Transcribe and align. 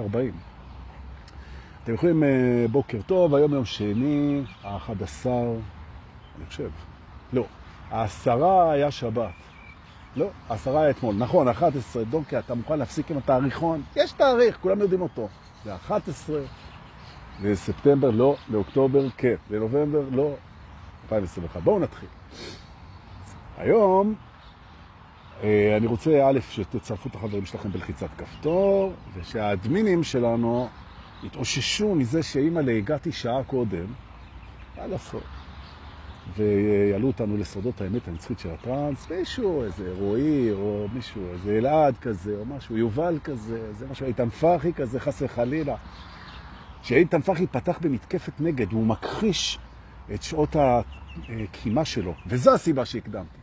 40. 0.00 0.32
אתם 1.84 1.94
יכולים, 1.94 2.24
אה, 2.24 2.28
בוקר 2.70 2.98
טוב, 3.06 3.34
היום 3.34 3.54
יום 3.54 3.64
שני, 3.64 4.42
ה-11, 4.64 5.26
אני 6.36 6.46
חושב. 6.48 6.70
לא, 7.32 7.44
העשרה 7.90 8.72
היה 8.72 8.90
שבת. 8.90 9.30
לא, 10.16 10.30
העשרה 10.48 10.80
היה 10.80 10.90
אתמול. 10.90 11.14
נכון, 11.18 11.48
11, 11.48 12.04
דונקי, 12.04 12.38
אתה 12.38 12.54
מוכן 12.54 12.78
להפסיק 12.78 13.10
עם 13.10 13.18
התאריכון? 13.18 13.82
יש 13.96 14.12
תאריך, 14.12 14.58
כולם 14.60 14.80
יודעים 14.80 15.02
אותו. 15.02 15.28
זה 15.64 15.74
11, 15.74 16.40
לספטמבר 17.42 18.10
לא, 18.10 18.36
לאוקטובר 18.48 19.10
כן, 19.16 19.34
לנובמבר 19.50 20.02
לא, 20.12 20.30
2021. 21.04 21.62
בואו 21.62 21.78
נתחיל. 21.78 22.08
היום 23.58 24.14
אני 25.42 25.86
רוצה, 25.86 26.28
א', 26.28 26.38
שתצרפו 26.50 27.08
את 27.08 27.14
החברים 27.14 27.46
שלכם 27.46 27.72
בלחיצת 27.72 28.08
כפתור, 28.18 28.92
ושהאדמינים 29.14 30.04
שלנו 30.04 30.68
התאוששו 31.24 31.94
מזה 31.94 32.22
שאימא 32.22 32.60
להגעתי 32.60 33.12
שעה 33.12 33.44
קודם, 33.44 33.86
מה 34.78 34.86
לעשות? 34.86 35.22
ויעלו 36.36 37.06
אותנו 37.06 37.36
לסודות 37.36 37.80
האמת 37.80 38.08
הנצחית 38.08 38.38
של 38.38 38.50
הטרנס, 38.50 39.10
מישהו, 39.10 39.62
איזה 39.62 39.92
רועי, 39.98 40.50
או 40.52 40.86
מישהו, 40.92 41.22
איזה 41.32 41.58
אלעד 41.58 41.98
כזה, 41.98 42.36
או 42.38 42.44
משהו, 42.44 42.76
יובל 42.76 43.18
כזה, 43.24 43.72
זה 43.72 43.86
משהו, 43.90 44.06
איתן 44.06 44.28
פרחי 44.28 44.72
כזה, 44.72 45.00
חס 45.00 45.22
וחלילה. 45.22 45.76
שאיתן 46.82 47.20
פרחי 47.20 47.46
פתח 47.46 47.78
במתקפת 47.82 48.32
נגד, 48.40 48.72
הוא 48.72 48.86
מכחיש 48.86 49.58
את 50.14 50.22
שעות 50.22 50.56
הקימה 50.58 51.84
שלו, 51.84 52.14
וזו 52.26 52.54
הסיבה 52.54 52.84
שהקדמתי. 52.84 53.38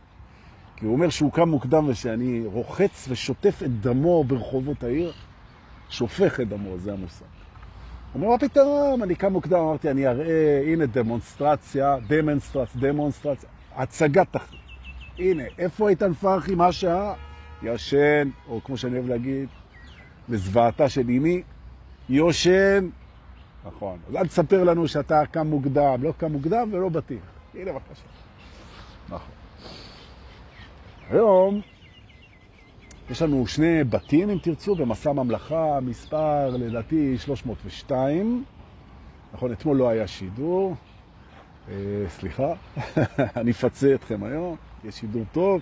כי 0.76 0.86
הוא 0.86 0.94
אומר 0.94 1.08
שהוא 1.08 1.32
קם 1.32 1.48
מוקדם 1.48 1.88
ושאני 1.88 2.42
רוחץ 2.46 3.06
ושוטף 3.08 3.62
את 3.64 3.80
דמו 3.80 4.24
ברחובות 4.24 4.84
העיר, 4.84 5.12
שופך 5.88 6.40
את 6.40 6.48
דמו, 6.48 6.78
זה 6.78 6.92
המושג. 6.92 7.24
הוא 8.12 8.22
אומר, 8.22 8.32
מה 8.32 8.38
פתאום? 8.38 9.02
אני 9.02 9.14
קם 9.14 9.32
מוקדם, 9.32 9.58
אמרתי, 9.58 9.90
אני 9.90 10.06
אראה, 10.06 10.62
הנה 10.66 10.86
דמונסטרציה, 10.86 11.96
דמונסטרציה, 12.08 12.80
דמונסטרציה, 12.80 13.48
הצגת 13.76 14.26
תחליט. 14.30 14.60
הנה, 15.18 15.42
איפה 15.58 15.88
איתן 15.88 16.14
פרחי? 16.14 16.54
מה 16.54 16.66
השעה? 16.66 17.14
ישן, 17.62 18.28
או 18.48 18.60
כמו 18.64 18.76
שאני 18.76 18.94
אוהב 18.94 19.08
להגיד, 19.08 19.48
לזוועתה 20.28 20.88
של 20.88 21.00
אמי, 21.00 21.42
יושן. 22.08 22.88
נכון. 23.66 23.98
אז 24.08 24.16
אל 24.16 24.26
תספר 24.26 24.64
לנו 24.64 24.88
שאתה 24.88 25.22
קם 25.30 25.46
מוקדם, 25.46 26.02
לא 26.02 26.12
קם 26.18 26.32
מוקדם 26.32 26.68
ולא 26.72 26.88
בטיח. 26.88 27.20
הנה 27.54 27.72
בבקשה. 27.72 28.02
נכון. 29.08 29.35
היום 31.10 31.60
יש 33.10 33.22
לנו 33.22 33.46
שני 33.46 33.84
בתים, 33.84 34.30
אם 34.30 34.38
תרצו, 34.38 34.74
במסע 34.74 35.12
ממלכה, 35.12 35.80
מספר 35.80 36.56
לדעתי 36.56 37.18
302. 37.18 38.44
נכון, 39.34 39.52
אתמול 39.52 39.76
לא 39.76 39.88
היה 39.88 40.06
שידור. 40.06 40.74
אה, 41.68 41.74
סליחה, 42.08 42.52
אני 43.40 43.50
אפצה 43.50 43.94
אתכם 43.94 44.24
היום, 44.24 44.56
יש 44.84 44.94
שידור 44.94 45.24
טוב. 45.32 45.60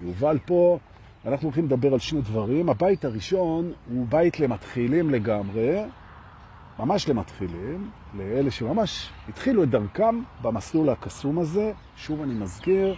יובל 0.00 0.38
פה. 0.46 0.78
אנחנו 1.26 1.46
הולכים 1.46 1.64
לדבר 1.64 1.92
על 1.92 1.98
שני 1.98 2.20
דברים. 2.20 2.68
הבית 2.68 3.04
הראשון 3.04 3.72
הוא 3.90 4.06
בית 4.08 4.40
למתחילים 4.40 5.10
לגמרי, 5.10 5.82
ממש 6.78 7.08
למתחילים, 7.08 7.90
לאלה 8.14 8.50
שממש 8.50 9.10
התחילו 9.28 9.62
את 9.62 9.70
דרכם 9.70 10.22
במסלול 10.42 10.88
הקסום 10.88 11.38
הזה. 11.38 11.72
שוב 11.96 12.22
אני 12.22 12.34
מזכיר, 12.34 12.96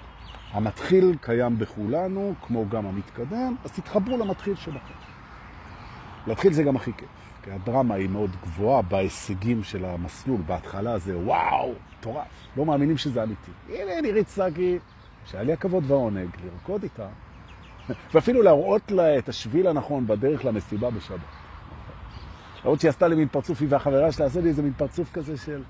המתחיל 0.54 1.16
קיים 1.20 1.58
בכולנו, 1.58 2.34
כמו 2.42 2.68
גם 2.68 2.86
המתקדם, 2.86 3.54
אז 3.64 3.72
תתחברו 3.72 4.18
למתחיל 4.18 4.54
שלכם. 4.54 4.94
להתחיל 6.26 6.52
זה 6.52 6.62
גם 6.62 6.76
הכי 6.76 6.92
כיף, 6.96 7.08
כי 7.42 7.50
הדרמה 7.50 7.94
היא 7.94 8.08
מאוד 8.08 8.30
גבוהה 8.42 8.82
בהישגים 8.82 9.62
של 9.62 9.84
המסלול. 9.84 10.40
בהתחלה 10.46 10.98
זה 10.98 11.18
וואו, 11.18 11.72
מטורף, 11.98 12.26
לא 12.56 12.66
מאמינים 12.66 12.98
שזה 12.98 13.22
אמיתי. 13.22 13.50
הנה 13.68 14.00
נירית 14.00 14.28
סגי, 14.28 14.78
שהיה 15.26 15.42
לי 15.42 15.52
הכבוד 15.52 15.90
והעונג 15.90 16.28
לרקוד 16.44 16.82
איתה, 16.82 17.06
ואפילו 18.14 18.42
להראות 18.42 18.90
לה 18.90 19.18
את 19.18 19.28
השביל 19.28 19.66
הנכון 19.66 20.06
בדרך 20.06 20.44
למסיבה 20.44 20.90
בשבת. 20.90 21.18
למרות 22.64 22.80
שהיא 22.80 22.88
עשתה 22.88 23.08
לי 23.08 23.16
מין 23.16 23.28
פרצוף, 23.28 23.60
היא 23.60 23.68
והחברה 23.70 24.12
שלה 24.12 24.26
עשו 24.26 24.40
לי 24.40 24.48
איזה 24.48 24.62
מין 24.62 24.72
פרצוף 24.72 25.12
כזה 25.12 25.36
של, 25.36 25.62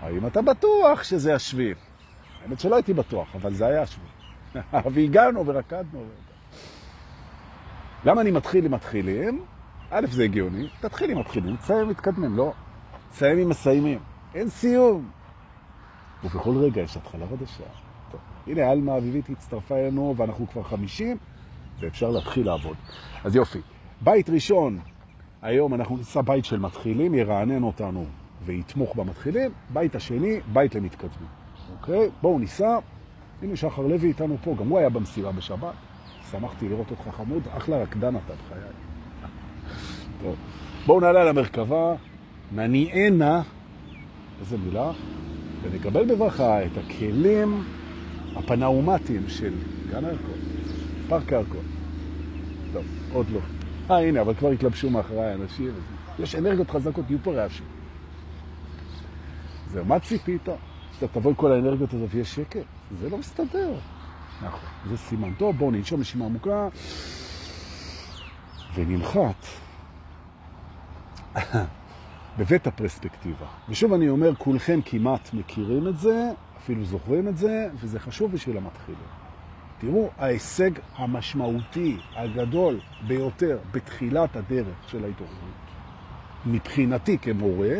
האם 0.00 0.26
אתה 0.26 0.42
בטוח 0.42 1.02
שזה 1.02 1.34
השביל? 1.34 1.74
האמת 2.44 2.60
שלא 2.60 2.74
הייתי 2.74 2.94
בטוח, 2.94 3.34
אבל 3.34 3.54
זה 3.54 3.66
היה 3.66 3.82
השביל. 3.82 4.06
והגענו 4.94 5.46
ורקדנו. 5.46 6.04
למה 8.04 8.20
אני 8.20 8.30
מתחיל 8.30 8.64
עם 8.64 8.72
מתחילים? 8.74 9.44
א', 9.90 10.06
זה 10.10 10.24
הגיוני, 10.24 10.68
תתחיל 10.80 11.10
עם 11.10 11.18
מתחילים, 11.18 11.56
תסיים 11.56 11.88
מתקדמים, 11.88 12.36
לא. 12.36 12.52
תסיים 13.10 13.38
עם 13.38 13.48
מסיימים, 13.48 13.98
אין 14.34 14.48
סיום. 14.48 15.10
ובכל 16.24 16.56
רגע 16.56 16.82
יש 16.82 16.96
התחלה 16.96 17.26
חדשה. 17.26 17.64
טוב, 18.10 18.20
הנה, 18.46 18.72
אלמה 18.72 18.96
אביבית 18.96 19.30
הצטרפה 19.30 19.76
אלינו, 19.76 20.14
ואנחנו 20.16 20.46
כבר 20.48 20.62
חמישים, 20.62 21.16
ואפשר 21.80 22.10
להתחיל 22.10 22.46
לעבוד. 22.46 22.76
אז 23.24 23.36
יופי. 23.36 23.60
בית 24.00 24.30
ראשון, 24.30 24.78
היום 25.42 25.74
אנחנו 25.74 25.96
נעשה 25.96 26.22
בית 26.22 26.44
של 26.44 26.58
מתחילים, 26.58 27.14
ירענן 27.14 27.62
אותנו 27.62 28.06
ויתמוך 28.44 28.96
במתחילים. 28.96 29.50
בית 29.72 29.94
השני, 29.94 30.40
בית 30.52 30.74
למתקדמים. 30.74 31.43
אוקיי? 31.84 32.10
בואו 32.22 32.38
ניסע. 32.38 32.78
הנה 33.42 33.56
שחר 33.56 33.82
לוי 33.82 34.08
איתנו 34.08 34.36
פה, 34.44 34.54
גם 34.58 34.68
הוא 34.68 34.78
היה 34.78 34.88
במסיבה 34.88 35.32
בשבת. 35.32 35.74
שמחתי 36.30 36.68
לראות 36.68 36.90
אותך 36.90 37.02
חמוד, 37.16 37.42
אחלה 37.56 37.82
רקדן 37.82 38.16
אתה 38.16 38.32
בחיי. 38.46 38.60
טוב. 40.22 40.36
בואו 40.86 41.00
נעלה 41.00 41.22
על 41.22 41.28
המרכבה, 41.28 41.94
נניענה, 42.52 43.42
איזה 44.40 44.56
מילה, 44.58 44.92
ונקבל 45.62 46.14
בברכה 46.14 46.64
את 46.64 46.70
הכלים 46.78 47.64
הפנאומטיים 48.36 49.28
של 49.28 49.54
גן 49.90 50.04
הירקון, 50.04 50.38
פארק 51.08 51.32
הירקון. 51.32 51.64
טוב, 52.72 52.84
עוד 53.12 53.26
לא. 53.30 53.40
אה, 53.90 54.00
הנה, 54.00 54.20
אבל 54.20 54.34
כבר 54.34 54.50
התלבשו 54.50 54.90
מאחוריי 54.90 55.34
אנשים. 55.34 55.70
יש 56.18 56.34
אנרגיות 56.34 56.70
חזקות, 56.70 57.04
יהיו 57.08 57.18
פה 57.22 57.32
רעשים. 57.32 57.66
זהו, 59.72 59.84
מה 59.84 59.98
ציפית? 59.98 60.48
שאתה 60.94 61.20
תבוא 61.20 61.30
עם 61.30 61.36
כל 61.36 61.52
האנרגיות 61.52 61.94
הזאת 61.94 62.08
ויש 62.12 62.34
שקט? 62.34 62.64
זה 63.00 63.10
לא 63.10 63.18
מסתדר. 63.18 63.74
נכון, 64.42 64.68
זה 64.88 64.96
סימן 64.96 65.34
טוב. 65.34 65.56
בואו 65.58 65.70
ננשום 65.70 66.00
נשימה 66.00 66.24
עמוקה 66.24 66.68
וננחת 68.74 69.46
בבית 72.38 72.66
הפרספקטיבה. 72.66 73.46
ושוב 73.68 73.92
אני 73.92 74.08
אומר, 74.08 74.34
כולכם 74.34 74.80
כמעט 74.84 75.34
מכירים 75.34 75.88
את 75.88 75.98
זה, 75.98 76.30
אפילו 76.56 76.84
זוכרים 76.84 77.28
את 77.28 77.36
זה, 77.36 77.68
וזה 77.80 78.00
חשוב 78.00 78.32
בשביל 78.32 78.56
המתחילים. 78.56 79.00
תראו, 79.78 80.10
ההישג 80.18 80.70
המשמעותי, 80.96 81.96
הגדול 82.16 82.80
ביותר 83.06 83.58
בתחילת 83.72 84.36
הדרך 84.36 84.76
של 84.86 85.04
ההתעוררות, 85.04 85.64
מבחינתי 86.46 87.18
כמורה, 87.18 87.76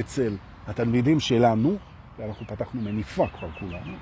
אצל 0.00 0.36
התלמידים 0.66 1.20
שלנו, 1.20 1.76
ואנחנו 2.18 2.46
פתחנו 2.46 2.80
מניפה 2.80 3.26
כבר 3.38 3.48
כולנו, 3.58 3.96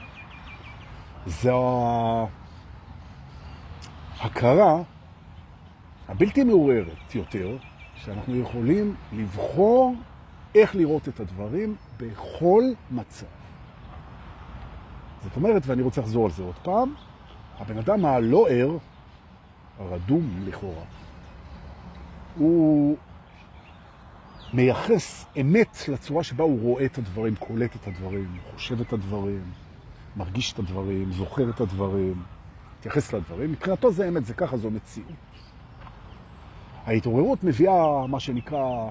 זו 1.27 1.87
ההכרה 4.19 4.83
הבלתי 6.09 6.45
מעוררת 6.45 7.15
יותר, 7.15 7.57
שאנחנו 7.95 8.37
יכולים 8.37 8.95
לבחור 9.13 9.95
איך 10.55 10.77
לראות 10.77 11.09
את 11.09 11.21
הדברים 11.21 11.77
בכל 11.97 12.65
מצב. 12.91 13.27
זאת 15.23 15.37
אומרת, 15.37 15.63
ואני 15.67 15.83
רוצה 15.83 16.01
לחזור 16.01 16.25
על 16.25 16.31
זה 16.31 16.43
עוד 16.43 16.59
פעם, 16.63 16.95
הבן 17.59 17.79
אדם 17.79 18.05
הלא 18.05 18.47
ער, 18.51 18.77
הרדום 19.79 20.45
לכאורה, 20.47 20.85
הוא 22.37 22.97
מייחס 24.53 25.27
אמת 25.41 25.89
לצורה 25.89 26.25
שבה 26.25 26.45
הוא 26.45 26.61
רואה 26.61 26.85
את 26.85 26.99
הדברים, 26.99 27.37
קולט 27.37 27.77
את 27.77 27.87
הדברים, 27.87 28.39
חושב 28.55 28.81
את 28.81 28.93
הדברים, 28.93 29.43
מרגיש 30.17 30.53
את 30.53 30.59
הדברים, 30.59 31.13
זוכר 31.13 31.51
את 31.51 31.61
הדברים, 31.61 32.23
מתייחס 32.79 33.13
לדברים. 33.13 33.53
מבחינתו 33.53 33.93
זה 33.93 34.09
אמת, 34.09 34.25
זה 34.25 34.35
ככה, 34.35 34.57
זו 34.57 34.71
מציאות. 34.71 35.09
ההתעוררות 36.87 37.45
מביאה 37.45 38.07
מה 38.07 38.21
שנקרא 38.21 38.91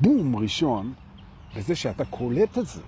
בום 0.00 0.36
ראשון, 0.36 0.92
בזה 1.56 1.76
שאתה 1.76 2.04
קולט 2.04 2.58
את 2.58 2.66
זה, 2.66 2.82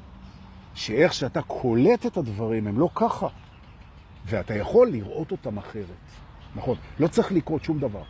שאיך 0.75 1.13
שאתה 1.13 1.43
קולט 1.43 2.07
את 2.07 2.17
הדברים 2.17 2.67
הם 2.67 2.79
לא 2.79 2.89
ככה, 2.95 3.27
ואתה 4.27 4.55
יכול 4.55 4.89
לראות 4.89 5.33
אותם 5.33 5.59
אחרת. 5.59 5.87
נכון, 6.57 6.77
לא 7.01 7.09
צריך 7.09 7.33
לקרות 7.33 7.65
שום 7.65 7.79
דבר. 7.79 8.03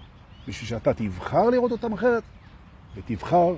בשביל 0.48 0.68
שאתה 0.68 0.94
תבחר 0.94 1.50
לראות 1.50 1.72
אותם 1.72 1.92
אחרת, 1.92 2.22
ותבחר 2.94 3.54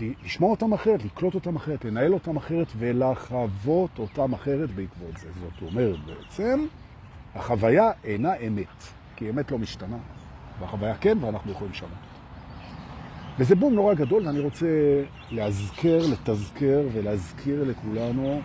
לשמוע 0.00 0.50
אותם 0.50 0.72
אחרת, 0.72 1.04
לקלוט 1.04 1.34
אותם 1.34 1.56
אחרת, 1.56 1.84
לנהל 1.84 2.14
אותם 2.14 2.36
אחרת 2.36 2.66
ולחוות 2.78 3.98
אותם 3.98 4.32
אחרת 4.32 4.70
בעקבות 4.70 5.16
זה. 5.16 5.28
זאת 5.34 5.62
אומרת 5.62 5.96
בעצם, 6.06 6.66
החוויה 7.34 7.90
אינה 8.04 8.36
אמת, 8.36 8.84
כי 9.16 9.30
אמת 9.30 9.50
לא 9.50 9.58
משתנה, 9.58 9.96
והחוויה 10.60 10.94
כן, 10.94 11.18
ואנחנו 11.20 11.52
יכולים 11.52 11.72
לשנות. 11.72 11.90
וזה 13.38 13.54
בום 13.54 13.74
נורא 13.74 13.94
גדול, 13.94 14.26
ואני 14.26 14.40
רוצה 14.40 14.66
להזכר, 15.30 15.98
לתזכר 16.12 16.80
ולהזכיר 16.92 17.64
לכולנו 17.64 18.40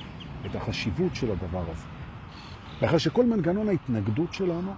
את 0.45 0.55
החשיבות 0.55 1.15
של 1.15 1.31
הדבר 1.31 1.63
הזה. 1.71 1.85
לאחר 2.81 2.97
שכל 2.97 3.25
מנגנון 3.25 3.69
ההתנגדות 3.69 4.33
שלנו, 4.33 4.71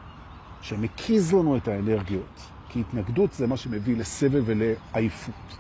שמקיז 0.62 1.34
לנו 1.34 1.58
את 1.58 1.68
האנרגיות, 1.68 2.42
כי 2.70 2.80
התנגדות 2.80 3.34
זה 3.34 3.48
מה 3.48 3.58
שמביא 3.58 3.98
לסבל 3.98 4.42
ולעייפות. 4.46 5.58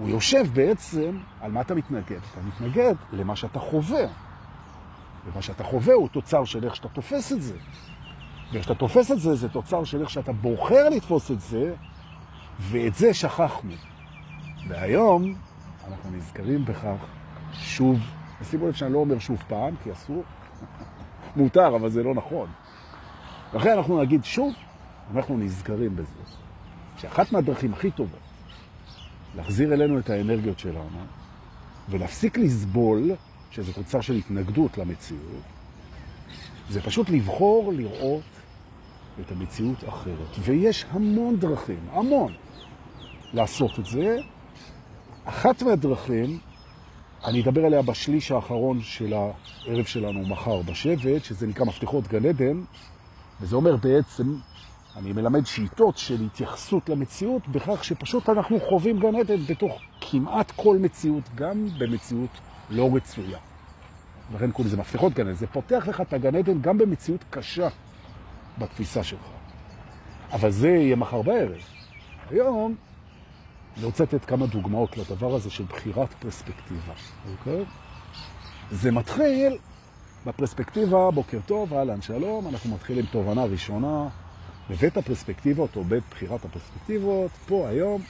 הוא 0.00 0.08
יושב 0.08 0.46
בעצם, 0.54 1.18
על 1.40 1.50
מה 1.50 1.60
אתה 1.60 1.74
מתנגד? 1.74 2.20
אתה 2.32 2.40
מתנגד 2.46 2.94
למה 3.12 3.36
שאתה 3.36 3.58
חווה. 3.58 4.06
ומה 5.26 5.42
שאתה 5.42 5.64
חווה 5.64 5.94
הוא 5.94 6.08
תוצר 6.08 6.44
של 6.44 6.64
איך 6.64 6.76
שאתה 6.76 6.88
תופס 6.88 7.32
את 7.32 7.42
זה. 7.42 7.54
ואיך 8.52 8.64
שאתה 8.64 8.74
תופס 8.74 9.10
את 9.10 9.20
זה, 9.20 9.34
זה 9.34 9.48
תוצר 9.48 9.84
של 9.84 10.00
איך 10.00 10.10
שאתה 10.10 10.32
בוחר 10.32 10.88
לתפוס 10.88 11.30
את 11.30 11.40
זה, 11.40 11.74
ואת 12.60 12.94
זה 12.94 13.14
שכחנו. 13.14 13.72
והיום 14.68 15.34
אנחנו 15.88 16.10
נזכרים 16.10 16.64
בכך 16.64 17.04
שוב. 17.52 17.98
ושימו 18.40 18.68
לב 18.68 18.74
שאני 18.74 18.92
לא 18.92 18.98
אומר 18.98 19.18
שוב 19.18 19.42
פעם, 19.48 19.74
כי 19.82 19.92
אסור. 19.92 20.22
מותר, 21.36 21.76
אבל 21.76 21.90
זה 21.90 22.02
לא 22.02 22.14
נכון. 22.14 22.48
לכן 23.54 23.70
אנחנו 23.76 24.02
נגיד 24.02 24.24
שוב, 24.24 24.54
אנחנו 25.14 25.36
נזכרים 25.36 25.96
בזה. 25.96 26.14
שאחת 26.96 27.32
מהדרכים 27.32 27.72
הכי 27.72 27.90
טובות 27.90 28.29
להחזיר 29.36 29.72
אלינו 29.74 29.98
את 29.98 30.10
האנרגיות 30.10 30.58
שלנו 30.58 30.98
ולהפסיק 31.88 32.38
לסבול, 32.38 33.10
שזה 33.50 33.72
תוצר 33.72 34.00
של 34.00 34.14
התנגדות 34.14 34.78
למציאות, 34.78 35.42
זה 36.70 36.82
פשוט 36.82 37.10
לבחור 37.10 37.72
לראות 37.76 38.22
את 39.20 39.32
המציאות 39.32 39.88
אחרת. 39.88 40.36
ויש 40.40 40.84
המון 40.90 41.36
דרכים, 41.36 41.80
המון, 41.92 42.32
לעשות 43.32 43.78
את 43.78 43.86
זה. 43.86 44.18
אחת 45.24 45.62
מהדרכים, 45.62 46.38
אני 47.24 47.42
אדבר 47.42 47.64
עליה 47.64 47.82
בשליש 47.82 48.30
האחרון 48.30 48.82
של 48.82 49.12
הערב 49.12 49.84
שלנו 49.84 50.26
מחר 50.26 50.62
בשבט, 50.62 51.24
שזה 51.24 51.46
נקרא 51.46 51.64
מפתחות 51.64 52.08
גן 52.08 52.26
עדן, 52.26 52.62
וזה 53.40 53.56
אומר 53.56 53.76
בעצם, 53.76 54.36
אני 54.96 55.12
מלמד 55.12 55.46
שיטות 55.46 55.98
של 55.98 56.24
התייחסות 56.24 56.88
למציאות, 56.88 57.48
בכך 57.48 57.84
שפשוט 57.84 58.28
אנחנו 58.28 58.60
חווים 58.68 59.00
גן 59.00 59.14
עדן 59.14 59.46
בתוך 59.46 59.80
כמעט 60.00 60.52
כל 60.56 60.76
מציאות, 60.80 61.24
גם 61.34 61.68
במציאות 61.78 62.30
לא 62.70 62.90
רצויה. 62.94 63.38
לכן 64.34 64.50
קוראים 64.50 64.66
לזה 64.66 64.76
מפתחות 64.76 65.12
גן 65.12 65.26
עדן. 65.26 65.34
זה 65.34 65.46
פותח 65.46 65.84
לך 65.88 66.00
את 66.00 66.12
הגן 66.12 66.36
עדן 66.36 66.60
גם 66.60 66.78
במציאות 66.78 67.24
קשה 67.30 67.68
בתפיסה 68.58 69.04
שלך. 69.04 69.26
אבל 70.32 70.50
זה 70.50 70.68
יהיה 70.68 70.96
מחר 70.96 71.22
בערב. 71.22 71.60
היום 72.30 72.74
אני 73.76 73.84
רוצה 73.84 74.04
לתת 74.04 74.24
כמה 74.24 74.46
דוגמאות 74.46 74.96
לדבר 74.96 75.34
הזה 75.34 75.50
של 75.50 75.64
בחירת 75.64 76.14
פרספקטיבה, 76.14 76.92
אוקיי? 77.32 77.64
זה 78.70 78.90
מתחיל 78.90 79.58
בפרספקטיבה, 80.26 81.10
בוקר 81.10 81.38
טוב, 81.46 81.74
אהלן, 81.74 82.02
שלום, 82.02 82.48
אנחנו 82.48 82.74
מתחילים 82.74 83.06
תובנה 83.06 83.44
ראשונה 83.44 84.08
בבית 84.70 84.96
הפרספקטיבות 84.96 85.76
או 85.76 85.84
בית 85.84 86.04
בחירת 86.10 86.44
הפרספקטיבות, 86.44 87.30
פה 87.46 87.68
היום, 87.68 88.02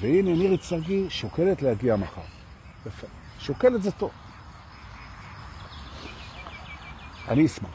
והנה 0.00 0.34
נירית 0.34 0.62
סרגי 0.62 1.10
שוקלת 1.10 1.62
להגיע 1.62 1.96
מחר. 1.96 2.20
יפה. 2.86 3.06
שוקלת 3.38 3.82
זה 3.82 3.90
טוב. 3.90 4.10
אני 7.28 7.46
אשמח. 7.46 7.70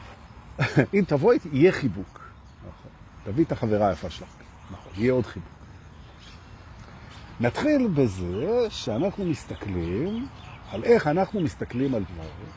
אם 0.94 1.04
תבואי, 1.06 1.38
יהיה 1.52 1.72
חיבוק. 1.72 2.20
נכון. 2.60 2.90
תביא 3.24 3.44
את 3.44 3.52
החברה 3.52 3.88
היפה 3.88 4.10
שלך. 4.10 4.28
נכון, 4.70 4.92
יהיה 4.96 5.12
עוד 5.12 5.26
חיבוק. 5.26 5.48
נתחיל 7.40 7.88
בזה 7.94 8.66
שאנחנו 8.70 9.24
מסתכלים 9.24 10.26
על 10.70 10.84
איך 10.84 11.06
אנחנו 11.06 11.40
מסתכלים 11.40 11.94
על 11.94 12.04
דברים. 12.04 12.50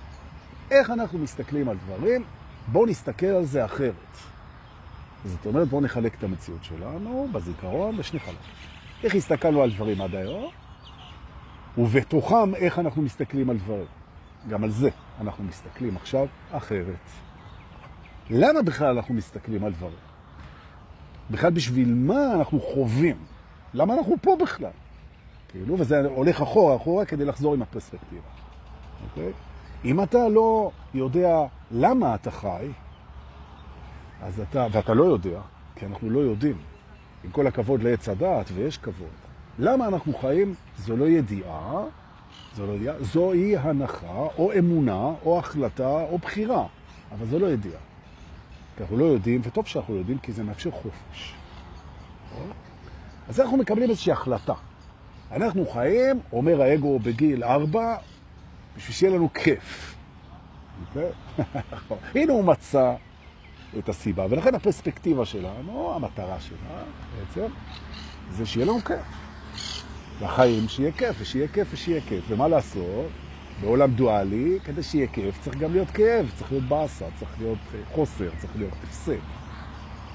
איך 0.72 0.90
אנחנו 0.90 1.20
מסתכלים 1.20 1.70
על 1.70 1.78
דברים, 1.86 2.24
בואו 2.68 2.86
נסתכל 2.86 3.26
על 3.26 3.46
זה 3.46 3.66
אחרת. 3.66 3.94
זאת 5.26 5.46
אומרת, 5.46 5.68
בואו 5.68 5.82
נחלק 5.82 6.16
את 6.16 6.24
המציאות 6.24 6.64
שלנו 6.64 7.28
בזיכרון 7.32 7.98
בשני 7.98 8.20
חלקים. 8.20 8.54
איך 9.04 9.16
הסתכלנו 9.16 9.62
על 9.62 9.72
דברים 9.72 10.02
עד 10.02 10.16
היום, 10.16 10.52
ובתוכם 11.78 12.56
איך 12.56 12.80
אנחנו 12.80 13.02
מסתכלים 13.02 13.50
על 13.50 13.58
דברים. 13.58 13.86
גם 14.50 14.64
על 14.64 14.70
זה 14.70 14.90
אנחנו 15.22 15.44
מסתכלים 15.44 15.96
עכשיו 15.96 16.28
אחרת. 16.52 17.10
למה 18.30 18.62
בכלל 18.62 18.96
אנחנו 18.96 19.14
מסתכלים 19.14 19.64
על 19.64 19.72
דברים? 19.72 19.98
בכלל 21.32 21.52
בשביל 21.52 21.94
מה 21.94 22.34
אנחנו 22.34 22.60
חווים? 22.60 23.18
למה 23.74 23.94
אנחנו 23.94 24.16
פה 24.22 24.36
בכלל? 24.42 24.72
כאילו, 25.50 25.80
וזה 25.80 26.08
הולך 26.08 26.42
אחורה, 26.42 26.76
אחורה, 26.76 27.06
כדי 27.06 27.26
לחזור 27.26 27.54
עם 27.54 27.62
הפרספקטיבה. 27.62 28.22
אוקיי? 29.10 29.32
אם 29.86 30.04
אתה 30.04 30.30
לא 30.30 30.72
יודע 30.94 31.46
למה 31.72 32.16
אתה 32.16 32.32
חי, 32.32 32.68
אז 34.22 34.40
אתה, 34.40 34.68
ואתה 34.72 34.94
לא 34.94 35.04
יודע, 35.04 35.40
כי 35.76 35.86
אנחנו 35.86 36.10
לא 36.10 36.20
יודעים, 36.20 36.58
עם 37.24 37.32
כל 37.32 37.48
הכבוד 37.48 37.84
לעץ 37.84 38.10
הדעת, 38.10 38.52
ויש 38.54 38.78
כבוד, 38.78 39.10
למה 39.60 39.88
אנחנו 39.88 40.14
חיים, 40.14 40.56
זו 40.78 40.98
לא 40.98 41.06
ידיעה, 41.10 41.84
זו 42.56 42.68
לא 42.68 42.72
ידיעה, 42.72 42.96
זוהי 43.00 43.58
הנחה, 43.58 44.28
או 44.38 44.52
אמונה, 44.60 45.12
או 45.26 45.40
החלטה, 45.40 46.04
או 46.04 46.18
בחירה, 46.18 46.66
אבל 47.12 47.26
זו 47.26 47.40
לא 47.40 47.48
ידיעה. 47.48 47.80
כי 48.78 48.84
אנחנו 48.84 48.98
לא 48.98 49.06
יודעים, 49.06 49.42
וטוב 49.44 49.68
שאנחנו 49.68 49.96
יודעים, 49.96 50.18
כי 50.18 50.32
זה 50.32 50.44
מאפשר 50.44 50.72
חופש. 50.72 51.36
אז 53.30 53.40
אנחנו 53.40 53.58
מקבלים 53.58 53.90
איזושהי 53.90 54.12
החלטה. 54.12 54.54
אנחנו 55.32 55.66
חיים, 55.66 56.20
אומר 56.34 56.62
האגו 56.62 57.00
בגיל 57.00 57.44
ארבע, 57.44 57.98
בשביל 58.78 58.96
שיהיה 58.96 59.16
לנו 59.16 59.30
כיף. 59.34 59.96
הנה 62.16 62.34
הוא 62.34 62.44
מצא 62.44 62.96
את 63.80 63.90
הסיבה, 63.90 64.26
ולכן 64.30 64.56
הפרספקטיבה 64.56 65.26
שלנו, 65.26 65.94
המטרה 65.96 66.40
שלה 66.40 66.84
בעצם, 67.18 67.54
זה 68.32 68.46
שיהיה 68.46 68.66
לנו 68.66 68.80
כיף. 68.80 69.22
לחיים 70.22 70.68
שיהיה 70.68 70.92
כיף, 70.92 71.16
ושיהיה 71.20 71.48
כיף 71.48 71.68
ושיהיה 71.72 72.02
כיף. 72.02 72.24
ומה 72.30 72.48
לעשות? 72.48 73.10
בעולם 73.62 73.92
דואלי, 73.92 74.60
כדי 74.64 74.84
שיהיה 74.84 75.08
כיף, 75.08 75.44
צריך 75.44 75.58
גם 75.58 75.72
להיות 75.72 75.90
כאב, 75.90 76.32
צריך 76.38 76.52
להיות 76.52 76.64
באסה, 76.64 77.06
צריך 77.20 77.32
להיות 77.40 77.58
חוסר, 77.92 78.30
צריך 78.38 78.54
להיות 78.56 78.74
הפסד. 78.84 79.20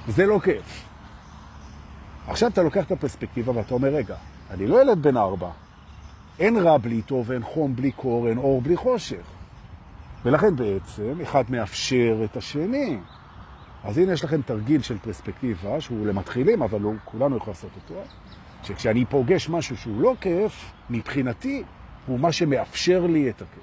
וזה 0.06 0.26
לא 0.26 0.40
כיף. 0.44 0.84
עכשיו 2.26 2.48
אתה 2.48 2.62
לוקח 2.62 2.84
את 2.84 2.92
הפרספקטיבה 2.92 3.56
ואתה 3.56 3.74
אומר, 3.74 3.88
רגע, 3.88 4.16
אני 4.50 4.66
לא 4.66 4.82
ילד 4.82 5.02
בן 5.02 5.16
ארבע. 5.16 5.50
אין 6.38 6.56
רע 6.56 6.78
בלי 6.78 7.02
טוב, 7.02 7.32
אין 7.32 7.42
חום 7.42 7.76
בלי 7.76 7.92
קור, 7.92 8.28
אין 8.28 8.38
אור 8.38 8.62
בלי 8.62 8.76
חושך. 8.76 9.22
ולכן 10.24 10.56
בעצם 10.56 11.20
אחד 11.22 11.44
מאפשר 11.48 12.20
את 12.24 12.36
השני. 12.36 12.98
אז 13.86 13.98
הנה 13.98 14.12
יש 14.12 14.24
לכם 14.24 14.42
תרגיל 14.42 14.82
של 14.82 14.98
פרספקטיבה, 14.98 15.80
שהוא 15.80 16.06
למתחילים, 16.06 16.62
אבל 16.62 16.80
לא, 16.80 16.90
כולנו 17.04 17.36
יכולים 17.36 17.54
לעשות 17.54 17.70
אותו, 17.76 18.00
שכשאני 18.62 19.04
פוגש 19.04 19.48
משהו 19.48 19.76
שהוא 19.76 20.00
לא 20.00 20.14
כיף, 20.20 20.72
מבחינתי 20.90 21.62
הוא 22.06 22.20
מה 22.20 22.32
שמאפשר 22.32 23.06
לי 23.06 23.30
את 23.30 23.42
הכיף. 23.42 23.62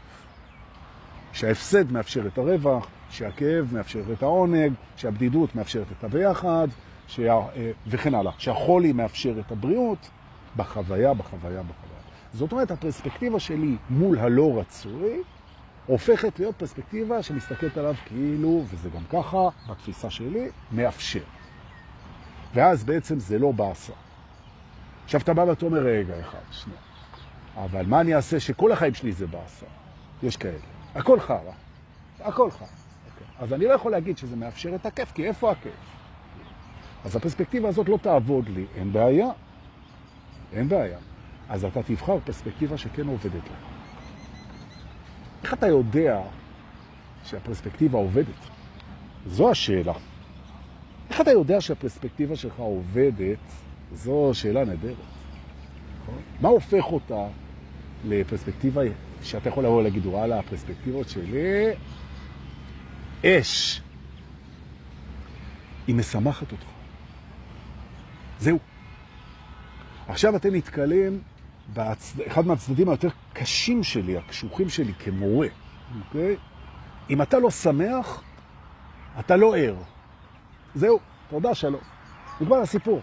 שההפסד 1.33 1.91
מאפשר 1.91 2.27
את 2.27 2.37
הרווח, 2.37 2.87
שהכאב 3.09 3.69
מאפשר 3.71 4.01
את 4.13 4.23
העונג, 4.23 4.73
שהבדידות 4.95 5.55
מאפשרת 5.55 5.87
את 5.99 6.03
הביחד, 6.03 6.67
שה... 7.07 7.39
וכן 7.87 8.15
הלאה, 8.15 8.31
שהחולי 8.37 8.91
מאפשר 8.93 9.39
את 9.39 9.51
הבריאות, 9.51 10.09
בחוויה, 10.57 11.13
בחוויה, 11.13 11.63
בחוויה. 11.63 11.99
זאת 12.33 12.51
אומרת, 12.51 12.71
הפרספקטיבה 12.71 13.39
שלי 13.39 13.75
מול 13.89 14.19
הלא 14.19 14.59
רצוי, 14.59 15.21
הופכת 15.85 16.39
להיות 16.39 16.55
פרספקטיבה 16.55 17.23
שמסתכלת 17.23 17.77
עליו 17.77 17.95
כאילו, 18.05 18.63
וזה 18.69 18.89
גם 18.89 19.03
ככה, 19.09 19.49
בתפיסה 19.69 20.09
שלי, 20.09 20.49
מאפשר. 20.71 21.23
ואז 22.53 22.83
בעצם 22.83 23.19
זה 23.19 23.39
לא 23.39 23.51
בעשה. 23.51 23.93
עכשיו 25.05 25.21
אתה 25.21 25.33
בא 25.33 25.41
ואתה 25.41 25.65
אומר, 25.65 25.79
רגע 25.79 26.19
אחד, 26.19 26.39
שנייה. 26.51 26.79
אבל 27.55 27.85
מה 27.85 28.01
אני 28.01 28.15
אעשה 28.15 28.39
שכל 28.39 28.71
החיים 28.71 28.93
שלי 28.93 29.11
זה 29.11 29.27
בעשה? 29.27 29.65
יש 30.23 30.37
כאלה. 30.37 30.57
הכל 30.95 31.19
חרא. 31.19 31.51
הכל 32.19 32.51
חרא. 32.51 32.67
Okay. 32.67 33.11
אוקיי. 33.11 33.27
אז 33.39 33.53
אני 33.53 33.65
לא 33.65 33.73
יכול 33.73 33.91
להגיד 33.91 34.17
שזה 34.17 34.35
מאפשר 34.35 34.75
את 34.75 34.85
הכיף, 34.85 35.11
כי 35.11 35.27
איפה 35.27 35.51
הכיף? 35.51 35.73
אז 37.05 37.15
הפרספקטיבה 37.15 37.69
הזאת 37.69 37.89
לא 37.89 37.97
תעבוד 38.01 38.49
לי, 38.49 38.65
אין 38.75 38.93
בעיה. 38.93 39.27
אין 40.53 40.69
בעיה. 40.69 40.97
אז 41.49 41.65
אתה 41.65 41.83
תבחר 41.83 42.17
פרספקטיבה 42.25 42.77
שכן 42.77 43.07
עובדת 43.07 43.43
לך. 43.45 43.72
איך 45.43 45.53
אתה 45.53 45.67
יודע 45.67 46.21
שהפרספקטיבה 47.23 47.97
עובדת? 47.97 48.27
זו 49.27 49.51
השאלה. 49.51 49.93
איך 51.09 51.21
אתה 51.21 51.31
יודע 51.31 51.61
שהפרספקטיבה 51.61 52.35
שלך 52.35 52.59
עובדת? 52.59 53.37
זו 53.93 54.29
שאלה 54.33 54.65
נהדרת. 54.65 54.95
מה 56.41 56.49
הופך 56.49 56.83
אותה 56.83 57.27
לפרספקטיבה 58.05 58.81
שאתה 59.23 59.49
יכול 59.49 59.63
לבוא 59.63 59.79
ולהגיד, 59.79 60.05
וואלה, 60.05 60.39
הפרספקטיבות 60.39 61.09
שלי 61.09 61.69
אש. 63.25 63.81
היא 65.87 65.95
משמחת 65.95 66.51
אותך. 66.51 66.65
זהו. 68.39 68.59
עכשיו 70.07 70.35
אתם 70.35 70.55
נתקלים 70.55 71.21
באחד 71.67 72.47
מהצדדים 72.47 72.89
היותר 72.89 73.07
קשים 73.33 73.83
שלי, 73.83 74.17
הקשוחים 74.17 74.69
שלי 74.69 74.93
כמורה, 74.93 75.47
אוקיי? 75.99 76.35
אם 77.09 77.21
אתה 77.21 77.39
לא 77.39 77.51
שמח, 77.51 78.23
אתה 79.19 79.35
לא 79.35 79.57
ער. 79.57 79.75
זהו, 80.75 80.99
תודה 81.29 81.55
שלום. 81.55 81.81
נגמר 82.41 82.57
הסיפור. 82.57 83.01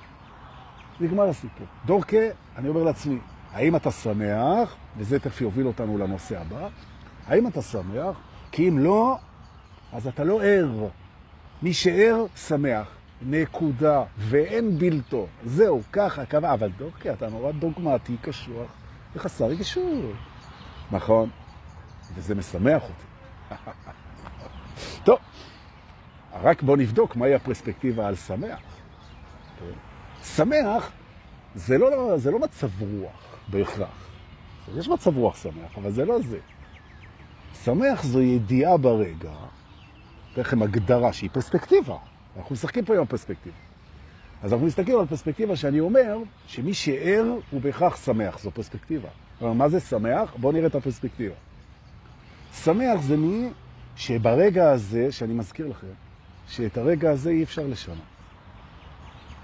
נגמר 1.01 1.29
הסיפור. 1.29 1.67
דורקה, 1.87 2.17
אני 2.57 2.69
אומר 2.69 2.83
לעצמי, 2.83 3.19
האם 3.53 3.77
אתה 3.77 3.91
שמח, 3.91 4.77
וזה 4.97 5.19
תכף 5.19 5.41
יוביל 5.41 5.67
אותנו 5.67 5.99
לנושא 5.99 6.41
הבא, 6.41 6.69
האם 7.27 7.47
אתה 7.47 7.63
שמח? 7.63 8.17
כי 8.53 8.69
אם 8.69 8.79
לא, 8.79 9.17
אז 9.93 10.07
אתה 10.07 10.25
לא 10.25 10.43
ער. 10.43 10.89
מי 11.63 11.75
שער, 11.75 12.25
שמח. 12.37 13.00
נקודה, 13.23 14.05
ואין 14.19 14.79
בלתו. 14.79 15.27
זהו, 15.45 15.83
ככה, 15.93 16.27
קבע. 16.27 16.53
אבל 16.53 16.69
דורקה, 16.69 17.13
אתה 17.13 17.29
נורא 17.29 17.53
דוגמטי, 17.53 18.17
קשוח, 18.23 18.71
וחסר 19.17 19.45
רגישות. 19.45 20.15
נכון, 20.91 21.31
וזה 22.15 22.35
משמח 22.35 22.83
אותי. 22.83 23.05
טוב, 25.05 25.19
רק 26.43 26.63
בוא 26.63 26.77
נבדוק 26.77 27.17
מהי 27.17 27.35
הפרספקטיבה 27.35 28.09
על 28.09 28.17
שמח. 28.17 28.59
שמח 30.25 30.91
זה 31.55 31.79
לא, 31.79 32.19
זה 32.19 32.31
לא 32.31 32.39
מצב 32.39 32.69
רוח 32.83 33.39
בהכרח. 33.49 34.09
יש 34.77 34.89
מצב 34.89 35.17
רוח 35.17 35.37
שמח, 35.37 35.77
אבל 35.77 35.91
זה 35.91 36.05
לא 36.05 36.19
זה. 36.23 36.39
שמח 37.65 38.03
זו 38.03 38.21
ידיעה 38.21 38.77
ברגע, 38.77 39.33
לכם 40.37 40.63
הגדרה 40.63 41.13
שהיא 41.13 41.31
פרספקטיבה. 41.33 41.97
אנחנו 42.37 42.53
משחקים 42.53 42.85
פה 42.85 42.97
עם 42.97 43.03
הפרספקטיבה. 43.03 43.57
אז 44.43 44.53
אנחנו 44.53 44.67
מסתכלים 44.67 44.99
על 44.99 45.07
פרספקטיבה 45.07 45.57
שאני 45.57 45.81
אומר 45.81 46.19
שמי 46.47 46.75
שער 46.75 47.25
הוא 47.51 47.61
בהכרח 47.61 48.05
שמח, 48.05 48.39
זו 48.39 48.51
פרספקטיבה. 48.51 49.09
אבל 49.41 49.51
מה 49.51 49.69
זה 49.69 49.81
שמח? 49.81 50.35
בואו 50.37 50.53
נראה 50.53 50.67
את 50.67 50.75
הפרספקטיבה. 50.75 51.35
שמח 52.55 53.01
זה 53.01 53.17
מי 53.17 53.49
שברגע 53.97 54.71
הזה, 54.71 55.13
שאני 55.13 55.35
מזכיר 55.35 55.67
לכם, 55.67 55.87
שאת 56.49 56.79
הרגע 56.79 57.11
הזה 57.11 57.31
אי 57.31 57.43
אפשר 57.43 57.67
לשנות. 57.67 57.97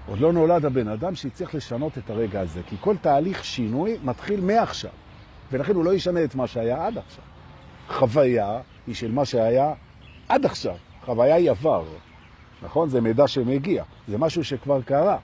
עוד 0.07 0.19
לא 0.19 0.33
נולד 0.33 0.65
הבן 0.65 0.87
אדם 0.87 1.15
שהצליח 1.15 1.55
לשנות 1.55 1.97
את 1.97 2.09
הרגע 2.09 2.39
הזה, 2.39 2.61
כי 2.69 2.75
כל 2.81 2.95
תהליך 3.01 3.45
שינוי 3.45 3.97
מתחיל 4.03 4.41
מעכשיו, 4.41 4.91
ולכן 5.51 5.75
הוא 5.75 5.85
לא 5.85 5.93
ישנה 5.93 6.23
את 6.23 6.35
מה 6.35 6.47
שהיה 6.47 6.87
עד 6.87 6.97
עכשיו. 6.97 7.23
חוויה 7.87 8.59
היא 8.87 8.95
של 8.95 9.11
מה 9.11 9.25
שהיה 9.25 9.73
עד 10.29 10.45
עכשיו. 10.45 10.75
חוויה 11.05 11.35
היא 11.35 11.51
עבר, 11.51 11.83
נכון? 12.61 12.89
זה 12.89 13.01
מידע 13.01 13.27
שמגיע, 13.27 13.83
זה 14.07 14.17
משהו 14.17 14.43
שכבר 14.43 14.81
קרה. 14.81 15.17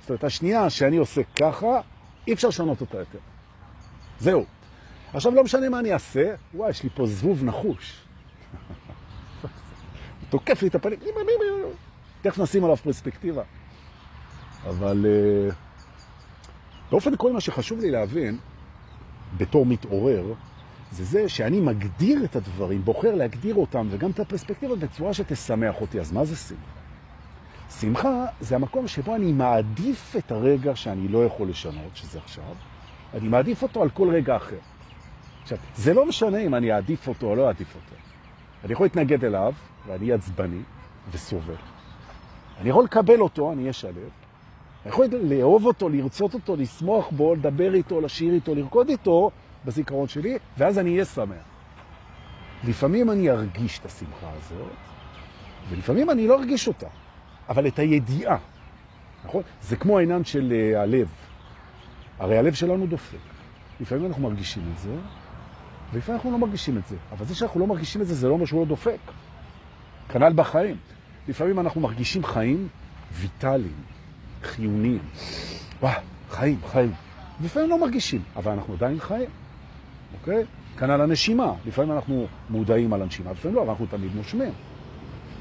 זאת 0.00 0.10
אומרת, 0.10 0.24
השנייה 0.24 0.70
שאני 0.70 0.96
עושה 0.96 1.20
ככה, 1.36 1.80
אי 2.26 2.32
אפשר 2.32 2.48
לשנות 2.48 2.80
אותה 2.80 2.98
יותר. 2.98 3.18
זהו. 4.18 4.44
עכשיו 5.14 5.34
לא 5.34 5.44
משנה 5.44 5.68
מה 5.68 5.78
אני 5.78 5.92
אעשה, 5.92 6.34
וואי, 6.54 6.70
יש 6.70 6.82
לי 6.82 6.90
פה 6.94 7.06
זבוב 7.06 7.44
נחוש. 7.44 8.02
תוקף 10.30 10.62
לי 10.62 10.68
את 10.68 10.74
הפנים, 10.74 10.98
תכף 12.22 12.38
נשים 12.38 12.64
עליו 12.64 12.76
פרספקטיבה. 12.76 13.42
אבל 14.68 15.06
uh, 15.06 15.54
באופן 16.90 17.16
כל 17.16 17.32
מה 17.32 17.40
שחשוב 17.40 17.80
לי 17.80 17.90
להבין, 17.90 18.38
בתור 19.36 19.66
מתעורר, 19.66 20.32
זה 20.92 21.04
זה 21.04 21.28
שאני 21.28 21.60
מגדיר 21.60 22.24
את 22.24 22.36
הדברים, 22.36 22.84
בוחר 22.84 23.14
להגדיר 23.14 23.54
אותם, 23.54 23.86
וגם 23.90 24.10
את 24.10 24.20
הפרספקטיבה 24.20 24.76
בצורה 24.76 25.14
שתשמח 25.14 25.80
אותי. 25.80 26.00
אז 26.00 26.12
מה 26.12 26.24
זה 26.24 26.36
שמחה? 26.36 26.60
שמחה 27.80 28.26
זה 28.40 28.54
המקום 28.54 28.88
שבו 28.88 29.14
אני 29.14 29.32
מעדיף 29.32 30.16
את 30.18 30.32
הרגע 30.32 30.76
שאני 30.76 31.08
לא 31.08 31.24
יכול 31.24 31.48
לשנות, 31.48 31.96
שזה 31.96 32.18
עכשיו, 32.18 32.54
אני 33.14 33.28
מעדיף 33.28 33.62
אותו 33.62 33.82
על 33.82 33.90
כל 33.90 34.08
רגע 34.10 34.36
אחר. 34.36 34.58
עכשיו, 35.42 35.58
זה 35.76 35.94
לא 35.94 36.06
משנה 36.06 36.38
אם 36.38 36.54
אני 36.54 36.72
אעדיף 36.72 37.08
אותו 37.08 37.26
או 37.26 37.36
לא 37.36 37.46
אעדיף 37.46 37.74
אותו. 37.74 37.96
אני 38.64 38.72
יכול 38.72 38.84
להתנגד 38.84 39.24
אליו, 39.24 39.52
ואני 39.86 40.12
עצבני 40.12 40.60
וסובל. 41.12 41.54
אני 42.60 42.68
יכול 42.68 42.84
לקבל 42.84 43.20
אותו, 43.20 43.52
אני 43.52 43.62
אהיה 43.62 43.72
שלב. 43.72 43.94
אני 44.82 44.92
יכול 44.92 45.06
לאהוב 45.22 45.66
אותו, 45.66 45.88
לרצות 45.88 46.34
אותו, 46.34 46.56
לשמוח 46.56 47.10
בו, 47.10 47.34
לדבר 47.34 47.74
איתו, 47.74 48.00
לשיר 48.00 48.34
איתו, 48.34 48.54
לרקוד 48.54 48.88
איתו 48.88 49.30
בזיכרון 49.64 50.08
שלי, 50.08 50.38
ואז 50.58 50.78
אני 50.78 50.92
אהיה 50.92 51.04
שמח. 51.04 51.44
לפעמים 52.64 53.10
אני 53.10 53.30
ארגיש 53.30 53.78
את 53.78 53.86
השמחה 53.86 54.30
הזאת, 54.38 54.72
ולפעמים 55.70 56.10
אני 56.10 56.26
לא 56.26 56.38
ארגיש 56.38 56.68
אותה, 56.68 56.86
אבל 57.48 57.66
את 57.66 57.78
הידיעה, 57.78 58.36
נכון? 59.24 59.42
זה 59.62 59.76
כמו 59.76 59.98
העניין 59.98 60.24
של 60.24 60.52
uh, 60.52 60.78
הלב. 60.78 61.08
הרי 62.18 62.38
הלב 62.38 62.54
שלנו 62.54 62.86
דופק. 62.86 63.18
לפעמים 63.80 64.06
אנחנו 64.06 64.22
מרגישים 64.22 64.62
את 64.74 64.78
זה, 64.78 64.94
ולפעמים 65.92 66.16
אנחנו 66.16 66.30
לא 66.30 66.38
מרגישים 66.38 66.78
את 66.78 66.86
זה. 66.86 66.96
אבל 67.12 67.26
זה 67.26 67.34
שאנחנו 67.34 67.60
לא 67.60 67.66
מרגישים 67.66 68.02
את 68.02 68.06
זה, 68.06 68.14
זה 68.14 68.28
לא 68.28 68.32
אומר 68.32 68.44
שהוא 68.44 68.60
לא 68.60 68.66
דופק. 68.66 68.98
כנ"ל 70.08 70.32
בחיים. 70.34 70.76
לפעמים 71.28 71.60
אנחנו 71.60 71.80
מרגישים 71.80 72.24
חיים 72.24 72.68
ויטליים, 73.12 73.82
חיוניים. 74.42 75.02
וואה, 75.80 75.94
חיים, 76.30 76.58
חיים. 76.66 76.92
לפעמים 77.40 77.70
לא 77.70 77.80
מרגישים, 77.80 78.22
אבל 78.36 78.52
אנחנו 78.52 78.74
עדיין 78.74 79.00
חיים. 79.00 79.28
אוקיי? 80.20 80.44
כנ"ל 80.78 81.00
הנשימה. 81.00 81.52
לפעמים 81.66 81.92
אנחנו 81.92 82.26
מודעים 82.50 82.92
על 82.92 83.02
הנשימה, 83.02 83.32
לפעמים 83.32 83.56
לא, 83.56 83.62
אבל 83.62 83.70
אנחנו 83.70 83.86
תמיד 83.86 84.10
נושמים. 84.14 84.52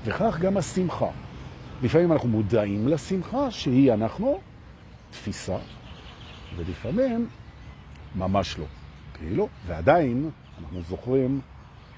וכך 0.06 0.40
גם 0.40 0.58
השמחה. 0.58 1.10
לפעמים 1.84 2.12
אנחנו 2.12 2.30
מודעים 2.30 2.88
לשמחה, 2.88 3.52
שהיא 3.52 3.94
אנחנו, 3.94 4.40
תפיסה, 5.12 5.58
ולפעמים 6.56 7.28
ממש 8.16 8.60
לא. 8.60 8.66
כאילו, 9.14 9.48
ועדיין 9.68 10.30
אנחנו 10.62 10.82
זוכרים 10.82 11.42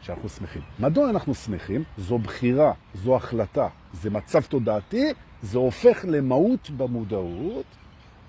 שאנחנו 0.01 0.29
שמחים. 0.29 0.61
מדוע 0.79 1.09
אנחנו 1.09 1.35
שמחים? 1.35 1.83
זו 1.97 2.17
בחירה, 2.17 2.73
זו 2.93 3.15
החלטה, 3.15 3.67
זה 3.93 4.09
מצב 4.09 4.41
תודעתי, 4.41 5.13
זה 5.41 5.57
הופך 5.57 6.05
למהות 6.07 6.69
במודעות, 6.69 7.65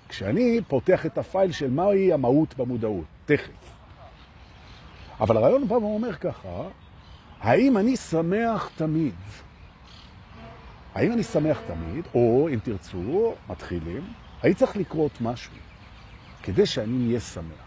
כשאני 0.09 0.59
פותח 0.67 1.05
את 1.05 1.17
הפייל 1.17 1.51
של 1.51 1.71
מהי 1.71 2.13
המהות 2.13 2.57
במודעות, 2.57 3.05
תכף. 3.25 3.72
אבל 5.23 5.37
הרעיון 5.37 5.67
בא 5.67 5.73
ואומר 5.73 6.13
ככה, 6.13 6.63
האם 7.39 7.77
אני 7.77 7.97
שמח 7.97 8.69
תמיד? 8.75 9.15
האם 10.95 11.11
אני 11.11 11.23
שמח 11.23 11.59
תמיד, 11.67 12.05
או 12.15 12.49
אם 12.53 12.59
תרצו, 12.63 13.33
מתחילים, 13.49 14.13
האם 14.41 14.53
צריך 14.53 14.77
לקרות 14.77 15.11
משהו 15.21 15.53
כדי 16.43 16.65
שאני 16.65 17.07
אהיה 17.07 17.19
שמח? 17.19 17.63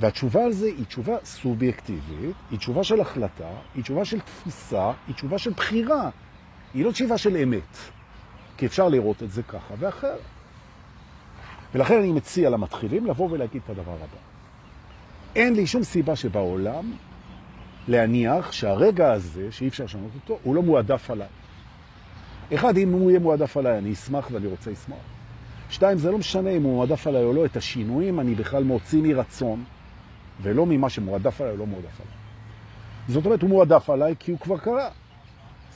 והתשובה 0.00 0.44
על 0.44 0.52
זה 0.52 0.66
היא 0.66 0.84
תשובה 0.84 1.16
סובייקטיבית, 1.24 2.36
היא 2.50 2.58
תשובה 2.58 2.84
של 2.84 3.00
החלטה, 3.00 3.50
היא 3.74 3.82
תשובה 3.82 4.04
של 4.04 4.20
תפיסה, 4.20 4.92
היא 5.06 5.14
תשובה 5.14 5.38
של 5.38 5.50
בחירה. 5.50 6.10
היא 6.74 6.84
לא 6.84 6.92
תשובה 6.92 7.18
של 7.18 7.36
אמת, 7.36 7.76
כי 8.56 8.66
אפשר 8.66 8.88
לראות 8.88 9.22
את 9.22 9.30
זה 9.30 9.42
ככה 9.42 9.74
ואחר. 9.78 10.16
ולכן 11.74 11.98
אני 11.98 12.12
מציע 12.12 12.50
למתחילים 12.50 13.06
לבוא 13.06 13.30
ולהגיד 13.30 13.62
את 13.64 13.70
הדבר 13.70 13.94
הבא. 13.94 14.35
אין 15.36 15.54
לי 15.54 15.66
שום 15.66 15.82
סיבה 15.82 16.16
שבעולם 16.16 16.92
להניח 17.88 18.52
שהרגע 18.52 19.12
הזה, 19.12 19.52
שאי 19.52 19.68
אפשר 19.68 19.84
לשנות 19.84 20.10
אותו, 20.14 20.38
הוא 20.42 20.54
לא 20.54 20.62
מועדף 20.62 21.10
עליי. 21.10 21.28
אחד, 22.54 22.76
אם 22.76 22.92
הוא 22.92 23.10
יהיה 23.10 23.20
מועדף 23.20 23.56
עליי, 23.56 23.78
אני 23.78 23.92
אשמח 23.92 24.28
ואני 24.32 24.46
רוצה 24.46 24.70
לשמוח. 24.70 24.98
שתיים, 25.70 25.98
זה 25.98 26.10
לא 26.10 26.18
משנה 26.18 26.50
אם 26.50 26.62
הוא 26.62 26.74
מועדף 26.74 27.06
עליי 27.06 27.22
או 27.22 27.32
לא, 27.32 27.44
את 27.44 27.56
השינויים 27.56 28.20
אני 28.20 28.34
בכלל 28.34 28.64
מוציא 28.64 29.02
מרצון. 29.02 29.64
ולא 30.42 30.66
ממה 30.66 30.90
שמועדף 30.90 31.40
עליי 31.40 31.52
או 31.52 31.56
לא 31.56 31.66
מועדף 31.66 32.00
עליי. 32.00 32.14
זאת 33.08 33.26
אומרת, 33.26 33.42
הוא 33.42 33.50
מועדף 33.50 33.90
עליי 33.90 34.14
כי 34.18 34.30
הוא 34.30 34.40
כבר 34.40 34.58
קרה. 34.58 34.88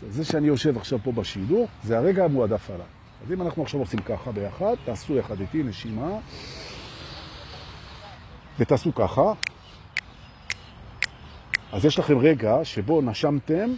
זה 0.09 0.25
שאני 0.25 0.47
יושב 0.47 0.76
עכשיו 0.76 0.99
פה 1.02 1.12
בשידור, 1.12 1.69
זה 1.85 1.99
הרגע 1.99 2.25
המועדף 2.25 2.71
עליי. 2.71 2.87
אז 3.26 3.33
אם 3.33 3.43
אנחנו 3.43 3.62
עכשיו 3.62 3.81
עושים 3.81 4.00
ככה 4.00 4.33
ביחד, 4.33 4.75
תעשו 4.85 5.17
יחד 5.17 5.40
איתי 5.40 5.62
נשימה, 5.62 6.19
ותעשו 8.59 8.95
ככה. 8.95 9.33
אז 11.73 11.85
יש 11.85 11.99
לכם 11.99 12.19
רגע 12.19 12.57
שבו 12.62 13.00
נשמתם 13.00 13.71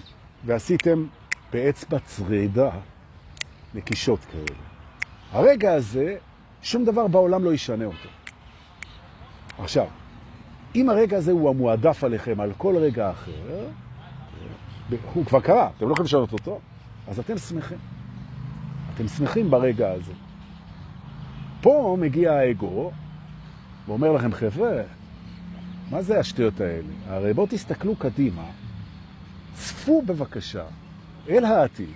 ועשיתם 0.44 1.06
באצבע 1.52 1.98
צרידה 1.98 2.70
נקישות 3.74 4.20
כאלה. 4.24 4.58
הרגע 5.32 5.72
הזה, 5.72 6.16
שום 6.62 6.84
דבר 6.84 7.06
בעולם 7.06 7.44
לא 7.44 7.54
ישנה 7.54 7.84
אותו. 7.84 8.08
עכשיו, 9.58 9.86
אם 10.74 10.90
הרגע 10.90 11.16
הזה 11.16 11.32
הוא 11.32 11.50
המועדף 11.50 12.04
עליכם 12.04 12.40
על 12.40 12.52
כל 12.58 12.76
רגע 12.76 13.10
אחר, 13.10 13.66
הוא 15.14 15.26
כבר 15.26 15.40
קרה, 15.40 15.70
אתם 15.76 15.86
לא 15.86 15.92
יכולים 15.92 16.06
לשנות 16.06 16.32
אותו, 16.32 16.60
אז 17.08 17.18
אתם 17.18 17.38
שמחים. 17.38 17.78
אתם 18.94 19.08
שמחים 19.08 19.50
ברגע 19.50 19.90
הזה. 19.90 20.12
פה 21.60 21.96
מגיע 22.00 22.32
האגו 22.32 22.90
ואומר 23.88 24.12
לכם, 24.12 24.32
חבר'ה, 24.32 24.82
מה 25.92 26.02
זה 26.02 26.20
השטויות 26.20 26.60
האלה? 26.60 26.88
הרי 27.06 27.34
בואו 27.34 27.46
תסתכלו 27.50 27.96
קדימה, 27.96 28.44
צפו 29.54 30.02
בבקשה 30.02 30.64
אל 31.28 31.44
העתיד, 31.44 31.88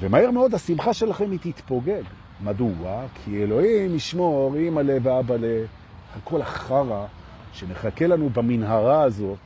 ומהר 0.00 0.30
מאוד 0.30 0.54
השמחה 0.54 0.94
שלכם 0.94 1.30
היא 1.30 1.38
תתפוגג. 1.42 2.02
מדוע? 2.40 3.06
כי 3.14 3.42
אלוהים 3.42 3.94
ישמור, 3.94 4.54
אימא 4.54 4.80
לב 4.80 5.06
ואבא 5.06 5.34
לב, 5.34 5.66
על 6.14 6.20
כל 6.24 6.42
החרא 6.42 7.06
שמחכה 7.52 8.06
לנו 8.06 8.30
במנהרה 8.30 9.02
הזאת, 9.02 9.38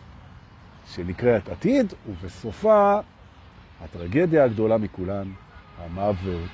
שנקראת 0.94 1.48
עתיד, 1.48 1.92
ובסופה 2.08 2.98
הטרגדיה 3.84 4.44
הגדולה 4.44 4.78
מכולן, 4.78 5.28
המוות. 5.78 6.50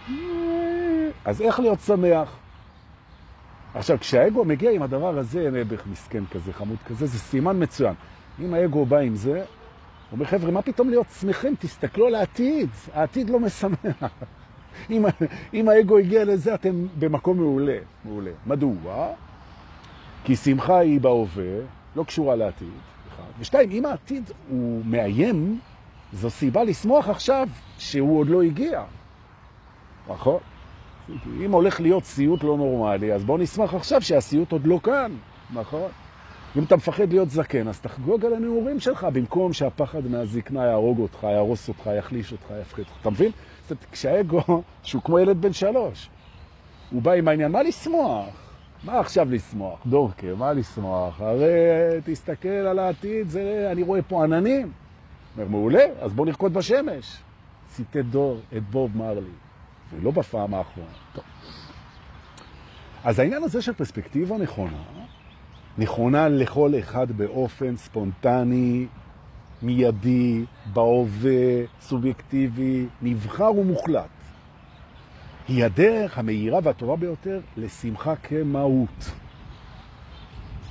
אז 1.24 1.40
איך 1.40 1.60
להיות 1.60 1.80
שמח? 1.80 2.36
עכשיו, 3.76 3.98
כשהאגו 4.00 4.44
מגיע 4.44 4.70
עם 4.70 4.82
הדבר 4.82 5.18
הזה, 5.18 5.50
נעבך 5.50 5.86
מסכן 5.86 6.24
כזה, 6.30 6.52
חמוד 6.52 6.76
כזה, 6.86 7.06
זה 7.06 7.18
סימן 7.18 7.62
מצוין. 7.62 7.94
אם 8.40 8.54
האגו 8.54 8.86
בא 8.86 8.98
עם 8.98 9.16
זה, 9.16 9.34
הוא 9.36 9.44
אומר, 10.12 10.24
חבר'ה, 10.24 10.50
מה 10.50 10.62
פתאום 10.62 10.90
להיות 10.90 11.06
שמחים? 11.20 11.54
תסתכלו 11.58 12.06
על 12.06 12.14
העתיד, 12.14 12.68
העתיד 12.94 13.30
לא 13.30 13.40
משמח. 13.40 13.76
אם, 14.90 15.04
אם 15.54 15.68
האגו 15.68 15.98
הגיע 15.98 16.24
לזה, 16.24 16.54
אתם 16.54 16.86
במקום 16.98 17.36
מעולה. 17.36 17.78
מעולה. 18.04 18.30
מדוע? 18.46 19.08
כי 20.24 20.36
שמחה 20.36 20.78
היא 20.78 21.00
בהווה, 21.00 21.58
לא 21.96 22.04
קשורה 22.04 22.36
לעתיד. 22.36 22.68
ושתיים, 23.38 23.70
אם 23.70 23.86
העתיד 23.86 24.30
הוא 24.48 24.82
מאיים, 24.84 25.58
זו 26.12 26.30
סיבה 26.30 26.64
לשמוח 26.64 27.08
עכשיו 27.08 27.48
שהוא 27.78 28.20
עוד 28.20 28.28
לא 28.28 28.42
הגיע. 28.42 28.82
נכון? 30.08 30.38
אם 31.44 31.52
הולך 31.52 31.80
להיות 31.80 32.04
סיוט 32.04 32.44
לא 32.44 32.56
נורמלי, 32.56 33.12
אז 33.12 33.24
בוא 33.24 33.38
נשמח 33.38 33.74
עכשיו 33.74 34.02
שהסיוט 34.02 34.52
עוד 34.52 34.66
לא 34.66 34.80
כאן, 34.82 35.12
נכון? 35.54 35.90
אם 36.56 36.62
אתה 36.64 36.76
מפחד 36.76 37.08
להיות 37.12 37.30
זקן, 37.30 37.68
אז 37.68 37.80
תחגוג 37.80 38.24
על 38.24 38.34
הנעורים 38.34 38.80
שלך, 38.80 39.06
במקום 39.12 39.52
שהפחד 39.52 40.06
מהזקנה 40.06 40.64
יהרוג 40.64 40.98
אותך, 40.98 41.22
יהרוס 41.22 41.68
אותך, 41.68 41.90
יחליש 41.98 42.32
אותך, 42.32 42.46
יפחד 42.60 42.78
אותך. 42.78 42.92
אתה 43.00 43.10
מבין? 43.10 43.30
כשהאגו, 43.92 44.40
שהוא 44.82 45.02
כמו 45.02 45.18
ילד 45.18 45.42
בן 45.42 45.52
שלוש, 45.52 46.08
הוא 46.90 47.02
בא 47.02 47.12
עם 47.12 47.28
העניין, 47.28 47.52
מה 47.52 47.62
לשמוח? 47.62 48.28
מה 48.84 49.00
עכשיו 49.00 49.30
לשמוח? 49.30 49.78
דורקה, 49.86 50.26
מה 50.38 50.52
לשמוח? 50.52 51.20
הרי 51.20 51.48
תסתכל 52.04 52.48
על 52.48 52.78
העתיד, 52.78 53.28
זה, 53.28 53.68
אני 53.72 53.82
רואה 53.82 54.02
פה 54.02 54.24
עננים. 54.24 54.72
אומר, 55.36 55.48
מעולה, 55.48 55.84
אז 56.00 56.12
בוא 56.12 56.26
נרקוד 56.26 56.54
בשמש. 56.54 57.16
ציטט 57.68 57.96
דור 57.96 58.40
את 58.56 58.62
בוב 58.70 58.96
מרלי. 58.96 59.45
ולא 59.92 60.10
בפעם 60.10 60.54
האחרונה. 60.54 60.90
אז 63.04 63.18
העניין 63.18 63.42
הזה 63.42 63.62
של 63.62 63.72
פרספקטיבה 63.72 64.38
נכונה, 64.38 64.82
נכונה 65.78 66.28
לכל 66.28 66.72
אחד 66.78 67.12
באופן 67.12 67.76
ספונטני, 67.76 68.86
מיידי, 69.62 70.44
בהווה, 70.72 71.64
סובייקטיבי, 71.80 72.86
נבחר 73.02 73.52
ומוחלט. 73.52 74.08
היא 75.48 75.64
הדרך 75.64 76.18
המהירה 76.18 76.58
והטובה 76.62 76.96
ביותר 76.96 77.40
לשמחה 77.56 78.16
כמהות. 78.16 79.10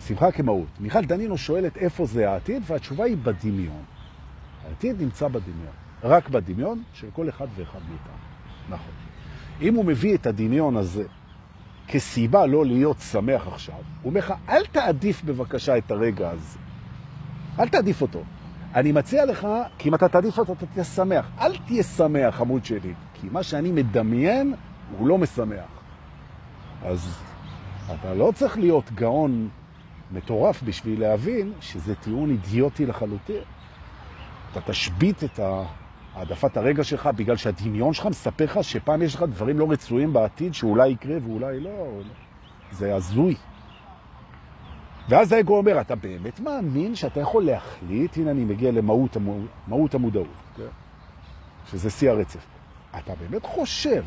שמחה 0.07 0.31
כמהות. 0.31 0.67
מיכל 0.79 1.05
דנינו 1.05 1.37
שואלת 1.37 1.77
איפה 1.77 2.05
זה 2.05 2.31
העתיד, 2.31 2.63
והתשובה 2.67 3.03
היא 3.03 3.17
בדמיון. 3.23 3.83
העתיד 4.67 5.01
נמצא 5.01 5.27
בדמיון. 5.27 5.73
רק 6.03 6.29
בדמיון 6.29 6.83
של 6.93 7.07
כל 7.13 7.29
אחד 7.29 7.47
ואחד 7.55 7.79
מאיתנו. 7.89 8.13
נכון. 8.69 9.04
אם 9.61 9.75
הוא 9.75 9.85
מביא 9.85 10.15
את 10.15 10.27
הדמיון 10.27 10.77
הזה 10.77 11.03
כסיבה 11.87 12.45
לא 12.45 12.65
להיות 12.65 12.97
שמח 12.99 13.47
עכשיו, 13.47 13.75
הוא 13.75 14.09
אומר 14.09 14.19
לך, 14.19 14.33
אל 14.49 14.65
תעדיף 14.65 15.23
בבקשה 15.23 15.77
את 15.77 15.91
הרגע 15.91 16.29
הזה. 16.29 16.57
אל 17.59 17.69
תעדיף 17.69 18.01
אותו. 18.01 18.23
אני 18.75 18.91
מציע 18.91 19.25
לך, 19.25 19.47
כי 19.77 19.89
אם 19.89 19.95
אתה 19.95 20.07
תעדיף 20.07 20.39
אותו, 20.39 20.53
אתה 20.53 20.65
תהיה 20.65 20.83
שמח. 20.83 21.29
אל 21.39 21.57
תהיה 21.57 21.83
שמח, 21.83 22.41
עמוד 22.41 22.65
שלי, 22.65 22.93
כי 23.13 23.27
מה 23.31 23.43
שאני 23.43 23.71
מדמיין 23.71 24.53
הוא 24.97 25.07
לא 25.07 25.17
משמח. 25.17 25.65
אז 26.83 27.17
אתה 27.93 28.13
לא 28.13 28.31
צריך 28.35 28.57
להיות 28.57 28.91
גאון 28.91 29.49
מטורף 30.11 30.63
בשביל 30.63 31.01
להבין 31.01 31.53
שזה 31.61 31.95
טיעון 31.95 32.29
אידיוטי 32.29 32.85
לחלוטין. 32.85 33.41
אתה 34.51 34.61
תשבית 34.61 35.23
את 35.23 35.39
ה... 35.39 35.63
העדפת 36.15 36.57
הרגע 36.57 36.83
שלך, 36.83 37.09
בגלל 37.15 37.35
שהדמיון 37.35 37.93
שלך 37.93 38.05
מספר 38.05 38.45
לך 38.45 38.63
שפעם 38.63 39.01
יש 39.01 39.15
לך 39.15 39.21
דברים 39.21 39.59
לא 39.59 39.71
רצויים 39.71 40.13
בעתיד 40.13 40.53
שאולי 40.53 40.89
יקרה 40.89 41.17
ואולי 41.23 41.59
לא. 41.59 42.01
זה 42.71 42.95
הזוי. 42.95 43.35
ואז 45.09 45.31
האגו 45.31 45.57
אומר, 45.57 45.81
אתה 45.81 45.95
באמת 45.95 46.39
מאמין 46.39 46.95
שאתה 46.95 47.19
יכול 47.19 47.45
להחליט, 47.45 48.17
הנה 48.17 48.31
אני 48.31 48.45
מגיע 48.45 48.71
למהות 48.71 49.15
המוד, 49.15 49.95
המודעות, 49.95 50.27
כן? 50.57 50.63
שזה 51.71 51.89
שיא 51.89 52.11
הרצף. 52.11 52.45
אתה 52.97 53.13
באמת 53.15 53.45
חושב 53.45 54.03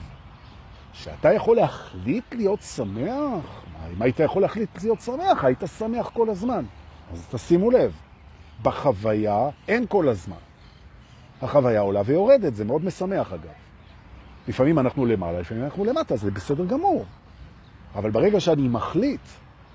שאתה 0.93 1.33
יכול 1.33 1.57
להחליט 1.57 2.35
להיות 2.35 2.63
שמח? 2.63 3.65
אם 3.97 4.03
היית 4.03 4.21
יכול 4.21 4.43
להחליט 4.43 4.83
להיות 4.83 5.01
שמח, 5.01 5.45
היית 5.45 5.63
שמח 5.79 6.11
כל 6.15 6.31
הזמן. 6.31 6.65
אז 7.13 7.27
תשימו 7.31 7.71
לב, 7.71 7.93
בחוויה 8.63 9.49
אין 9.69 9.85
כל 9.89 10.09
הזמן. 10.09 10.48
החוויה 11.43 11.81
עולה 11.81 12.03
ויורדת, 12.05 12.55
זה 12.55 12.65
מאוד 12.65 12.85
משמח 12.85 13.33
אגב. 13.33 13.51
לפעמים 14.49 14.79
אנחנו 14.79 15.07
למעלה, 15.07 15.41
לפעמים 15.41 15.65
אנחנו 15.65 15.85
למטה, 15.85 16.17
זה 16.17 16.31
בסדר 16.31 16.65
גמור. 16.65 17.05
אבל 17.95 18.11
ברגע 18.11 18.41
שאני 18.41 18.69
מחליט 18.69 19.21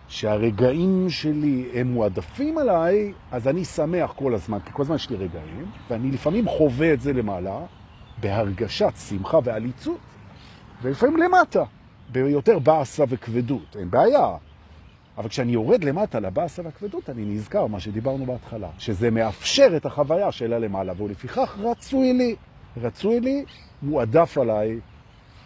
שהרגעים 0.07 1.09
שלי 1.09 1.69
הם 1.73 1.87
מועדפים 1.87 2.57
עליי, 2.57 3.13
אז 3.31 3.47
אני 3.47 3.65
שמח 3.65 4.13
כל 4.15 4.33
הזמן, 4.33 4.57
כי 4.65 4.69
כל 4.73 4.81
הזמן 4.81 4.95
יש 4.95 5.09
לי 5.09 5.15
רגעים, 5.15 5.71
ואני 5.89 6.11
לפעמים 6.11 6.49
חווה 6.49 6.93
את 6.93 7.01
זה 7.01 7.13
למעלה, 7.13 7.59
בהרגשת 8.19 8.93
שמחה 9.09 9.39
ועליצות, 9.43 9.97
ולפעמים 10.81 11.17
למטה, 11.17 11.63
ביותר 12.11 12.59
בעשה 12.59 13.03
וכבדות. 13.09 13.75
אין 13.79 13.89
בעיה, 13.89 14.35
אבל 15.17 15.29
כשאני 15.29 15.51
יורד 15.51 15.83
למטה 15.83 16.19
לבאסה 16.19 16.61
והכבדות, 16.65 17.09
אני 17.09 17.25
נזכר 17.25 17.67
מה 17.67 17.79
שדיברנו 17.79 18.25
בהתחלה, 18.25 18.69
שזה 18.77 19.11
מאפשר 19.11 19.73
את 19.77 19.85
החוויה 19.85 20.31
שלה 20.31 20.59
למעלה, 20.59 20.93
ולפיכך 20.97 21.57
רצוי 21.59 22.13
לי, 22.13 22.35
רצוי 22.77 23.19
לי, 23.19 23.45
מועדף 23.81 24.37
עליי, 24.37 24.79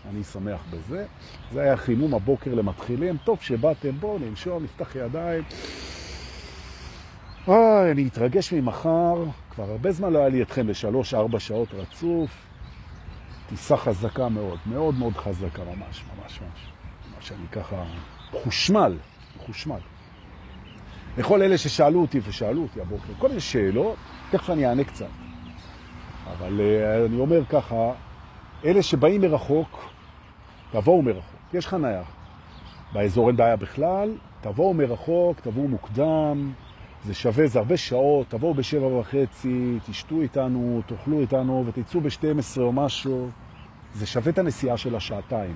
אני 0.09 0.23
שמח 0.23 0.63
בזה. 0.69 1.05
זה 1.53 1.61
היה 1.61 1.77
חימום 1.77 2.13
הבוקר 2.13 2.53
למתחילים, 2.53 3.17
טוב 3.23 3.41
שבאתם, 3.41 3.91
בואו 3.99 4.19
ננשום, 4.19 4.63
נפתח 4.63 4.95
ידיים. 4.95 5.43
אוי, 7.47 7.91
אני 7.91 8.07
אתרגש 8.07 8.53
ממחר, 8.53 9.23
כבר 9.49 9.71
הרבה 9.71 9.91
זמן 9.91 10.13
לא 10.13 10.19
היה 10.19 10.29
לי 10.29 10.41
אתכם 10.41 10.67
לשלוש-ארבע 10.67 11.39
שעות 11.39 11.69
רצוף. 11.73 12.29
טיסה 13.49 13.77
חזקה 13.77 14.29
מאוד, 14.29 14.57
מאוד 14.65 14.95
מאוד 14.95 15.13
חזקה, 15.13 15.63
ממש, 15.63 16.03
ממש, 16.03 16.41
ממש. 16.41 16.71
ממש 17.15 17.31
אני 17.31 17.47
ככה 17.51 17.83
חושמל. 18.31 18.97
מחושמל. 19.47 19.79
לכל 21.17 21.41
אלה 21.41 21.57
ששאלו 21.57 22.01
אותי 22.01 22.19
ושאלו 22.23 22.61
אותי 22.61 22.81
הבוקר, 22.81 23.13
כל 23.19 23.27
מיני 23.27 23.39
שאלות, 23.39 23.95
תכף 24.31 24.49
אני 24.49 24.67
אענה 24.67 24.83
קצת. 24.83 25.05
אבל 26.31 26.59
uh, 26.59 27.05
אני 27.07 27.19
אומר 27.19 27.45
ככה, 27.45 27.91
אלה 28.65 28.83
שבאים 28.83 29.21
מרחוק, 29.21 29.89
תבואו 30.71 31.01
מרחוק, 31.01 31.53
יש 31.53 31.67
חניה. 31.67 32.03
באזור 32.93 33.27
אין 33.27 33.35
בעיה 33.37 33.55
בכלל, 33.55 34.11
תבואו 34.41 34.73
מרחוק, 34.73 35.39
תבואו 35.39 35.67
מוקדם, 35.67 36.51
זה 37.05 37.13
שווה, 37.13 37.47
זה 37.47 37.59
הרבה 37.59 37.77
שעות, 37.77 38.29
תבואו 38.29 38.53
בשבע 38.53 38.85
וחצי, 38.87 39.77
תשתו 39.85 40.21
איתנו, 40.21 40.81
תאכלו 40.85 41.19
איתנו 41.19 41.63
ותצאו 41.65 42.01
ב-12 42.01 42.61
או 42.61 42.73
משהו, 42.73 43.29
זה 43.93 44.05
שווה 44.05 44.31
את 44.31 44.37
הנסיעה 44.37 44.77
של 44.77 44.95
השעתיים. 44.95 45.55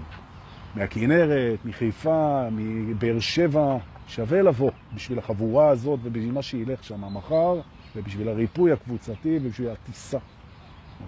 מהכינרת, 0.75 1.65
מחיפה, 1.65 2.47
מבאר 2.51 3.19
שבע, 3.19 3.77
שווה 4.07 4.41
לבוא 4.41 4.71
בשביל 4.95 5.19
החבורה 5.19 5.69
הזאת 5.69 5.99
ובשביל 6.03 6.31
מה 6.31 6.41
שילך 6.41 6.83
שם 6.83 7.15
מחר, 7.15 7.61
ובשביל 7.95 8.29
הריפוי 8.29 8.71
הקבוצתי 8.71 9.39
ובשביל 9.41 9.69
הטיסה. 9.69 10.17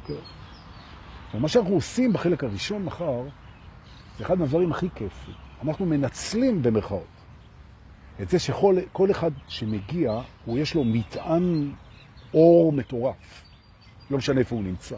אוקיי? 0.02 0.16
ומה 1.34 1.48
שאנחנו 1.48 1.74
עושים 1.74 2.14
בחלק 2.14 2.44
הראשון 2.44 2.84
מחר, 2.84 3.22
זה 4.18 4.24
אחד 4.24 4.40
מהדברים 4.40 4.72
הכי 4.72 4.88
כיפי. 4.96 5.32
אנחנו 5.64 5.86
מנצלים 5.86 6.62
במרכאות 6.64 7.08
את 8.22 8.30
זה 8.30 8.40
שכל 8.40 9.12
אחד 9.12 9.32
שמגיע, 9.48 10.22
הוא 10.46 10.58
יש 10.58 10.76
לו 10.76 10.84
מטען 10.84 11.72
אור 12.34 12.74
מטורף. 12.74 13.44
לא 14.12 14.18
משנה 14.18 14.40
איפה 14.40 14.56
הוא 14.56 14.64
נמצא. 14.64 14.96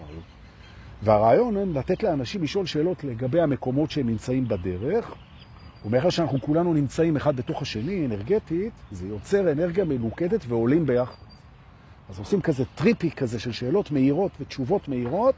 והרעיון 1.06 1.56
הוא 1.56 1.74
לתת 1.74 2.04
לאנשים 2.04 2.44
לשאול 2.44 2.66
שאלות 2.66 3.04
לגבי 3.04 3.42
המקומות 3.42 3.92
שהם 3.92 4.08
נמצאים 4.08 4.48
בדרך, 4.48 5.16
ומאחר 5.86 6.10
שאנחנו 6.10 6.42
כולנו 6.42 6.74
נמצאים 6.74 7.16
אחד 7.16 7.36
בתוך 7.36 7.62
השני, 7.62 8.06
אנרגטית, 8.06 8.74
זה 8.92 9.08
יוצר 9.08 9.52
אנרגיה 9.52 9.86
מלוכדת 9.86 10.46
ועולים 10.48 10.86
ביחד. 10.86 11.16
אז 12.10 12.20
עושים 12.20 12.42
כזה 12.42 12.64
טריפי 12.76 13.12
כזה 13.12 13.40
של 13.40 13.52
שאלות 13.52 13.92
מהירות 13.92 14.32
ותשובות 14.40 14.88
מהירות, 14.88 15.36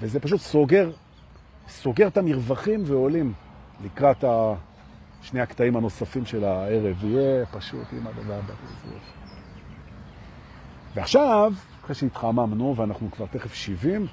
וזה 0.00 0.20
פשוט 0.20 0.40
סוגר, 0.40 0.90
סוגר 1.68 2.06
את 2.06 2.16
המרווחים 2.16 2.82
ועולים 2.86 3.32
לקראת 3.84 4.24
שני 5.22 5.40
הקטעים 5.40 5.76
הנוספים 5.76 6.26
של 6.26 6.44
הערב. 6.44 7.04
יהיה 7.04 7.46
פשוט 7.46 7.86
עם 7.92 8.06
הדבר 8.06 8.34
הבא. 8.34 8.54
ועכשיו, 10.94 11.52
אחרי 11.84 11.94
שהתחממנו 11.94 12.76
ואנחנו 12.76 13.10
כבר 13.10 13.26
תכף 13.26 13.54
70, 13.54 14.06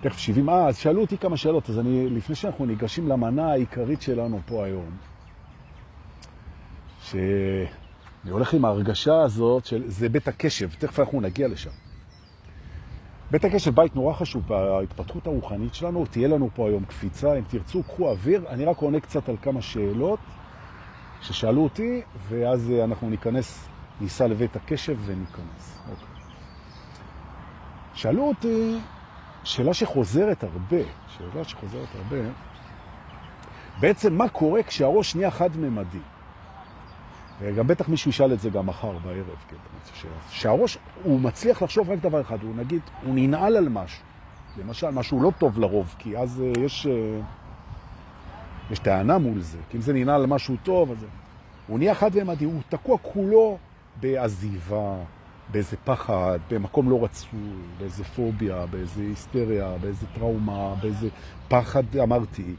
תכף 0.00 0.18
70, 0.18 0.48
אה, 0.48 0.68
אז 0.68 0.76
שאלו 0.76 1.00
אותי 1.00 1.18
כמה 1.18 1.36
שאלות, 1.36 1.70
אז 1.70 1.78
אני, 1.78 2.10
לפני 2.10 2.34
שאנחנו 2.34 2.66
ניגשים 2.66 3.08
למנה 3.08 3.52
העיקרית 3.52 4.02
שלנו 4.02 4.40
פה 4.46 4.64
היום, 4.64 4.90
שאני 7.02 8.30
הולך 8.30 8.54
עם 8.54 8.64
ההרגשה 8.64 9.20
הזאת 9.22 9.64
של, 9.64 9.82
זה 9.86 10.08
בית 10.08 10.28
הקשב, 10.28 10.70
תכף 10.78 11.00
אנחנו 11.00 11.20
נגיע 11.20 11.48
לשם. 11.48 11.70
בית 13.30 13.44
הקשב, 13.44 13.74
בית 13.74 13.96
נורא 13.96 14.14
חשוב 14.14 14.48
בהתפתחות 14.48 15.26
הרוחנית 15.26 15.74
שלנו, 15.74 16.06
תהיה 16.06 16.28
לנו 16.28 16.50
פה 16.54 16.68
היום 16.68 16.84
קפיצה, 16.84 17.34
אם 17.34 17.42
תרצו, 17.48 17.82
קחו 17.82 18.10
אוויר, 18.10 18.44
אני 18.48 18.64
רק 18.64 18.76
עונה 18.76 19.00
קצת 19.00 19.28
על 19.28 19.36
כמה 19.42 19.62
שאלות 19.62 20.18
ששאלו 21.20 21.64
אותי, 21.64 22.02
ואז 22.28 22.72
אנחנו 22.84 23.10
ניכנס, 23.10 23.68
ניסע 24.00 24.26
לבית 24.26 24.56
הקשב 24.56 24.96
וניכנס. 25.06 25.78
אוקיי. 25.90 26.06
שאלו 27.94 28.28
אותי, 28.28 28.78
שאלה 29.44 29.74
שחוזרת 29.74 30.44
הרבה, 30.44 30.82
שאלה 31.08 31.44
שחוזרת 31.44 31.88
הרבה, 31.94 32.16
בעצם 33.80 34.14
מה 34.14 34.28
קורה 34.28 34.62
כשהראש 34.62 35.14
נהיה 35.14 35.30
חד-ממדי? 35.30 35.98
וגם 37.40 37.66
בטח 37.66 37.88
מישהו 37.88 38.10
ישאל 38.10 38.32
את 38.32 38.40
זה 38.40 38.50
גם 38.50 38.66
מחר 38.66 38.92
בערב, 38.98 39.26
כן, 39.48 39.56
שהראש, 40.30 40.78
הוא 41.02 41.20
מצליח 41.20 41.62
לחשוב 41.62 41.90
רק 41.90 41.98
דבר 41.98 42.20
אחד, 42.20 42.42
הוא 42.42 42.56
נגיד, 42.56 42.80
הוא 43.02 43.14
ננעל 43.14 43.56
על 43.56 43.68
משהו, 43.68 44.02
למשל, 44.58 44.90
משהו 44.90 45.22
לא 45.22 45.32
טוב 45.38 45.58
לרוב, 45.58 45.94
כי 45.98 46.18
אז 46.18 46.42
uh, 46.56 46.58
יש, 46.58 46.86
uh, 46.86 48.72
יש 48.72 48.78
טענה 48.78 49.18
מול 49.18 49.40
זה, 49.40 49.58
כי 49.70 49.76
אם 49.76 49.82
זה 49.82 49.92
ננעל 49.92 50.20
על 50.20 50.26
משהו 50.26 50.56
טוב, 50.62 50.90
אז 50.90 51.06
הוא 51.66 51.78
נהיה 51.78 51.94
חד-ממדי, 51.94 52.44
הוא 52.44 52.60
תקוע 52.68 52.98
כולו 53.02 53.58
בעזיבה, 54.00 54.94
באיזה 55.50 55.76
פחד, 55.84 56.38
במקום 56.50 56.90
לא 56.90 57.04
רצוי, 57.04 57.40
באיזה 57.78 58.04
פוביה, 58.04 58.66
באיזה 58.66 59.02
היסטריה, 59.02 59.74
באיזה 59.80 60.06
טראומה, 60.14 60.74
באיזה 60.82 61.08
פחד, 61.48 61.96
אמרתי, 62.02 62.54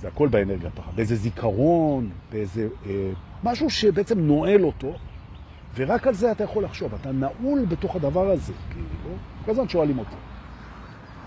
זה 0.00 0.08
הכל 0.08 0.28
באנרגיה 0.28 0.70
פחד, 0.70 0.96
באיזה 0.96 1.16
זיכרון, 1.16 2.10
באיזה 2.32 2.68
אה, 2.86 3.10
משהו 3.44 3.70
שבעצם 3.70 4.20
נועל 4.20 4.64
אותו, 4.64 4.92
ורק 5.74 6.06
על 6.06 6.14
זה 6.14 6.32
אתה 6.32 6.44
יכול 6.44 6.64
לחשוב, 6.64 6.94
אתה 7.00 7.12
נעול 7.12 7.64
בתוך 7.64 7.96
הדבר 7.96 8.30
הזה, 8.30 8.52
כאילו, 8.70 9.16
כל 9.44 9.50
הזמן 9.50 9.68
שואלים 9.68 9.98
אותי. 9.98 10.16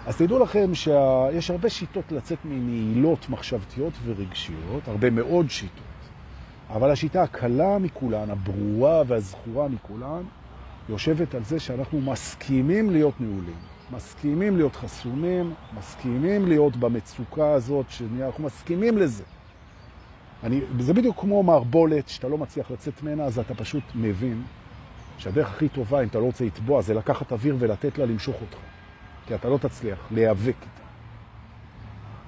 אז 0.06 0.18
תדעו 0.18 0.40
לכם 0.40 0.76
שיש 0.76 1.52
הרבה 1.52 1.70
שיטות 1.70 2.12
לצאת 2.12 2.38
מנעילות 2.46 3.30
מחשבתיות 3.30 3.94
ורגשיות, 4.06 4.88
הרבה 4.88 5.10
מאוד 5.10 5.50
שיטות, 5.50 5.84
אבל 6.70 6.92
השיטה 6.92 7.24
הקלה 7.24 7.78
מכולן, 7.78 8.30
הברורה 8.30 9.02
והזכורה 9.08 9.68
מכולן, 9.68 10.24
יושבת 10.90 11.36
על 11.36 11.44
זה 11.44 11.60
שאנחנו 11.60 12.02
מסכימים 12.02 12.90
להיות 12.90 13.22
נעולים, 13.22 13.56
מסכימים 13.92 14.58
להיות 14.58 14.76
חסומים, 14.76 15.54
מסכימים 15.78 16.48
להיות 16.48 16.76
במצוקה 16.76 17.52
הזאת, 17.52 17.86
שאנחנו 17.90 18.44
מסכימים 18.44 18.98
לזה. 18.98 19.24
אני, 20.44 20.62
זה 20.80 20.94
בדיוק 20.94 21.20
כמו 21.20 21.44
מערבולת, 21.44 22.10
שאתה 22.10 22.28
לא 22.28 22.38
מצליח 22.38 22.72
לצאת 22.72 23.04
ממנה, 23.04 23.24
אז 23.24 23.40
אתה 23.40 23.56
פשוט 23.56 23.84
מבין 23.96 24.44
שהדרך 25.18 25.50
הכי 25.50 25.70
טובה, 25.70 26.02
אם 26.04 26.08
אתה 26.08 26.20
לא 26.20 26.26
רוצה 26.26 26.46
לטבוע, 26.46 26.82
זה 26.82 26.94
לקחת 26.94 27.32
אוויר 27.32 27.56
ולתת 27.60 27.98
לה 27.98 28.06
למשוך 28.06 28.36
אותך. 28.42 28.58
כי 29.28 29.36
אתה 29.36 29.50
לא 29.50 29.58
תצליח 29.58 30.00
להיאבק 30.12 30.48
איתה. 30.48 30.84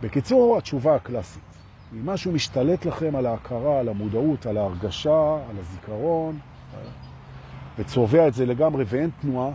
בקיצור, 0.02 0.58
התשובה 0.58 0.96
הקלאסית. 0.96 1.44
אם 1.94 2.06
משהו 2.06 2.32
משתלט 2.32 2.86
לכם 2.86 3.16
על 3.16 3.26
ההכרה, 3.26 3.80
על 3.80 3.90
המודעות, 3.90 4.46
על 4.46 4.58
ההרגשה, 4.58 5.38
על 5.50 5.60
הזיכרון, 5.60 6.40
וצובע 7.80 8.28
את 8.28 8.34
זה 8.34 8.46
לגמרי 8.46 8.84
ואין 8.88 9.10
תנועה, 9.22 9.52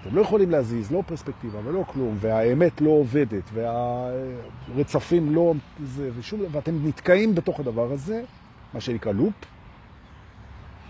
אתם 0.00 0.16
לא 0.16 0.20
יכולים 0.20 0.50
להזיז, 0.50 0.92
לא 0.92 1.02
פרספקטיבה 1.06 1.58
ולא 1.64 1.84
כלום, 1.92 2.16
והאמת 2.20 2.80
לא 2.80 2.90
עובדת, 2.90 3.50
והרצפים 3.54 5.34
לא... 5.34 5.54
זה, 5.84 6.10
ושום, 6.16 6.40
ואתם 6.50 6.86
נתקעים 6.86 7.34
בתוך 7.34 7.60
הדבר 7.60 7.92
הזה, 7.92 8.22
מה 8.74 8.80
שנקרא 8.80 9.12
לופ. 9.12 9.34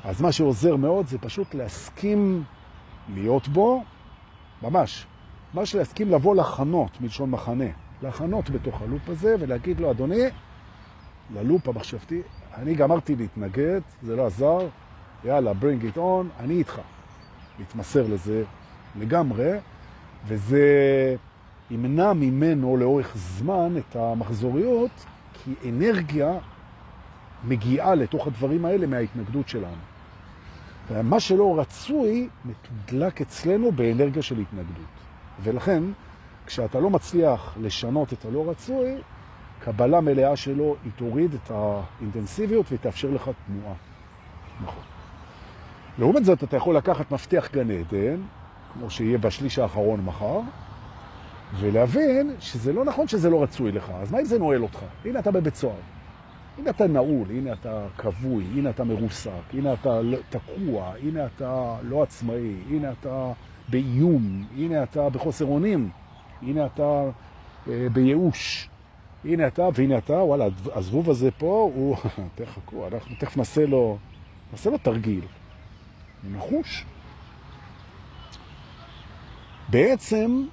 אז 0.04 0.20
מה 0.20 0.32
שעוזר 0.32 0.76
מאוד 0.76 1.06
זה 1.06 1.18
פשוט 1.18 1.54
להסכים 1.54 2.42
להיות 3.14 3.48
בו, 3.48 3.84
ממש, 4.62 5.06
ממש 5.54 5.74
להסכים 5.74 6.10
לבוא 6.10 6.36
לחנות, 6.36 7.00
מלשון 7.00 7.30
מחנה, 7.30 7.64
לחנות 8.02 8.50
בתוך 8.50 8.82
הלופ 8.82 9.08
הזה 9.08 9.34
ולהגיד 9.40 9.80
לו, 9.80 9.90
אדוני, 9.90 10.22
ללופ 11.34 11.68
המחשבתי, 11.68 12.22
אני 12.54 12.74
גמרתי 12.74 13.16
להתנגד, 13.16 13.80
זה 14.02 14.16
לא 14.16 14.26
עזר, 14.26 14.58
יאללה, 15.24 15.52
bring 15.60 15.94
it 15.94 15.98
on, 15.98 16.40
אני 16.40 16.54
איתך. 16.54 16.80
להתמסר 17.58 18.06
לזה 18.06 18.44
לגמרי, 18.98 19.50
וזה 20.26 20.66
ימנע 21.70 22.12
ממנו 22.12 22.76
לאורך 22.76 23.12
זמן 23.16 23.74
את 23.78 23.96
המחזוריות, 23.96 24.90
כי 25.32 25.54
אנרגיה 25.68 26.32
מגיעה 27.44 27.94
לתוך 27.94 28.26
הדברים 28.26 28.64
האלה 28.64 28.86
מההתנגדות 28.86 29.48
שלנו. 29.48 29.82
ומה 30.88 31.20
שלא 31.20 31.60
רצוי 31.60 32.28
מתודלק 32.44 33.20
אצלנו 33.20 33.72
באנרגיה 33.72 34.22
של 34.22 34.38
התנגדות. 34.38 34.86
ולכן, 35.42 35.82
כשאתה 36.46 36.80
לא 36.80 36.90
מצליח 36.90 37.54
לשנות 37.60 38.12
את 38.12 38.24
הלא 38.24 38.50
רצוי, 38.50 38.94
קבלה 39.60 40.00
מלאה 40.00 40.36
שלו 40.36 40.76
היא 40.84 40.92
תוריד 40.96 41.34
את 41.34 41.50
האינטנסיביות 41.50 42.66
ותאפשר 42.72 43.10
לך 43.10 43.30
תנועה. 43.46 43.74
נכון. 44.64 44.95
לעומת 45.98 46.24
זאת, 46.24 46.44
אתה 46.44 46.56
יכול 46.56 46.76
לקחת 46.76 47.10
מפתח 47.10 47.48
גן 47.52 47.70
עדן, 47.70 48.20
כמו 48.72 48.90
שיהיה 48.90 49.18
בשליש 49.18 49.58
האחרון 49.58 50.00
מחר, 50.04 50.40
ולהבין 51.60 52.34
שזה 52.40 52.72
לא 52.72 52.84
נכון 52.84 53.08
שזה 53.08 53.30
לא 53.30 53.42
רצוי 53.42 53.72
לך. 53.72 53.90
אז 54.02 54.12
מה 54.12 54.20
אם 54.20 54.24
זה 54.24 54.38
נועל 54.38 54.62
אותך? 54.62 54.78
הנה 55.04 55.18
אתה 55.18 55.30
בבית 55.30 55.54
סוהר. 55.54 55.74
הנה 56.58 56.70
אתה 56.70 56.86
נעול, 56.86 57.30
הנה 57.30 57.52
אתה 57.52 57.86
כבוי, 57.98 58.44
הנה 58.54 58.70
אתה 58.70 58.84
מרוסק, 58.84 59.30
הנה 59.52 59.72
אתה 59.72 60.02
לא- 60.02 60.18
תקוע, 60.30 60.92
הנה 61.02 61.26
אתה 61.26 61.76
לא 61.82 62.02
עצמאי, 62.02 62.54
הנה 62.70 62.92
אתה 63.00 63.32
באיום, 63.68 64.44
הנה 64.56 64.82
אתה 64.82 65.08
בחוסר 65.08 65.44
אונים, 65.44 65.90
הנה 66.42 66.66
אתה 66.66 67.02
אה, 67.68 67.86
בייאוש, 67.92 68.68
הנה 69.24 69.46
אתה, 69.46 69.68
והנה 69.74 69.98
אתה, 69.98 70.12
וואלה, 70.12 70.46
הזבוב 70.74 71.10
הזה 71.10 71.30
פה, 71.30 71.70
הוא, 71.74 71.96
תחכו, 72.34 72.86
אנחנו 72.86 73.16
תכף 73.18 73.36
נעשה 73.36 73.66
לו, 73.66 73.98
נעשה 74.52 74.70
לו 74.70 74.78
תרגיל. 74.78 75.24
נחוש. 76.32 76.84
בעצם 79.68 80.44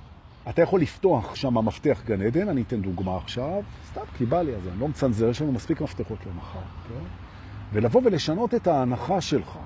אתה 0.50 0.62
יכול 0.62 0.82
לפתוח 0.82 1.36
שם 1.36 1.58
מפתח 1.58 2.02
גן 2.06 2.22
עדן, 2.22 2.50
אני 2.50 2.62
אתן 2.62 2.82
דוגמה 2.82 3.18
עכשיו, 3.18 3.62
סתם 3.92 4.02
כי 4.18 4.26
בא 4.26 4.42
לי, 4.42 4.56
אז 4.56 4.68
אני 4.68 4.80
לא 4.80 4.88
מצנזר, 4.88 5.30
יש 5.30 5.42
לנו 5.42 5.52
מספיק 5.52 5.82
מפתחות 5.82 6.18
למחר, 6.26 6.60
כן? 6.90 7.06
ולבוא 7.74 8.02
ולשנות 8.06 8.54
את 8.54 8.68
ההנחה 8.68 9.22
שלך. 9.22 9.58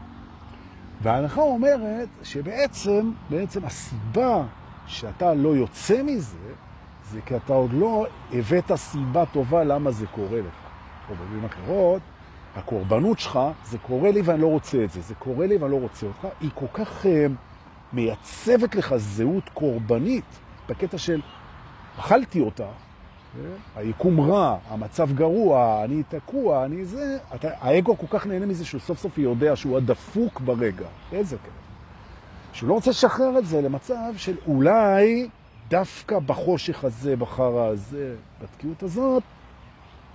וההנחה 1.01 1.41
אומרת 1.41 2.09
שבעצם, 2.23 3.11
בעצם 3.29 3.65
הסיבה 3.65 4.43
שאתה 4.87 5.33
לא 5.33 5.55
יוצא 5.55 6.03
מזה, 6.03 6.53
זה 7.11 7.21
כי 7.21 7.35
אתה 7.35 7.53
עוד 7.53 7.73
לא 7.73 8.07
הבאת 8.33 8.75
סיבה 8.75 9.25
טובה 9.25 9.63
למה 9.63 9.91
זה 9.91 10.07
קורה 10.07 10.39
לך. 10.39 10.55
או 11.09 11.15
במילים 11.15 11.45
אחרות, 11.45 12.01
הקורבנות 12.57 13.19
שלך, 13.19 13.39
זה 13.65 13.77
קורה 13.77 14.11
לי 14.11 14.21
ואני 14.21 14.41
לא 14.41 14.47
רוצה 14.47 14.83
את 14.83 14.91
זה, 14.91 15.01
זה 15.01 15.15
קורה 15.15 15.47
לי 15.47 15.57
ואני 15.57 15.71
לא 15.71 15.79
רוצה 15.79 16.05
אותך, 16.05 16.27
היא 16.41 16.49
כל 16.53 16.65
כך 16.73 17.05
uh, 17.05 17.07
מייצבת 17.93 18.75
לך 18.75 18.95
זהות 18.97 19.49
קורבנית, 19.53 20.39
בקטע 20.69 20.97
של 20.97 21.21
אכלתי 21.99 22.39
אותה, 22.39 22.67
כן? 23.33 23.79
היקום 23.79 24.21
רע, 24.31 24.57
המצב 24.69 25.13
גרוע, 25.13 25.83
אני 25.83 26.03
תקוע, 26.09 26.65
אני 26.65 26.85
זה, 26.85 27.17
אתה, 27.35 27.47
האגו 27.59 27.97
כל 27.97 28.07
כך 28.09 28.27
נהנה 28.27 28.45
מזה 28.45 28.65
שהוא 28.65 28.81
סוף 28.81 28.99
סוף 28.99 29.17
יודע 29.17 29.55
שהוא 29.55 29.77
הדפוק 29.77 30.39
ברגע. 30.39 30.87
איזה 31.11 31.37
כאלה. 31.37 31.53
שהוא 32.53 32.69
לא 32.69 32.73
רוצה 32.73 32.89
לשחרר 32.89 33.37
את 33.37 33.45
זה 33.45 33.61
למצב 33.61 34.13
של 34.17 34.35
אולי 34.47 35.29
דווקא 35.69 36.19
בחושך 36.19 36.83
הזה, 36.83 37.15
בחרה 37.15 37.67
הזה, 37.67 38.15
בתקיעות 38.41 38.83
הזאת, 38.83 39.23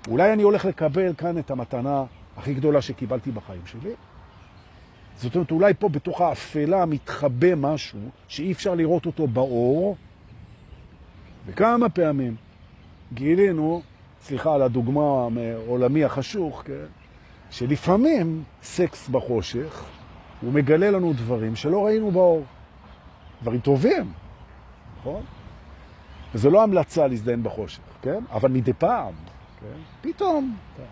אולי 0.08 0.32
אני 0.32 0.42
הולך 0.42 0.64
לקבל 0.64 1.14
כאן 1.14 1.38
את 1.38 1.50
המתנה 1.50 2.04
הכי 2.36 2.54
גדולה 2.54 2.82
שקיבלתי 2.82 3.30
בחיים 3.30 3.62
שלי. 3.66 3.90
זאת 5.16 5.34
אומרת, 5.34 5.50
אולי 5.50 5.74
פה 5.74 5.88
בתוך 5.88 6.20
האפלה 6.20 6.86
מתחבא 6.86 7.54
משהו 7.56 8.00
שאי 8.28 8.52
אפשר 8.52 8.74
לראות 8.74 9.06
אותו 9.06 9.26
באור, 9.26 9.96
וכמה 11.46 11.88
פעמים 11.88 12.36
גילינו, 13.14 13.82
סליחה 14.22 14.54
על 14.54 14.62
הדוגמה 14.62 15.28
מעולמי 15.28 16.04
החשוך, 16.04 16.62
כן? 16.64 16.86
שלפעמים 17.50 18.42
סקס 18.62 19.08
בחושך 19.08 19.84
הוא 20.40 20.52
מגלה 20.52 20.90
לנו 20.90 21.12
דברים 21.12 21.56
שלא 21.56 21.84
ראינו 21.86 22.10
באור. 22.10 22.44
דברים 23.42 23.60
טובים, 23.60 24.12
נכון? 25.00 25.22
וזו 26.34 26.50
לא 26.50 26.62
המלצה 26.62 27.06
להזדהן 27.06 27.42
בחושך, 27.42 27.80
כן? 28.02 28.24
אבל 28.30 28.50
מדי 28.50 28.72
פעם, 28.72 29.12
כן? 29.60 30.08
פתאום. 30.10 30.56
כן. 30.76 30.82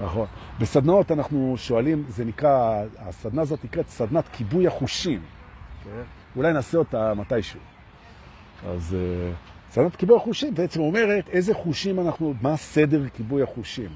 נכון. 0.00 0.26
בסדנאות 0.60 1.12
אנחנו 1.12 1.54
שואלים, 1.58 2.04
זה 2.08 2.24
נקרא, 2.24 2.82
הסדנה 2.98 3.42
הזאת 3.42 3.64
נקראת 3.64 3.88
סדנת 3.88 4.24
כיבוי 4.32 4.66
החושים. 4.66 5.20
כן? 5.84 6.02
אולי 6.36 6.52
נעשה 6.52 6.78
אותה 6.78 7.14
מתישהו. 7.14 7.60
אז 8.66 8.96
סדנת 9.70 9.96
כיבוי 9.96 10.16
החושים 10.16 10.54
בעצם 10.54 10.80
אומרת 10.80 11.28
איזה 11.28 11.54
חושים 11.54 12.00
אנחנו, 12.00 12.34
מה 12.42 12.52
הסדר 12.52 13.08
כיבוי 13.08 13.42
החושים. 13.42 13.90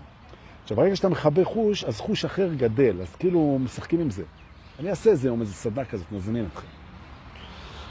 עכשיו, 0.62 0.76
ברגע 0.76 0.96
שאתה 0.96 1.08
מחבר 1.08 1.44
חוש, 1.44 1.84
אז 1.84 2.00
חוש 2.00 2.24
אחר 2.24 2.54
גדל, 2.54 3.02
אז 3.02 3.14
כאילו 3.16 3.58
משחקים 3.60 4.00
עם 4.00 4.10
זה. 4.10 4.22
אני 4.80 4.90
אעשה 4.90 5.10
איזה 5.10 5.28
יום, 5.28 5.40
איזה 5.40 5.52
סדנה 5.52 5.84
כזאת, 5.84 6.12
נזמין 6.12 6.46
אתכם. 6.52 6.66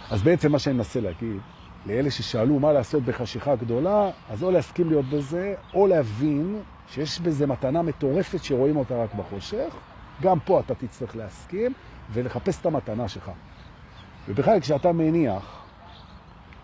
אז 0.10 0.22
בעצם 0.22 0.52
מה 0.52 0.60
שאני 0.60 0.76
מנסה 0.76 1.00
להגיד, 1.02 1.42
לאלה 1.86 2.12
ששאלו 2.12 2.60
מה 2.60 2.74
לעשות 2.74 3.04
בחשיכה 3.04 3.56
גדולה, 3.56 4.10
אז 4.30 4.44
או 4.44 4.52
להסכים 4.52 4.90
להיות 4.90 5.06
בזה, 5.06 5.56
או 5.74 5.88
להבין 5.88 6.62
שיש 6.88 7.20
בזה 7.20 7.48
מתנה 7.48 7.82
מטורפת 7.82 8.44
שרואים 8.44 8.78
אותה 8.78 9.04
רק 9.04 9.14
בחושך. 9.14 9.76
גם 10.22 10.40
פה 10.40 10.60
אתה 10.60 10.76
תצטרך 10.76 11.16
להסכים 11.16 11.74
ולחפש 12.14 12.62
את 12.62 12.66
המתנה 12.66 13.08
שלך. 13.08 13.32
ובכלל, 14.28 14.60
כשאתה 14.60 14.92
מניח 14.92 15.66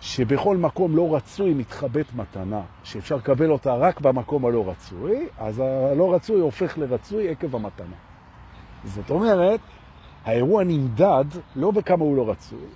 שבכל 0.01 0.57
מקום 0.57 0.95
לא 0.95 1.15
רצוי 1.15 1.53
מתחבאת 1.53 2.15
מתנה, 2.15 2.61
שאפשר 2.83 3.15
לקבל 3.15 3.51
אותה 3.51 3.75
רק 3.75 4.01
במקום 4.01 4.45
הלא 4.45 4.69
רצוי, 4.69 5.27
אז 5.37 5.59
הלא 5.59 6.13
רצוי 6.13 6.41
הופך 6.41 6.77
לרצוי 6.77 7.29
עקב 7.29 7.55
המתנה. 7.55 7.95
זאת 8.83 9.09
אומרת, 9.09 9.59
האירוע 10.25 10.63
נמדד 10.63 11.25
לא 11.55 11.71
בכמה 11.71 12.03
הוא 12.03 12.17
לא 12.17 12.29
רצוי, 12.29 12.67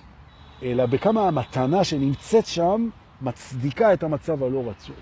אלא 0.64 0.86
בכמה 0.86 1.28
המתנה 1.28 1.84
שנמצאת 1.84 2.46
שם 2.46 2.90
מצדיקה 3.22 3.94
את 3.94 4.04
המצב 4.04 4.44
הלא 4.44 4.70
רצוי. 4.70 4.96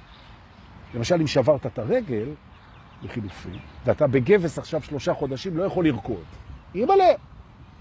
למשל, 0.93 1.15
אם 1.21 1.27
שברת 1.27 1.65
את 1.65 1.79
הרגל, 1.79 2.29
לחילופין, 3.03 3.59
ואתה 3.85 4.07
בגבס 4.07 4.59
עכשיו 4.59 4.81
שלושה 4.81 5.13
חודשים, 5.13 5.57
לא 5.57 5.63
יכול 5.63 5.85
לרקוד. 5.85 6.23
מלא. 6.75 7.05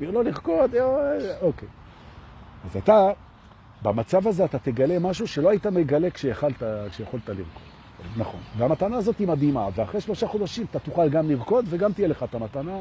לא 0.00 0.24
לרקוד, 0.24 0.74
אה, 0.74 0.82
אוקיי. 1.40 1.68
אז 2.64 2.76
אתה, 2.76 3.10
במצב 3.82 4.26
הזה 4.26 4.44
אתה 4.44 4.58
תגלה 4.58 4.98
משהו 4.98 5.28
שלא 5.28 5.48
היית 5.48 5.66
מגלה 5.66 6.10
כשיכולת, 6.10 6.62
כשיכולת 6.90 7.28
לרקוד. 7.28 7.62
נכון. 8.16 8.40
והמתנה 8.56 8.96
הזאת 8.96 9.18
היא 9.18 9.28
מדהימה, 9.28 9.68
ואחרי 9.74 10.00
שלושה 10.00 10.26
חודשים 10.26 10.66
אתה 10.70 10.78
תוכל 10.78 11.08
גם 11.08 11.30
לרקוד 11.30 11.64
וגם 11.68 11.92
תהיה 11.92 12.08
לך 12.08 12.22
את 12.22 12.34
המתנה. 12.34 12.76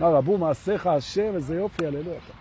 רבו 0.00 0.38
מעשיך 0.38 0.86
השם, 0.86 1.34
איזה 1.34 1.56
יופי, 1.56 1.86
הללו 1.86 2.10
אתה. 2.10 2.32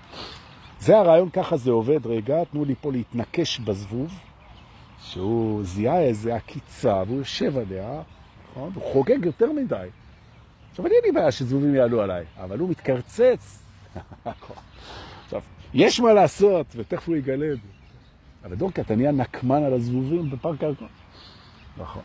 זה 0.80 0.98
הרעיון, 0.98 1.30
ככה 1.30 1.58
זה 1.58 1.72
עובד. 1.72 2.08
רגע, 2.08 2.44
תנו 2.44 2.66
לי 2.66 2.76
פה 2.82 2.92
להתנקש 2.92 3.60
בזבוב, 3.60 4.13
שהוא 5.02 5.63
זיהה 5.63 6.02
איזה 6.02 6.36
עקיצה, 6.36 7.04
והוא 7.08 7.18
יושב 7.18 7.58
עליה, 7.58 8.02
נכון? 8.52 8.72
הוא 8.76 8.84
חוגג 8.94 9.26
יותר 9.26 9.52
מדי. 9.52 9.88
עכשיו, 10.72 10.86
אני 10.86 10.96
אין 10.96 11.04
לי 11.06 11.12
בעיה 11.12 11.32
שזבובים 11.32 11.76
יעלו 11.76 12.02
עליי, 12.02 12.26
אבל 12.38 12.60
הוא 12.60 12.70
מתקרצץ. 12.70 13.63
עכשיו, 15.26 15.42
יש 15.74 16.00
מה 16.00 16.13
לעשות, 16.13 16.66
ותכף 16.76 17.08
הוא 17.08 17.16
יגלה 17.16 17.52
את 17.52 17.58
זה. 17.58 17.68
אבל 18.44 18.56
דורקה, 18.56 18.82
אתה 18.82 18.96
נהיה 18.96 19.12
נקמן 19.12 19.63
על 19.63 19.74
הזבובים 19.74 20.30
בפארק 20.30 20.63
הירקון. 20.63 20.88
נכון. 21.78 22.02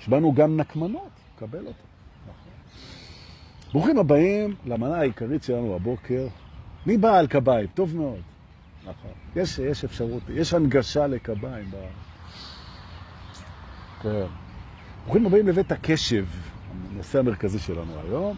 יש 0.00 0.08
בנו 0.08 0.32
גם 0.32 0.56
נקמנות, 0.56 1.10
קבל 1.38 1.58
אותה. 1.58 1.70
נכון. 2.22 2.52
ברוכים 3.72 3.98
הבאים 3.98 4.54
למנה 4.66 4.98
העיקרית 4.98 5.42
שלנו 5.42 5.74
הבוקר. 5.74 6.26
מי 6.86 6.96
בא 6.96 7.18
על 7.18 7.26
קביים? 7.26 7.66
טוב 7.74 7.96
מאוד. 7.96 8.20
נכון. 8.82 9.10
יש, 9.36 9.58
יש 9.58 9.84
אפשרות, 9.84 10.22
יש 10.28 10.54
הנגשה 10.54 11.06
לקביים. 11.06 11.70
ב... 11.70 11.76
כן. 14.02 14.26
ברוכים 15.04 15.26
הבאים 15.26 15.48
לבית 15.48 15.72
הקשב, 15.72 16.24
הנושא 16.92 17.18
המרכזי 17.18 17.58
שלנו 17.58 17.92
היום. 18.00 18.36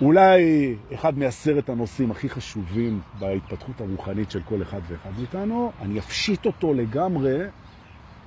אולי 0.00 0.74
אחד 0.94 1.18
מעשרת 1.18 1.68
הנושאים 1.68 2.10
הכי 2.10 2.28
חשובים 2.28 3.00
בהתפתחות 3.18 3.80
הרוחנית 3.80 4.30
של 4.30 4.40
כל 4.42 4.62
אחד 4.62 4.80
ואחד 4.88 5.10
מאיתנו. 5.18 5.72
אני 5.80 5.98
אפשיט 5.98 6.46
אותו 6.46 6.74
לגמרי, 6.74 7.38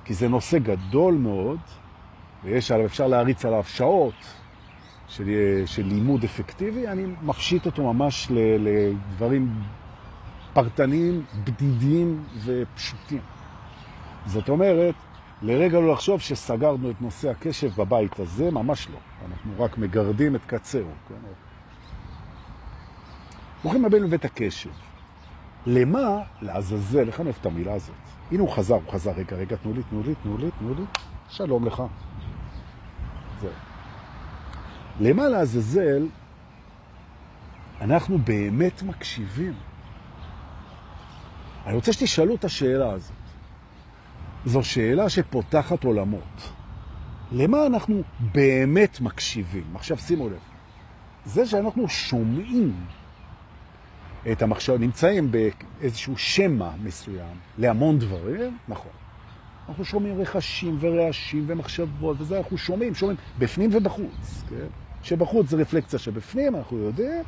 כי 0.04 0.14
זה 0.14 0.28
נושא 0.28 0.58
גדול 0.58 1.14
מאוד, 1.14 1.58
ויש 2.44 2.70
עליו, 2.70 2.86
אפשר 2.86 3.06
להריץ 3.06 3.44
עליו 3.44 3.64
שעות 3.64 4.39
של, 5.10 5.62
של 5.66 5.86
לימוד 5.86 6.24
אפקטיבי. 6.24 6.88
אני 6.88 7.06
מפשיט 7.22 7.66
אותו 7.66 7.92
ממש 7.92 8.28
לדברים 8.30 9.54
פרטניים, 10.52 11.24
בדידים 11.44 12.24
ופשוטים. 12.44 13.20
זאת 14.26 14.48
אומרת, 14.48 14.94
לרגע 15.42 15.80
לא 15.80 15.92
לחשוב 15.92 16.20
שסגרנו 16.20 16.90
את 16.90 17.00
נושא 17.00 17.30
הקשב 17.30 17.70
בבית 17.76 18.20
הזה, 18.20 18.50
ממש 18.50 18.88
לא. 18.92 18.98
אנחנו 19.30 19.64
רק 19.64 19.78
מגרדים 19.78 20.36
את 20.36 20.40
קצרו. 20.46 20.90
כן? 21.08 21.14
ברוכים 23.62 23.84
הבאים 23.84 24.04
לבית 24.04 24.24
הקשב. 24.24 24.70
למה 25.66 26.22
לעזאזל, 26.42 27.08
אוהב 27.18 27.34
את 27.40 27.46
המילה 27.46 27.72
הזאת? 27.72 27.94
הנה 28.32 28.40
הוא 28.40 28.50
חזר, 28.50 28.74
הוא 28.74 28.92
חזר, 28.92 29.10
רגע, 29.10 29.36
רגע, 29.36 29.56
תנו 29.56 29.72
לי, 29.72 29.82
תנו 29.90 30.02
לי, 30.02 30.14
תנו 30.22 30.38
לי, 30.38 30.50
תנו 30.58 30.74
לי. 30.74 30.84
שלום 31.28 31.66
לך. 31.66 31.82
למה 35.00 35.28
לעזאזל 35.28 36.06
אנחנו 37.80 38.18
באמת 38.18 38.82
מקשיבים? 38.82 39.54
אני 41.66 41.74
רוצה 41.74 41.92
שתשאלו 41.92 42.34
את 42.34 42.44
השאלה 42.44 42.92
הזאת. 42.92 43.12
זו 44.44 44.62
שאלה 44.62 45.08
שפותחת 45.08 45.84
עולמות. 45.84 46.52
למה 47.32 47.66
אנחנו 47.66 48.02
באמת 48.32 49.00
מקשיבים? 49.00 49.64
עכשיו 49.74 49.98
שימו 49.98 50.28
לב, 50.28 50.38
זה 51.24 51.46
שאנחנו 51.46 51.88
שומעים 51.88 52.74
את 54.32 54.42
המחשב, 54.42 54.76
נמצאים 54.80 55.30
באיזשהו 55.30 56.18
שמע 56.18 56.70
מסוים 56.82 57.36
להמון 57.58 57.98
דברים, 57.98 58.58
נכון. 58.68 58.92
אנחנו 59.68 59.84
שומעים 59.84 60.20
רכשים 60.20 60.76
ורעשים 60.80 61.44
ומחשבות, 61.46 62.20
וזה 62.20 62.38
אנחנו 62.38 62.58
שומעים, 62.58 62.94
שומעים 62.94 63.18
בפנים 63.38 63.70
ובחוץ, 63.72 64.44
כן? 64.48 64.89
שבחוץ 65.02 65.48
זה 65.48 65.56
רפלקציה 65.56 65.98
שבפנים, 65.98 66.56
אנחנו 66.56 66.78
יודעים, 66.78 67.22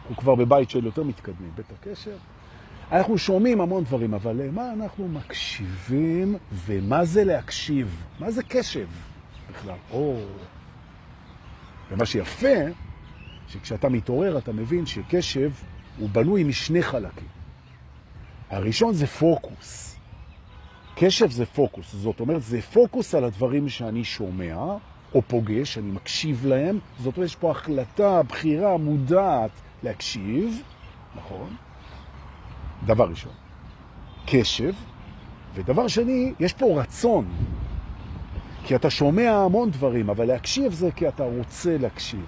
אנחנו 0.00 0.16
כבר 0.16 0.34
בבית 0.34 0.70
של 0.70 0.84
יותר 0.84 1.02
מתקדמים, 1.02 1.50
בית 1.56 1.72
הקשר. 1.72 2.16
אנחנו 2.92 3.18
שומעים 3.18 3.60
המון 3.60 3.84
דברים, 3.84 4.14
אבל 4.14 4.42
למה 4.42 4.72
אנחנו 4.72 5.08
מקשיבים, 5.08 6.36
ומה 6.52 7.04
זה 7.04 7.24
להקשיב? 7.24 8.04
מה 8.20 8.30
זה 8.30 8.42
קשב 8.42 8.86
בכלל? 9.50 9.76
או... 9.90 10.16
ומה 11.90 12.06
שיפה, 12.06 12.54
שכשאתה 13.48 13.88
מתעורר 13.88 14.38
אתה 14.38 14.52
מבין 14.52 14.86
שקשב 14.86 15.50
הוא 15.98 16.08
בנוי 16.08 16.44
משני 16.44 16.82
חלקים. 16.82 17.28
הראשון 18.50 18.94
זה 18.94 19.06
פוקוס. 19.06 19.96
קשב 20.96 21.30
זה 21.30 21.46
פוקוס, 21.46 21.94
זאת 21.94 22.20
אומרת, 22.20 22.42
זה 22.42 22.62
פוקוס 22.62 23.14
על 23.14 23.24
הדברים 23.24 23.68
שאני 23.68 24.04
שומע 24.04 24.76
או 25.14 25.22
פוגש, 25.22 25.78
אני 25.78 25.90
מקשיב 25.90 26.46
להם, 26.46 26.78
זאת 26.98 27.16
אומרת, 27.16 27.30
יש 27.30 27.36
פה 27.36 27.50
החלטה, 27.50 28.22
בחירה 28.22 28.76
מודעת 28.76 29.50
להקשיב, 29.82 30.62
נכון? 31.16 31.56
דבר 32.86 33.08
ראשון, 33.08 33.32
קשב, 34.26 34.72
ודבר 35.54 35.88
שני, 35.88 36.32
יש 36.40 36.52
פה 36.52 36.80
רצון. 36.80 37.26
כי 38.66 38.76
אתה 38.76 38.90
שומע 38.90 39.30
המון 39.30 39.70
דברים, 39.70 40.10
אבל 40.10 40.24
להקשיב 40.24 40.72
זה 40.72 40.90
כי 40.96 41.08
אתה 41.08 41.24
רוצה 41.24 41.78
להקשיב. 41.78 42.24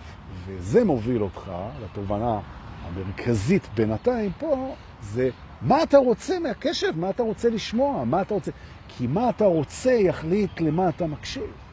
וזה 0.47 0.85
מוביל 0.85 1.23
אותך 1.23 1.51
לתובנה 1.85 2.41
המרכזית 2.87 3.69
בינתיים 3.75 4.33
פה, 4.39 4.75
זה 5.03 5.31
מה 5.63 5.83
אתה 5.83 5.99
רוצה 5.99 6.39
מהקשב, 6.39 6.93
מה 6.97 7.11
אתה 7.11 7.23
רוצה 7.23 7.51
לשמוע, 7.51 8.05
מה 8.05 8.23
אתה 8.23 8.35
רוצה... 8.35 8.51
כי 8.89 9.07
מה 9.07 9.31
אתה 9.31 9.45
רוצה 9.45 9.93
יחליט 9.93 10.61
למה 10.61 10.89
אתה 10.89 11.07
מקשיב. 11.07 11.66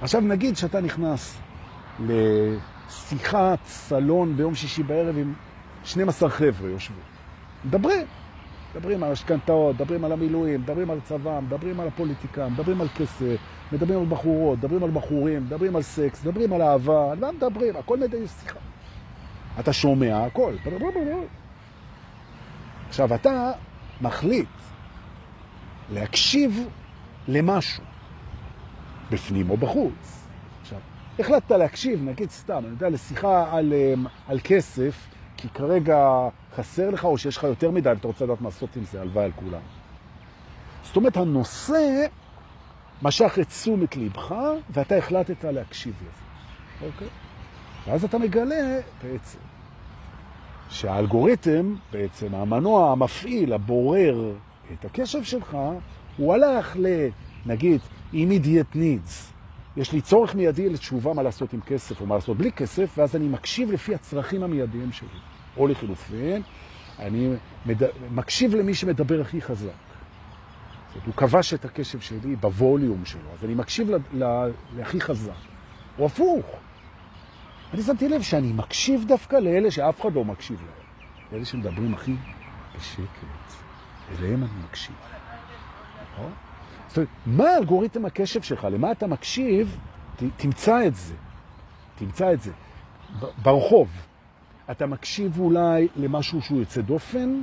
עכשיו 0.00 0.20
נגיד 0.20 0.56
שאתה 0.56 0.80
נכנס 0.80 1.38
לשיחת 2.06 3.58
סלון 3.66 4.36
ביום 4.36 4.54
שישי 4.54 4.82
בערב 4.82 5.18
עם 5.18 5.34
12 5.84 6.30
חבר'ה 6.30 6.70
יושבים. 6.70 6.98
מדברים. 7.64 8.06
מדברים 8.74 9.02
על 9.02 9.12
השכנתאות, 9.12 9.74
מדברים 9.74 10.04
על 10.04 10.12
המילואים, 10.12 10.60
מדברים 10.60 10.90
על 10.90 11.00
צבא, 11.00 11.40
מדברים 11.40 11.80
על 11.80 11.88
הפוליטיקה, 11.88 12.48
מדברים 12.48 12.80
על 12.80 12.88
כסף, 12.88 13.36
מדברים 13.72 13.98
על 13.98 14.06
בחורות, 14.06 14.58
מדברים 14.58 14.84
על 14.84 14.90
בחורים, 14.90 15.44
מדברים 15.44 15.76
על 15.76 15.82
סקס, 15.82 16.24
מדברים 16.24 16.52
על 16.52 16.62
אהבה, 16.62 17.12
על 17.12 17.18
מה 17.18 17.32
מדברים? 17.32 17.76
הכל 17.76 17.98
יש 18.24 18.30
שיחה. 18.30 18.58
אתה 19.60 19.72
שומע 19.72 20.24
הכל. 20.24 20.54
עכשיו, 22.88 23.14
אתה 23.14 23.52
מחליט 24.00 24.48
להקשיב 25.92 26.68
למשהו, 27.28 27.84
בפנים 29.10 29.50
או 29.50 29.56
בחוץ. 29.56 30.24
עכשיו, 30.60 30.78
החלטת 31.18 31.50
להקשיב, 31.50 32.04
נגיד 32.04 32.30
סתם, 32.30 32.58
אני 32.58 32.68
יודע, 32.68 32.88
לשיחה 32.88 33.56
על, 33.56 33.72
אמ, 33.72 34.06
על 34.28 34.38
כסף, 34.44 35.06
כי 35.36 35.48
כרגע 35.48 36.28
חסר 36.56 36.90
לך 36.90 37.04
או 37.04 37.18
שיש 37.18 37.36
לך 37.36 37.44
יותר 37.44 37.70
מדי 37.70 37.88
ואתה 37.88 38.06
רוצה 38.06 38.24
לדעת 38.24 38.40
מה 38.40 38.48
לעשות 38.48 38.76
עם 38.76 38.84
זה, 38.84 39.00
הלוואי 39.00 39.24
על 39.24 39.32
כולם. 39.36 39.60
זאת 40.82 40.96
אומרת, 40.96 41.16
הנושא 41.16 42.06
משך 43.02 43.38
את 43.40 43.48
תשומת 43.48 43.96
לבך 43.96 44.34
ואתה 44.70 44.96
החלטת 44.96 45.44
להקשיב 45.44 45.94
לזה, 46.00 46.86
אוקיי? 46.92 47.08
ואז 47.86 48.04
אתה 48.04 48.18
מגלה 48.18 48.80
בעצם 49.02 49.38
שהאלגוריתם, 50.70 51.74
בעצם 51.92 52.34
המנוע 52.34 52.92
המפעיל, 52.92 53.52
הבורר 53.52 54.32
את 54.72 54.84
הקשב 54.84 55.22
שלך, 55.22 55.56
הוא 56.16 56.34
הלך 56.34 56.76
ל, 56.76 56.86
נגיד, 57.46 57.80
immediate 58.12 58.74
needs. 58.74 59.38
יש 59.76 59.92
לי 59.92 60.00
צורך 60.00 60.34
מיידי 60.34 60.68
לתשובה 60.68 61.14
מה 61.14 61.22
לעשות 61.22 61.52
עם 61.52 61.60
כסף 61.60 62.00
או 62.00 62.06
מה 62.06 62.14
לעשות 62.14 62.36
בלי 62.36 62.52
כסף, 62.52 62.94
ואז 62.98 63.16
אני 63.16 63.28
מקשיב 63.28 63.72
לפי 63.72 63.94
הצרכים 63.94 64.42
המיידיים 64.42 64.92
שלי. 64.92 65.08
או 65.56 65.68
לחילופין, 65.68 66.42
אני 66.98 67.34
מד... 67.66 67.82
מקשיב 68.10 68.54
למי 68.54 68.74
שמדבר 68.74 69.20
הכי 69.20 69.42
חזק. 69.42 69.68
זאת, 70.94 71.06
הוא 71.06 71.14
כבש 71.14 71.54
את 71.54 71.64
הקשב 71.64 72.00
שלי 72.00 72.36
בווליום 72.36 73.04
שלו, 73.04 73.30
אז 73.38 73.44
אני 73.44 73.54
מקשיב. 73.54 73.90
להכי 74.76 75.00
חזק. 75.00 75.32
או 75.98 76.06
הפוך. 76.06 76.46
אני 77.74 77.82
שמתי 77.82 78.08
לב 78.08 78.22
שאני 78.22 78.52
מקשיב 78.52 79.04
דווקא 79.08 79.36
לאלה 79.36 79.70
שאף 79.70 80.00
אחד 80.00 80.14
לא 80.14 80.24
מקשיב 80.24 80.60
להם. 80.60 80.86
לאלה 81.32 81.44
שמדברים 81.44 81.94
הכי 81.94 82.14
בשקט. 82.76 83.58
אליהם 84.10 84.42
אני 84.42 84.50
מקשיב. 84.68 84.94
נכון? 86.12 86.32
זאת 86.88 86.96
אומרת, 86.96 87.08
מה 87.26 87.56
אלגוריתם 87.56 88.04
הקשב 88.04 88.42
שלך? 88.42 88.64
למה 88.64 88.92
אתה 88.92 89.06
מקשיב? 89.06 89.78
ת, 90.16 90.22
תמצא 90.36 90.86
את 90.86 90.94
זה. 90.94 91.14
תמצא 91.98 92.32
את 92.32 92.40
זה. 92.40 92.52
ברחוב. 93.42 93.88
אתה 94.70 94.86
מקשיב 94.86 95.40
אולי 95.40 95.88
למשהו 95.96 96.42
שהוא 96.42 96.60
יוצא 96.60 96.80
דופן? 96.80 97.42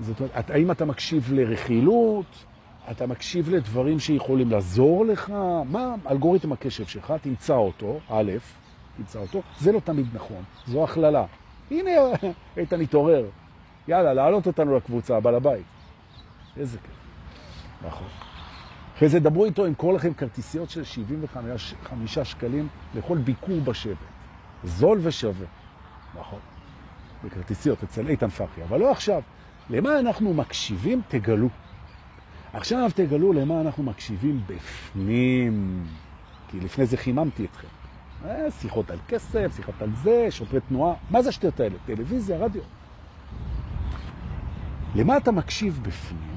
זאת 0.00 0.20
אומרת, 0.20 0.50
האם 0.50 0.70
אתה 0.70 0.84
מקשיב 0.84 1.32
לרכילות? 1.32 2.44
אתה 2.90 3.06
מקשיב 3.06 3.50
לדברים 3.50 3.98
שיכולים 3.98 4.50
לעזור 4.50 5.06
לך? 5.06 5.32
מה 5.64 5.94
אלגוריתם 6.10 6.52
הקשב 6.52 6.86
שלך? 6.86 7.14
תמצא 7.22 7.54
אותו, 7.54 8.00
א', 8.08 8.32
תמצא 8.96 9.18
אותו. 9.18 9.42
זה 9.60 9.72
לא 9.72 9.80
תמיד 9.80 10.06
נכון, 10.14 10.44
זו 10.66 10.84
הכללה. 10.84 11.24
הנה, 11.70 11.90
איתן 12.56 12.80
התעורר. 12.80 13.24
יאללה, 13.88 14.14
להעלות 14.14 14.46
אותנו 14.46 14.76
לקבוצה, 14.76 15.20
בעל 15.20 15.34
הבית. 15.34 15.64
איזה 16.56 16.78
כיף. 16.78 16.96
נכון. 17.86 18.25
אחרי 18.96 19.08
זה 19.08 19.20
דברו 19.20 19.44
איתו, 19.44 19.64
קורא 19.76 19.94
לכם 19.94 20.14
כרטיסיות 20.14 20.70
של 20.70 20.84
75 20.84 21.74
שקלים 22.18 22.68
לכל 22.94 23.18
ביקור 23.18 23.60
בשבט. 23.60 23.96
זול 24.64 24.98
ושווה. 25.02 25.46
נכון. 26.18 26.38
בכרטיסיות 27.24 27.82
אצל 27.82 28.08
איתן 28.08 28.28
פחי, 28.28 28.62
אבל 28.62 28.80
לא 28.80 28.90
עכשיו. 28.90 29.22
למה 29.70 29.98
אנחנו 29.98 30.34
מקשיבים? 30.34 31.02
תגלו. 31.08 31.48
עכשיו 32.52 32.90
תגלו 32.94 33.32
למה 33.32 33.60
אנחנו 33.60 33.82
מקשיבים 33.82 34.40
בפנים. 34.46 35.84
כי 36.48 36.60
לפני 36.60 36.86
זה 36.86 36.96
חיממתי 36.96 37.44
אתכם. 37.44 37.68
אה, 38.24 38.50
שיחות 38.50 38.90
על 38.90 38.98
כסף, 39.08 39.56
שיחות 39.56 39.82
על 39.82 39.90
זה, 40.02 40.26
שוטרי 40.30 40.60
תנועה. 40.68 40.94
מה 41.10 41.22
זה 41.22 41.28
השטויות 41.28 41.60
האלה? 41.60 41.74
טלוויזיה, 41.86 42.38
רדיו. 42.38 42.62
למה 44.94 45.16
אתה 45.16 45.32
מקשיב 45.32 45.80
בפנים? 45.82 46.35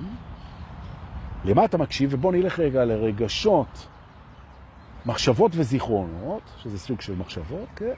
למה 1.45 1.65
אתה 1.65 1.78
מקשיב? 1.78 2.10
ובוא 2.13 2.32
נלך 2.32 2.60
רגע 2.60 2.86
לרגשות, 2.86 3.88
מחשבות 5.06 5.52
וזיכרונות, 5.56 6.41
שזה 6.58 6.80
סוג 6.80 7.02
של 7.02 7.15
מחשבות, 7.15 7.67
כן? 7.75 7.93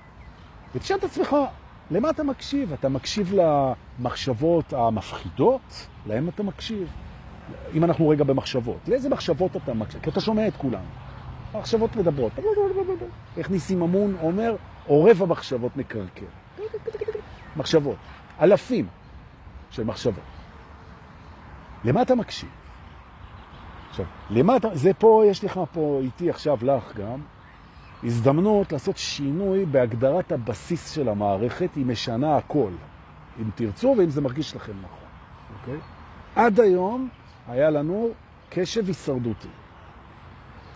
ותשאל 0.75 0.97
את 0.97 1.03
עצמך, 1.03 1.35
למה 1.91 2.09
אתה 2.09 2.23
מקשיב? 2.23 2.73
אתה 2.73 2.89
מקשיב 2.89 3.33
למחשבות 3.33 4.73
המפחידות? 4.73 5.87
להם 6.07 6.29
אתה 6.29 6.43
מקשיב? 6.43 6.89
אם 7.73 7.83
אנחנו 7.83 8.09
רגע 8.09 8.23
במחשבות, 8.23 8.87
לאיזה 8.87 9.09
מחשבות 9.09 9.55
אתה 9.55 9.73
מקשיב? 9.73 10.01
כי 10.01 10.09
אתה 10.09 10.21
שומע 10.21 10.47
את 10.47 10.55
כולם. 10.57 10.83
המחשבות 11.53 11.95
מדברות. 11.95 12.31
איך 13.37 13.49
ניסים 13.51 13.81
אמון 13.81 14.15
אומר, 14.21 14.55
עורב 14.87 15.23
המחשבות 15.23 15.77
מקרקר. 15.77 16.25
מחשבות. 17.55 17.95
אלפים 18.41 18.87
של 19.71 19.83
מחשבות. 19.83 20.23
למה 21.83 22.01
אתה 22.01 22.15
מקשיב? 22.15 22.49
עכשיו, 23.91 24.05
למה 24.29 24.57
אתה... 24.57 24.67
זה 24.73 24.93
פה, 24.93 25.23
יש 25.27 25.43
לך 25.43 25.59
פה 25.73 25.99
איתי 26.01 26.29
עכשיו 26.29 26.57
לך 26.61 26.97
גם, 26.97 27.19
הזדמנות 28.03 28.71
לעשות 28.71 28.97
שינוי 28.97 29.65
בהגדרת 29.65 30.31
הבסיס 30.31 30.91
של 30.91 31.09
המערכת, 31.09 31.69
היא 31.75 31.85
משנה 31.85 32.37
הכל. 32.37 32.71
אם 33.41 33.49
תרצו 33.55 33.95
ואם 33.97 34.09
זה 34.09 34.21
מרגיש 34.21 34.55
לכם 34.55 34.71
נכון, 34.81 35.07
אוקיי? 35.59 35.79
עד 36.35 36.59
היום 36.59 37.09
היה 37.47 37.69
לנו 37.69 38.09
קשב 38.49 38.87
הישרדותי. 38.87 39.47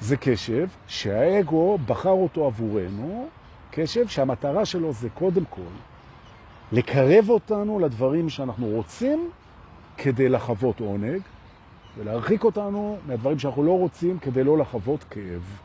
זה 0.01 0.17
קשב 0.17 0.67
שהאגו 0.87 1.77
בחר 1.85 2.09
אותו 2.09 2.45
עבורנו, 2.45 3.27
קשב 3.71 4.07
שהמטרה 4.07 4.65
שלו 4.65 4.93
זה 4.93 5.09
קודם 5.09 5.45
כל 5.49 5.61
לקרב 6.71 7.29
אותנו 7.29 7.79
לדברים 7.79 8.29
שאנחנו 8.29 8.67
רוצים 8.67 9.29
כדי 9.97 10.29
לחוות 10.29 10.79
עונג, 10.79 11.21
ולהרחיק 11.97 12.43
אותנו 12.43 12.97
מהדברים 13.07 13.39
שאנחנו 13.39 13.63
לא 13.63 13.77
רוצים 13.77 14.19
כדי 14.19 14.43
לא 14.43 14.57
לחוות 14.57 15.03
כאב. 15.03 15.59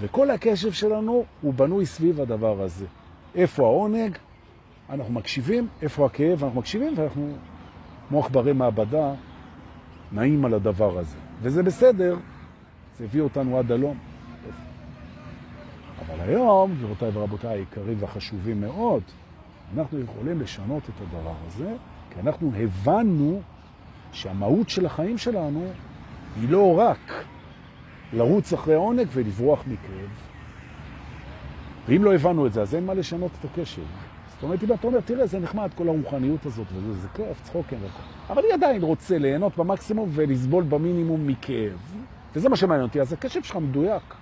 וכל 0.00 0.30
הקשב 0.30 0.72
שלנו 0.72 1.24
הוא 1.42 1.54
בנוי 1.54 1.86
סביב 1.86 2.20
הדבר 2.20 2.62
הזה. 2.62 2.86
איפה 3.34 3.62
העונג? 3.62 4.16
אנחנו 4.90 5.12
מקשיבים, 5.12 5.68
איפה 5.82 6.06
הכאב? 6.06 6.44
אנחנו 6.44 6.60
מקשיבים, 6.60 6.94
ואנחנו, 6.96 7.32
כמו 8.08 8.20
עכברי 8.20 8.52
מעבדה, 8.52 9.14
נעים 10.12 10.44
על 10.44 10.54
הדבר 10.54 10.98
הזה. 10.98 11.16
וזה 11.42 11.62
בסדר, 11.62 12.16
זה 12.98 13.04
הביא 13.04 13.20
אותנו 13.20 13.58
עד 13.58 13.72
הלום. 13.72 13.98
אבל 16.06 16.20
היום, 16.20 16.74
גבירותיי 16.74 17.10
ורבותיי 17.12 17.58
היקרים 17.58 17.96
והחשובים 18.00 18.60
מאוד, 18.60 19.02
אנחנו 19.76 20.00
יכולים 20.00 20.40
לשנות 20.40 20.82
את 20.82 21.00
הדבר 21.00 21.34
הזה, 21.46 21.74
כי 22.10 22.20
אנחנו 22.20 22.52
הבנו 22.56 23.40
שהמהות 24.16 24.68
של 24.68 24.86
החיים 24.86 25.18
שלנו 25.18 25.64
היא 26.40 26.48
לא 26.48 26.78
רק 26.78 27.24
לרוץ 28.12 28.52
אחרי 28.52 28.74
עונג 28.74 29.06
ולברוח 29.12 29.60
מכאב. 29.66 30.10
ואם 31.88 32.04
לא 32.04 32.14
הבנו 32.14 32.46
את 32.46 32.52
זה, 32.52 32.62
אז 32.62 32.74
אין 32.74 32.86
מה 32.86 32.94
לשנות 32.94 33.30
את 33.40 33.44
הקשר. 33.44 33.82
זאת 34.34 34.42
אומרת, 34.42 34.62
אם 34.62 34.72
אתה 34.72 34.86
אומר, 34.86 35.00
תראה, 35.00 35.26
זה 35.26 35.38
נחמד, 35.38 35.70
כל 35.74 35.88
הרוחניות 35.88 36.46
הזאת, 36.46 36.66
וזה 36.72 36.92
זה 36.92 37.08
כיף, 37.14 37.42
צחוקים 37.42 37.78
וכל. 37.78 38.32
אבל 38.32 38.42
אני 38.44 38.52
עדיין 38.52 38.82
רוצה 38.82 39.18
ליהנות 39.18 39.56
במקסימום 39.56 40.10
ולסבול 40.12 40.64
במינימום 40.64 41.26
מכאב. 41.26 41.94
וזה 42.34 42.48
מה 42.48 42.56
שמעניין 42.56 42.86
אותי, 42.86 43.00
אז 43.00 43.12
הקשב 43.12 43.42
שלך 43.42 43.56
מדויק. 43.56 44.14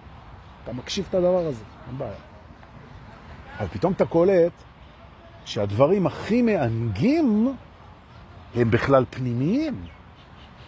אתה 0.65 0.73
מקשיב 0.73 1.07
את 1.09 1.15
הדבר 1.15 1.47
הזה, 1.47 1.65
אין 1.89 1.99
בעיה. 1.99 2.13
אבל 3.59 3.69
פתאום 3.69 3.93
אתה 3.93 4.07
קולט 4.07 4.53
שהדברים 5.45 6.07
הכי 6.07 6.43
מענגים 6.43 7.55
הם 8.55 8.71
בכלל 8.71 9.05
פנימיים, 9.11 9.75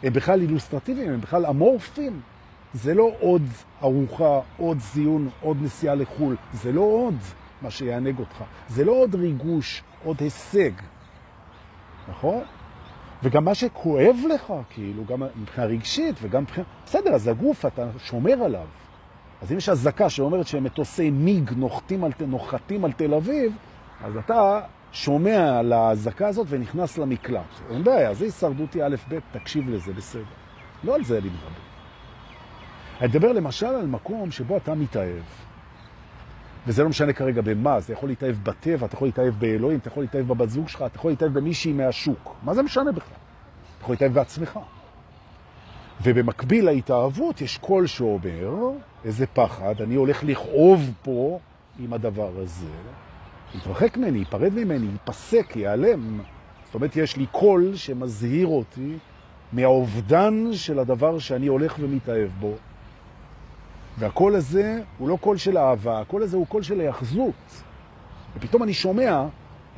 הם 0.02 0.12
בכלל 0.12 0.40
אילוסטרטיביים, 0.40 1.12
הם 1.12 1.20
בכלל 1.20 1.46
אמורפיים. 1.46 2.20
זה 2.74 2.94
לא 2.94 3.10
עוד 3.20 3.42
ארוחה, 3.82 4.40
עוד 4.56 4.78
זיון, 4.78 5.28
עוד 5.40 5.56
נסיעה 5.62 5.94
לחו"ל, 5.94 6.36
זה 6.52 6.72
לא 6.72 6.80
עוד 6.80 7.14
מה 7.62 7.70
שיענג 7.70 8.18
אותך, 8.18 8.44
זה 8.68 8.84
לא 8.84 8.92
עוד 8.92 9.14
ריגוש, 9.14 9.82
עוד 10.04 10.16
הישג, 10.20 10.70
נכון? 12.08 12.42
וגם 13.22 13.44
מה 13.44 13.54
שכואב 13.54 14.16
לך, 14.34 14.52
כאילו, 14.70 15.04
גם 15.04 15.22
מבחינה 15.36 15.66
רגשית 15.66 16.14
וגם 16.22 16.42
מבחינה... 16.42 16.66
בסדר, 16.86 17.14
אז 17.14 17.28
הגוף, 17.28 17.66
אתה 17.66 17.88
שומר 17.98 18.32
עליו. 18.32 18.66
אז 19.42 19.52
אם 19.52 19.56
יש 19.56 19.68
הזקה 19.68 20.10
שאומרת 20.10 20.46
שמטוסי 20.46 21.10
מיג 21.10 21.50
נוחתים 21.56 22.04
על, 22.04 22.12
נוחתים 22.26 22.84
על 22.84 22.92
תל 22.92 23.14
אביב, 23.14 23.52
אז 24.04 24.16
אתה 24.16 24.60
שומע 24.92 25.58
על 25.58 25.72
ההזקה 25.72 26.28
הזאת 26.28 26.46
ונכנס 26.50 26.98
למקלט. 26.98 27.40
אין 27.70 27.84
בעיה, 27.84 28.14
זה 28.14 28.24
הישרדותי 28.24 28.82
א' 28.82 28.96
ב', 29.08 29.18
תקשיב 29.32 29.70
לזה, 29.70 29.92
בסדר. 29.92 30.22
לא 30.84 30.94
על 30.94 31.04
זה 31.04 31.18
אני 31.18 31.28
מדבר. 31.28 31.66
אני 33.00 33.08
מדבר 33.08 33.32
למשל 33.32 33.66
על 33.66 33.86
מקום 33.86 34.30
שבו 34.30 34.56
אתה 34.56 34.74
מתאהב. 34.74 35.22
וזה 36.66 36.82
לא 36.82 36.88
משנה 36.88 37.12
כרגע 37.12 37.42
במה, 37.42 37.80
זה 37.80 37.92
יכול 37.92 38.08
להתאהב 38.08 38.36
בטבע, 38.42 38.86
אתה 38.86 38.94
יכול 38.94 39.08
להתאהב 39.08 39.34
באלוהים, 39.38 39.78
אתה 39.78 39.88
יכול 39.88 40.02
להתאהב 40.02 40.28
בבת 40.28 40.50
זוג 40.50 40.68
שלך, 40.68 40.84
אתה 40.86 40.96
יכול 40.96 41.10
להתאהב 41.10 41.32
במישהי 41.32 41.72
מהשוק. 41.72 42.34
מה 42.42 42.54
זה 42.54 42.62
משנה 42.62 42.92
בכלל? 42.92 43.16
אתה 43.76 43.82
יכול 43.82 43.92
להתאהב 43.92 44.12
בעצמך. 44.12 44.58
ובמקביל 46.02 46.64
להתאהבות 46.64 47.40
יש 47.40 47.58
קול 47.58 47.86
שאומר, 47.86 48.54
איזה 49.04 49.26
פחד, 49.26 49.74
אני 49.80 49.94
הולך 49.94 50.24
לכאוב 50.24 50.90
פה 51.02 51.38
עם 51.78 51.92
הדבר 51.92 52.30
הזה, 52.36 52.66
יתרחק 53.56 53.96
ממני, 53.96 54.18
ייפרד 54.18 54.54
ממני, 54.54 54.86
ייפסק, 54.86 55.56
ייעלם. 55.56 56.20
זאת 56.64 56.74
אומרת, 56.74 56.96
יש 56.96 57.16
לי 57.16 57.26
קול 57.32 57.76
שמזהיר 57.76 58.46
אותי 58.46 58.96
מהאובדן 59.52 60.48
של 60.52 60.78
הדבר 60.78 61.18
שאני 61.18 61.46
הולך 61.46 61.76
ומתאהב 61.80 62.30
בו. 62.40 62.54
והקול 63.98 64.34
הזה 64.34 64.80
הוא 64.98 65.08
לא 65.08 65.18
קול 65.20 65.36
של 65.36 65.58
אהבה, 65.58 66.00
הקול 66.00 66.22
הזה 66.22 66.36
הוא 66.36 66.46
קול 66.46 66.62
של 66.62 66.80
היאחזות. 66.80 67.62
ופתאום 68.36 68.62
אני 68.62 68.74
שומע 68.74 69.26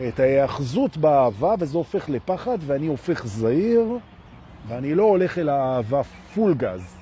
את 0.09 0.21
ההיאחזות 0.21 0.97
באהבה, 0.97 1.55
וזה 1.59 1.79
הופך 1.79 2.09
לפחד, 2.09 2.59
ואני 2.67 2.87
הופך 2.87 3.27
זהיר, 3.27 3.99
ואני 4.69 4.95
לא 4.95 5.03
הולך 5.03 5.39
אל 5.39 5.49
האהבה 5.49 6.03
פול 6.35 6.55
גז, 6.55 6.97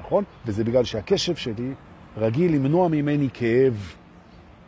נכון? 0.00 0.24
וזה 0.46 0.64
בגלל 0.64 0.84
שהקשב 0.84 1.36
שלי 1.36 1.72
רגיל 2.16 2.54
למנוע 2.54 2.88
ממני 2.88 3.28
כאב, 3.34 3.94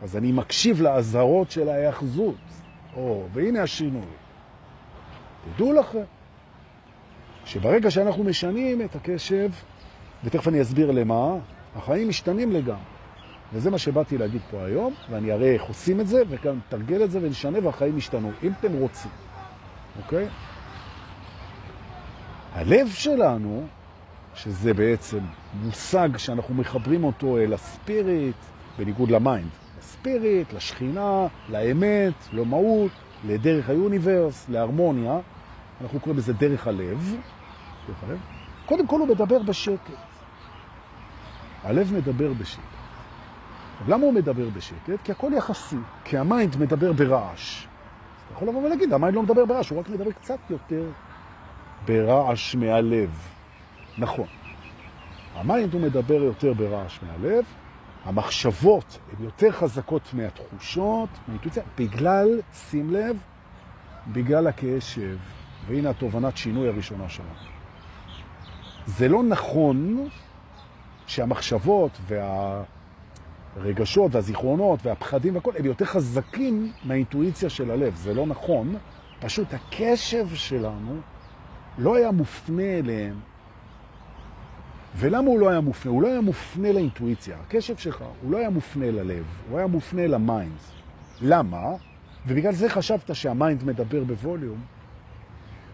אז 0.01 0.17
אני 0.17 0.31
מקשיב 0.31 0.81
להזהרות 0.81 1.51
של 1.51 1.69
ההיאחזות. 1.69 2.35
או, 2.95 3.25
והנה 3.33 3.63
השינוי. 3.63 4.05
תדעו 5.55 5.73
לכם 5.73 6.03
שברגע 7.45 7.91
שאנחנו 7.91 8.23
משנים 8.23 8.81
את 8.81 8.95
הקשב, 8.95 9.49
ותכף 10.23 10.47
אני 10.47 10.61
אסביר 10.61 10.91
למה, 10.91 11.35
החיים 11.75 12.09
משתנים 12.09 12.51
לגמרי. 12.51 12.81
וזה 13.53 13.71
מה 13.71 13.77
שבאתי 13.77 14.17
להגיד 14.17 14.41
פה 14.51 14.65
היום, 14.65 14.93
ואני 15.09 15.31
אראה 15.31 15.53
איך 15.53 15.63
עושים 15.63 15.99
את 15.99 16.07
זה, 16.07 16.21
וגם 16.29 16.59
תרגל 16.69 17.03
את 17.03 17.11
זה 17.11 17.19
ונשנה 17.21 17.57
והחיים 17.63 17.97
ישתנו, 17.97 18.31
אם 18.43 18.51
אתם 18.59 18.73
רוצים, 18.73 19.11
אוקיי? 20.03 20.27
הלב 22.53 22.87
שלנו, 22.87 23.67
שזה 24.35 24.73
בעצם 24.73 25.19
מושג 25.63 26.17
שאנחנו 26.17 26.55
מחברים 26.55 27.03
אותו 27.03 27.37
אל 27.37 27.53
ה 27.53 27.63
spirit, 27.63 28.35
בניגוד 28.77 29.11
ל 29.11 29.17
mind, 29.17 29.49
ל 29.99 30.06
spirit, 30.06 30.53
לשכינה, 30.53 31.27
לאמת, 31.49 32.13
למהות, 32.33 32.91
לדרך 33.25 33.69
ה 33.69 33.77
universe, 33.77 34.49
להרמוניה, 34.49 35.19
אנחנו 35.81 35.99
קוראים 35.99 36.17
לזה 36.17 36.33
דרך 36.33 36.67
הלב, 36.67 37.15
דרך 37.87 38.03
הלב. 38.07 38.17
קודם 38.65 38.87
כל 38.87 38.99
הוא 38.99 39.07
מדבר 39.07 39.39
בשקט. 39.39 39.93
הלב 41.63 41.93
מדבר 41.93 42.33
בשקט. 42.33 42.61
למה 43.87 44.05
הוא 44.05 44.13
מדבר 44.13 44.49
בשקט? 44.49 44.99
כי 45.03 45.11
הכל 45.11 45.31
יחסי. 45.37 45.75
כי 46.03 46.17
ה 46.17 46.25
mind 46.25 46.57
מדבר 46.57 46.93
ברעש. 46.93 47.65
אתה 47.65 48.33
יכול 48.35 48.47
לבוא 48.47 48.63
ולהגיד, 48.63 48.93
ה 48.93 48.97
mind 48.97 49.15
לא 49.15 49.23
מדבר 49.23 49.45
ברעש, 49.45 49.69
הוא 49.69 49.79
רק 49.79 49.89
מדבר 49.89 50.11
קצת 50.11 50.39
יותר 50.49 50.83
ברעש 51.85 52.55
מהלב. 52.55 53.09
נכון. 53.97 54.27
ה 55.35 55.43
mind 55.43 55.73
הוא 55.73 55.81
מדבר 55.81 56.23
יותר 56.23 56.53
ברעש 56.53 56.99
מהלב, 57.03 57.43
המחשבות 58.05 58.99
הן 59.11 59.23
יותר 59.23 59.51
חזקות 59.51 60.13
מהתחושות, 60.13 61.09
מהאינטואיציה, 61.27 61.63
בגלל, 61.77 62.41
שים 62.53 62.93
לב, 62.93 63.17
בגלל 64.07 64.47
הקשב. 64.47 65.17
והנה 65.67 65.89
התובנת 65.89 66.37
שינוי 66.37 66.67
הראשונה 66.67 67.09
שלנו. 67.09 67.29
זה 68.85 69.07
לא 69.07 69.23
נכון 69.23 70.09
שהמחשבות 71.07 71.99
והרגשות 73.55 74.15
והזיכרונות 74.15 74.85
והפחדים 74.85 75.35
והכל 75.35 75.51
הם 75.57 75.65
יותר 75.65 75.85
חזקים 75.85 76.71
מהאינטואיציה 76.83 77.49
של 77.49 77.71
הלב. 77.71 77.95
זה 77.95 78.13
לא 78.13 78.25
נכון, 78.25 78.75
פשוט 79.19 79.47
הקשב 79.53 80.27
שלנו 80.35 80.99
לא 81.77 81.95
היה 81.95 82.11
מופנה 82.11 82.79
אליהם. 82.79 83.19
ולמה 84.95 85.27
הוא 85.27 85.39
לא 85.39 85.49
היה 85.49 85.61
מופנה? 85.61 85.91
הוא 85.91 86.01
לא 86.01 86.07
היה 86.07 86.21
מופנה 86.21 86.71
לאינטואיציה. 86.71 87.37
הקשב 87.47 87.77
שלך, 87.77 88.03
הוא 88.21 88.31
לא 88.31 88.37
היה 88.37 88.49
מופנה 88.49 88.91
ללב, 88.91 89.25
הוא 89.49 89.57
היה 89.57 89.67
מופנה 89.67 90.07
ל 90.07 90.15
mind. 90.15 90.57
למה? 91.21 91.63
ובגלל 92.27 92.53
זה 92.53 92.69
חשבת 92.69 93.15
שה 93.15 93.36
mind 93.36 93.63
מדבר 93.63 94.03
בווליום, 94.03 94.59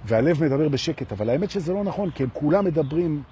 והלב 0.06 0.44
מדבר 0.44 0.70
בשקט, 0.70 1.12
אבל 1.12 1.30
האמת 1.30 1.52
שזה 1.52 1.74
לא 1.74 1.84
נכון, 1.84 2.12
כי 2.12 2.24
הם 2.24 2.30
כולם 2.34 2.66
מדברים 2.66 3.24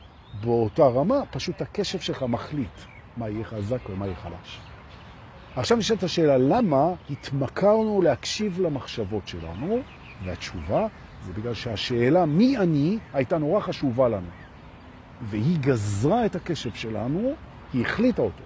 באותה 0.43 0.83
רמה, 0.83 1.25
פשוט 1.31 1.61
הקשב 1.61 1.99
שלך 1.99 2.23
מחליט 2.23 2.79
מה 3.17 3.29
יהיה 3.29 3.43
חזק 3.43 3.89
ומה 3.89 4.05
יהיה 4.05 4.15
חלש. 4.15 4.59
עכשיו 5.55 5.77
נשאלת 5.77 6.03
השאלה, 6.03 6.37
למה 6.37 6.93
התמכרנו 7.09 8.01
להקשיב 8.01 8.61
למחשבות 8.61 9.27
שלנו? 9.27 9.79
והתשובה 10.23 10.87
זה 11.25 11.33
בגלל 11.33 11.53
שהשאלה 11.53 12.25
מי 12.25 12.57
אני 12.57 12.97
הייתה 13.13 13.37
נורא 13.37 13.59
חשובה 13.59 14.09
לנו. 14.09 14.42
והיא 15.25 15.59
גזרה 15.59 16.25
את 16.25 16.35
הקשב 16.35 16.73
שלנו, 16.73 17.33
היא 17.73 17.81
החליטה 17.85 18.21
אותו. 18.21 18.43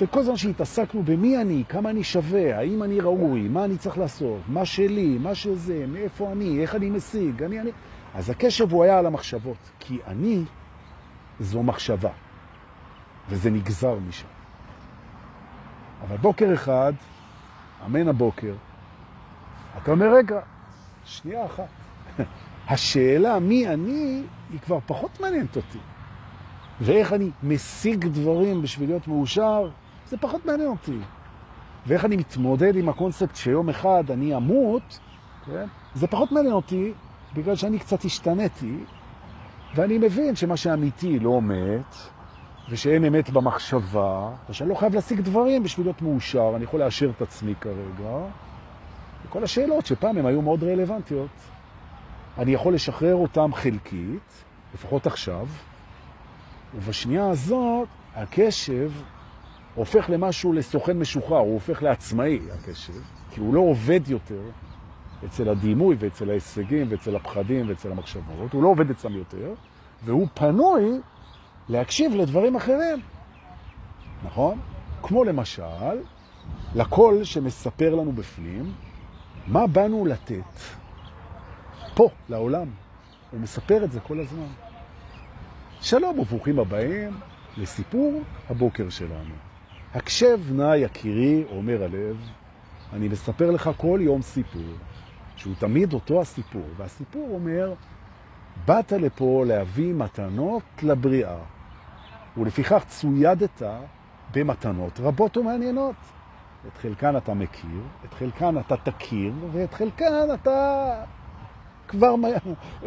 וכל 0.00 0.22
זמן 0.22 0.36
שהתעסקנו 0.36 1.02
במי 1.02 1.40
אני, 1.40 1.64
כמה 1.68 1.90
אני 1.90 2.04
שווה, 2.04 2.58
האם 2.58 2.82
אני 2.82 3.00
ראוי, 3.00 3.48
מה 3.48 3.64
אני 3.64 3.76
צריך 3.76 3.98
לעשות, 3.98 4.40
מה 4.48 4.64
שלי, 4.64 5.18
מה 5.18 5.34
שזה, 5.34 5.84
מאיפה 5.88 6.32
אני, 6.32 6.62
איך 6.62 6.74
אני 6.74 6.90
משיג, 6.90 7.42
אני, 7.42 7.60
אני... 7.60 7.70
אז 8.14 8.30
הקשב 8.30 8.72
הוא 8.72 8.84
היה 8.84 8.98
על 8.98 9.06
המחשבות, 9.06 9.56
כי 9.78 9.98
אני 10.06 10.42
זו 11.40 11.62
מחשבה, 11.62 12.10
וזה 13.28 13.50
נגזר 13.50 13.98
משם. 14.08 14.26
אבל 16.02 16.16
בוקר 16.16 16.54
אחד, 16.54 16.92
אמן 17.86 18.08
הבוקר, 18.08 18.54
אתה 19.82 19.90
אומר, 19.90 20.14
רגע, 20.14 20.40
שנייה 21.04 21.46
אחת. 21.46 21.68
השאלה 22.68 23.38
מי 23.38 23.68
אני 23.68 24.22
היא 24.50 24.60
כבר 24.60 24.78
פחות 24.86 25.20
מעניינת 25.20 25.56
אותי. 25.56 25.78
ואיך 26.80 27.12
אני 27.12 27.30
משיג 27.42 28.06
דברים 28.06 28.62
בשביל 28.62 28.88
להיות 28.88 29.08
מאושר, 29.08 29.70
זה 30.08 30.16
פחות 30.16 30.46
מעניין 30.46 30.68
אותי. 30.68 30.98
ואיך 31.86 32.04
אני 32.04 32.16
מתמודד 32.16 32.76
עם 32.76 32.88
הקונספט 32.88 33.36
שיום 33.36 33.68
אחד 33.68 34.10
אני 34.10 34.36
אמות, 34.36 34.98
כן? 35.46 35.66
זה 35.94 36.06
פחות 36.06 36.32
מעניין 36.32 36.54
אותי, 36.54 36.92
בגלל 37.34 37.56
שאני 37.56 37.78
קצת 37.78 38.04
השתניתי, 38.04 38.76
ואני 39.74 39.98
מבין 39.98 40.36
שמה 40.36 40.56
שאמיתי 40.56 41.18
לא 41.18 41.42
מת, 41.42 41.94
ושאין 42.70 43.04
אמת 43.04 43.30
במחשבה, 43.30 44.30
ושאני 44.50 44.70
לא 44.70 44.74
חייב 44.74 44.94
להשיג 44.94 45.20
דברים 45.20 45.62
בשביל 45.62 45.86
להיות 45.86 46.02
מאושר, 46.02 46.52
אני 46.56 46.64
יכול 46.64 46.80
לאשר 46.80 47.10
את 47.16 47.22
עצמי 47.22 47.54
כרגע. 47.60 48.18
וכל 49.26 49.44
השאלות 49.44 49.86
שפעם 49.86 50.18
הן 50.18 50.26
היו 50.26 50.42
מאוד 50.42 50.64
רלוונטיות, 50.64 51.30
אני 52.38 52.50
יכול 52.50 52.74
לשחרר 52.74 53.14
אותן 53.14 53.52
חלקית, 53.54 54.44
לפחות 54.74 55.06
עכשיו, 55.06 55.46
ובשנייה 56.74 57.30
הזאת 57.30 57.88
הקשב 58.14 58.90
הופך 59.74 60.10
למשהו 60.10 60.52
לסוכן 60.52 60.98
משוחרר, 60.98 61.38
הוא 61.38 61.54
הופך 61.54 61.82
לעצמאי, 61.82 62.40
הקשב, 62.54 62.92
כי 63.30 63.40
הוא 63.40 63.54
לא 63.54 63.60
עובד 63.60 64.00
יותר 64.08 64.42
אצל 65.24 65.48
הדימוי 65.48 65.96
ואצל 65.98 66.30
ההישגים 66.30 66.86
ואצל 66.90 67.16
הפחדים 67.16 67.68
ואצל 67.68 67.90
המחשבות, 67.92 68.52
הוא 68.52 68.62
לא 68.62 68.68
עובד 68.68 68.90
אצלם 68.90 69.16
יותר, 69.16 69.54
והוא 70.04 70.28
פנוי 70.34 71.00
להקשיב 71.68 72.14
לדברים 72.14 72.56
אחרים. 72.56 72.98
נכון? 74.24 74.58
כמו 75.02 75.24
למשל, 75.24 75.62
לקול 76.74 77.24
שמספר 77.24 77.94
לנו 77.94 78.12
בפנים 78.12 78.72
מה 79.46 79.66
באנו 79.66 80.06
לתת 80.06 80.42
פה, 81.96 82.08
לעולם. 82.28 82.68
הוא 83.30 83.40
מספר 83.40 83.84
את 83.84 83.92
זה 83.92 84.00
כל 84.00 84.20
הזמן. 84.20 84.46
שלום 85.80 86.18
וברוכים 86.18 86.58
הבאים 86.58 87.20
לסיפור 87.56 88.22
הבוקר 88.50 88.88
שלנו. 88.88 89.34
הקשב 89.94 90.40
נא 90.52 90.74
יקירי, 90.76 91.44
אומר 91.50 91.84
הלב, 91.84 92.16
אני 92.92 93.08
מספר 93.08 93.50
לך 93.50 93.70
כל 93.76 93.98
יום 94.02 94.22
סיפור, 94.22 94.62
שהוא 95.36 95.54
תמיד 95.58 95.92
אותו 95.92 96.20
הסיפור, 96.20 96.62
והסיפור 96.76 97.28
אומר, 97.30 97.74
באת 98.66 98.92
לפה 98.92 99.44
להביא 99.46 99.94
מתנות 99.94 100.62
לבריאה, 100.82 101.38
ולפיכך 102.36 102.84
צוידת 102.88 103.62
במתנות 104.34 105.00
רבות 105.00 105.36
ומעניינות. 105.36 105.96
את 106.66 106.78
חלקן 106.78 107.16
אתה 107.16 107.34
מכיר, 107.34 107.80
את 108.04 108.14
חלקן 108.14 108.58
אתה 108.58 108.76
תכיר, 108.76 109.32
ואת 109.52 109.74
חלקן 109.74 110.28
אתה 110.34 110.94
כבר, 111.88 112.14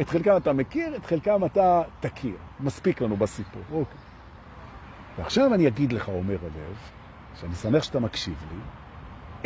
את 0.01 0.09
חלקם 0.09 0.37
אתה 0.37 0.53
מכיר, 0.53 0.95
את 0.95 1.05
חלקם 1.05 1.45
אתה 1.45 1.81
תכיר. 1.99 2.35
מספיק 2.59 3.01
לנו 3.01 3.17
בסיפור. 3.17 3.61
אוקיי. 3.71 3.97
ועכשיו 5.17 5.53
אני 5.53 5.67
אגיד 5.67 5.93
לך, 5.93 6.09
אומר 6.09 6.37
הלב, 6.41 6.75
שאני 7.39 7.55
שמח 7.55 7.83
שאתה 7.83 7.99
מקשיב 7.99 8.35
לי, 8.51 8.59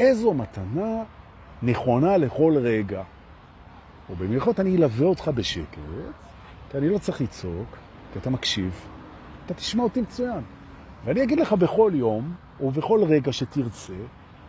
איזו 0.06 0.34
מתנה 0.34 1.04
נכונה 1.64 2.18
לכל 2.18 2.54
רגע. 2.58 3.04
ובמיוחד 4.10 4.60
אני 4.60 4.78
אלווה 4.78 5.08
אותך 5.08 5.28
בשקט, 5.36 5.78
כי 6.72 6.78
אני 6.78 6.90
לא 6.90 6.98
צריך 6.98 7.22
לצעוק, 7.22 7.78
כי 8.14 8.20
אתה 8.20 8.30
מקשיב, 8.30 8.86
אתה 9.46 9.54
תשמע 9.54 9.84
אותי 9.84 10.02
מצוין. 10.02 10.42
ואני 11.06 11.24
אגיד 11.24 11.40
לך 11.40 11.54
בכל 11.54 11.92
יום, 11.96 12.34
ובכל 12.62 13.04
רגע 13.04 13.34
שתרצה, 13.34 13.94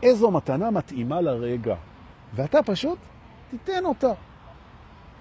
איזו 0.02 0.30
מתנה 0.30 0.70
מתאימה 0.70 1.20
לרגע. 1.20 1.74
ואתה 2.34 2.62
פשוט 2.62 2.98
תיתן 3.50 3.84
אותה. 3.84 4.12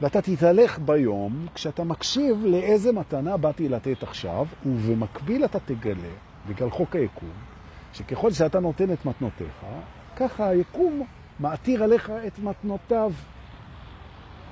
ואתה 0.04 0.22
תתהלך 0.22 0.80
ביום 0.80 1.45
כשאתה 1.56 1.84
מקשיב 1.84 2.45
לאיזה 2.45 2.91
מתנה 2.91 3.38
באתי 3.38 3.70
לתת 3.70 4.04
עכשיו, 4.04 4.45
ובמקביל 4.66 5.45
אתה 5.45 5.60
תגלה, 5.60 6.14
בגלל 6.47 6.70
חוק 6.70 6.95
היקום, 6.95 7.30
שככל 7.93 8.32
שאתה 8.32 8.60
נותן 8.60 8.93
את 8.93 9.06
מתנותיך, 9.06 9.66
ככה 10.16 10.47
היקום 10.47 11.04
מעתיר 11.39 11.84
עליך 11.84 12.12
את 12.28 12.39
מתנותיו. 12.39 13.12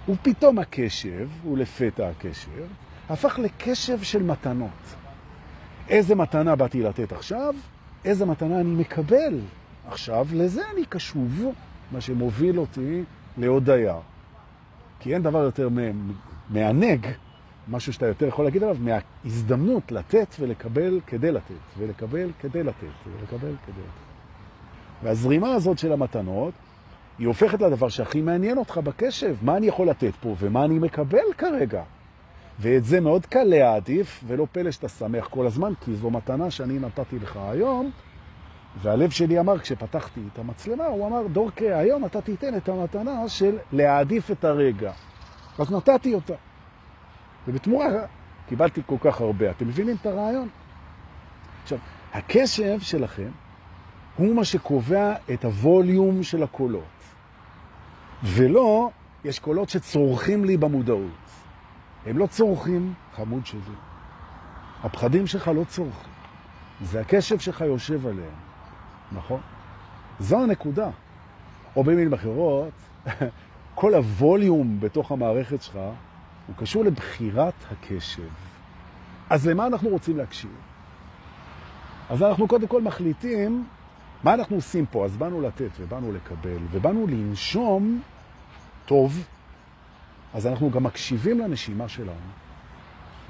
ופתאום 0.10 0.60
הקשב, 0.60 1.30
ולפתע 1.52 2.10
הקשב, 2.10 2.66
הפך 3.10 3.40
לקשב 3.40 4.04
של 4.04 4.24
מתנות. 4.24 4.96
איזה 5.90 6.16
מתנה 6.16 6.56
באתי 6.56 6.84
לתת 6.84 7.12
עכשיו? 7.12 7.56
איזה 8.06 8.26
מתנה 8.26 8.60
אני 8.60 8.76
מקבל 8.76 9.40
עכשיו? 9.88 10.28
לזה 10.34 10.62
אני 10.74 10.86
קשוב, 10.86 11.46
מה 11.92 12.02
שמוביל 12.02 12.60
אותי 12.60 13.04
להודיה. 13.38 13.96
כי 15.02 15.14
אין 15.14 15.24
דבר 15.24 15.44
יותר 15.44 15.70
מענג, 16.50 17.08
משהו 17.68 17.94
שאתה 17.94 18.08
יותר 18.08 18.28
יכול 18.28 18.46
להגיד 18.46 18.64
עליו, 18.64 18.78
מההזדמנות 18.80 19.92
לתת 19.92 20.36
ולקבל 20.40 21.00
כדי 21.08 21.32
לתת, 21.32 21.54
ולקבל 21.78 22.30
כדי 22.40 22.64
לתת, 22.64 22.88
ולקבל 23.06 23.56
כדי 23.66 23.82
לתת. 23.82 24.02
והזרימה 25.04 25.54
הזאת 25.54 25.78
של 25.78 25.94
המתנות 25.94 26.54
היא 27.20 27.28
הופכת 27.28 27.62
לדבר 27.62 27.90
שהכי 27.90 28.22
מעניין 28.22 28.58
אותך 28.58 28.78
בקשב. 28.78 29.36
מה 29.42 29.58
אני 29.58 29.68
יכול 29.68 29.90
לתת 29.90 30.14
פה 30.22 30.36
ומה 30.40 30.66
אני 30.66 30.80
מקבל 30.80 31.34
כרגע? 31.38 31.84
ואת 32.60 32.86
זה 32.86 33.00
מאוד 33.00 33.26
קל 33.26 33.44
להעדיף, 33.44 34.24
ולא 34.28 34.48
פלא 34.52 34.72
שאתה 34.72 34.90
שמח 34.90 35.28
כל 35.28 35.48
הזמן, 35.48 35.74
כי 35.86 35.96
זו 35.96 36.10
מתנה 36.10 36.52
שאני 36.52 36.80
נתתי 36.80 37.20
לך 37.20 37.40
היום, 37.42 37.92
והלב 38.82 39.10
שלי 39.10 39.40
אמר, 39.40 39.60
כשפתחתי 39.60 40.22
את 40.34 40.40
המצלמה, 40.40 40.86
הוא 40.86 41.08
אמר, 41.08 41.28
דורקה, 41.28 41.78
היום 41.78 42.06
אתה 42.06 42.22
תיתן 42.22 42.58
את 42.58 42.70
המתנה 42.70 43.30
של 43.30 43.58
להעדיף 43.72 44.32
את 44.32 44.44
הרגע. 44.44 44.92
אז 45.60 45.72
נתתי 45.72 46.14
אותה. 46.14 46.34
ובתמורה 47.48 47.90
קיבלתי 48.48 48.82
כל 48.86 48.96
כך 49.00 49.22
הרבה. 49.22 49.52
אתם 49.52 49.68
מבינים 49.68 49.96
את 50.02 50.06
הרעיון? 50.06 50.50
עכשיו, 51.64 51.78
הקשב 52.14 52.80
שלכם 52.80 53.30
הוא 54.18 54.36
מה 54.36 54.46
שקובע 54.46 55.14
את 55.34 55.46
הווליום 55.46 56.24
של 56.24 56.44
הקולות. 56.44 56.84
ולא, 58.24 58.90
יש 59.24 59.40
קולות 59.40 59.70
שצורכים 59.70 60.46
לי 60.46 60.58
במודעות. 60.58 61.12
הם 62.06 62.18
לא 62.18 62.28
צורכים, 62.28 62.94
חמוד 63.16 63.46
שלי. 63.46 63.60
הפחדים 64.84 65.28
שלך 65.28 65.48
לא 65.48 65.64
צורכים. 65.64 66.12
זה 66.82 67.02
הקשב 67.02 67.40
שלך 67.40 67.62
יושב 67.62 68.08
עליהם, 68.08 68.51
נכון? 69.12 69.42
זו 70.20 70.44
הנקודה. 70.44 70.90
או 71.76 71.84
במילים 71.84 72.14
אחרות, 72.14 72.74
כל 73.76 73.94
הווליום 73.94 74.80
בתוך 74.80 75.12
המערכת 75.12 75.62
שלך 75.62 75.76
הוא 76.48 76.56
קשור 76.56 76.84
לבחירת 76.84 77.54
הקשב. 77.72 78.30
אז 79.30 79.48
למה 79.48 79.68
אנחנו 79.68 79.90
רוצים 79.90 80.18
להקשיב? 80.18 80.52
אז 82.10 82.24
אנחנו 82.24 82.48
קודם 82.48 82.68
כל 82.68 82.82
מחליטים 82.82 83.66
מה 84.24 84.34
אנחנו 84.34 84.56
עושים 84.56 84.86
פה. 84.86 85.06
אז 85.06 85.18
באנו 85.18 85.42
לתת 85.42 85.70
ובאנו 85.80 86.12
לקבל 86.12 86.58
ובאנו 86.72 87.08
לנשום 87.08 88.02
טוב, 88.86 89.26
אז 90.34 90.48
אנחנו 90.48 90.72
גם 90.72 90.84
מקשיבים 90.84 91.40
לנשימה 91.40 91.88
שלנו. 91.88 92.32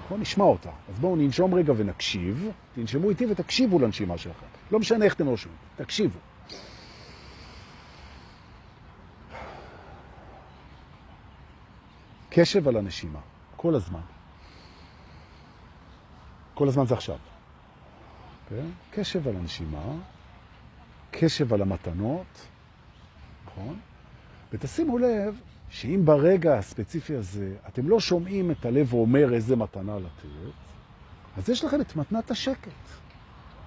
נכון? 0.06 0.22
נשמע 0.22 0.46
אותה. 0.46 0.70
אז 0.90 1.00
בואו 1.00 1.16
ננשום 1.16 1.54
רגע 1.54 1.74
ונקשיב, 1.78 2.50
תנשמו 2.76 3.10
איתי 3.10 3.26
ותקשיבו 3.30 3.80
לנשימה 3.80 4.18
שלכם. 4.18 4.51
לא 4.72 4.80
משנה 4.80 5.06
איך 5.06 5.14
אתם 5.14 5.26
נושמים, 5.26 5.56
תקשיבו. 5.76 6.20
קשב 12.30 12.68
על 12.68 12.78
הנשימה, 12.78 13.20
כל 13.56 13.76
הזמן. 13.76 14.00
כל 16.54 16.68
הזמן 16.68 16.86
זה 16.86 16.94
עכשיו. 16.94 17.16
Okay? 17.16 18.50
כן? 18.50 18.66
קשב 18.92 19.28
על 19.28 19.36
הנשימה, 19.36 19.96
קשב 21.12 21.54
על 21.54 21.62
המתנות, 21.62 22.48
נכון? 23.46 23.80
ותשימו 24.54 24.98
לב 24.98 25.42
שאם 25.70 26.02
ברגע 26.06 26.58
הספציפי 26.58 27.16
הזה 27.16 27.56
אתם 27.68 27.90
לא 27.90 28.00
שומעים 28.00 28.52
את 28.52 28.66
הלב 28.66 28.94
ואומר 28.94 29.34
איזה 29.34 29.56
מתנה 29.56 30.00
לתת, 30.00 30.54
אז 31.38 31.50
יש 31.50 31.64
לכם 31.64 31.82
את 31.82 31.96
מתנת 31.96 32.32
השקט. 32.32 32.72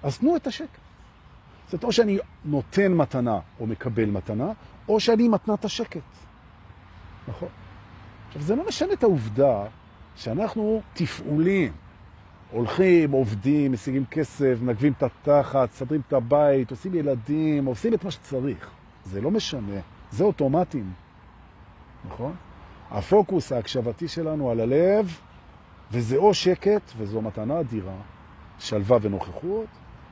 אז 0.03 0.19
תנו 0.19 0.35
את 0.35 0.47
השקט. 0.47 0.84
זאת 1.69 1.83
או 1.83 1.91
שאני 1.91 2.17
נותן 2.45 2.93
מתנה 2.93 3.39
או 3.59 3.67
מקבל 3.67 4.05
מתנה, 4.05 4.51
או 4.89 4.99
שאני 4.99 5.27
מתנת 5.27 5.65
השקט. 5.65 5.99
נכון? 7.27 7.49
עכשיו, 8.27 8.41
זה 8.41 8.55
לא 8.55 8.67
משנה 8.67 8.93
את 8.93 9.03
העובדה 9.03 9.63
שאנחנו 10.15 10.81
תפעולים, 10.93 11.71
הולכים, 12.51 13.11
עובדים, 13.11 13.71
משיגים 13.71 14.05
כסף, 14.05 14.57
נגבים 14.61 14.93
את 14.97 15.03
התחת, 15.03 15.71
סדרים 15.71 16.01
את 16.07 16.13
הבית, 16.13 16.71
עושים 16.71 16.95
ילדים, 16.95 17.65
עושים 17.65 17.93
את 17.93 18.03
מה 18.03 18.11
שצריך. 18.11 18.69
זה 19.05 19.21
לא 19.21 19.31
משנה, 19.31 19.79
זה 20.11 20.23
אוטומטים, 20.23 20.93
נכון? 22.07 22.35
הפוקוס 22.91 23.51
ההקשבתי 23.51 24.07
שלנו 24.07 24.51
על 24.51 24.59
הלב, 24.59 25.19
וזה 25.91 26.17
או 26.17 26.33
שקט, 26.33 26.91
וזו 26.97 27.21
מתנה 27.21 27.59
אדירה, 27.59 27.95
שלווה 28.59 28.97
ונוכחות, 29.01 29.67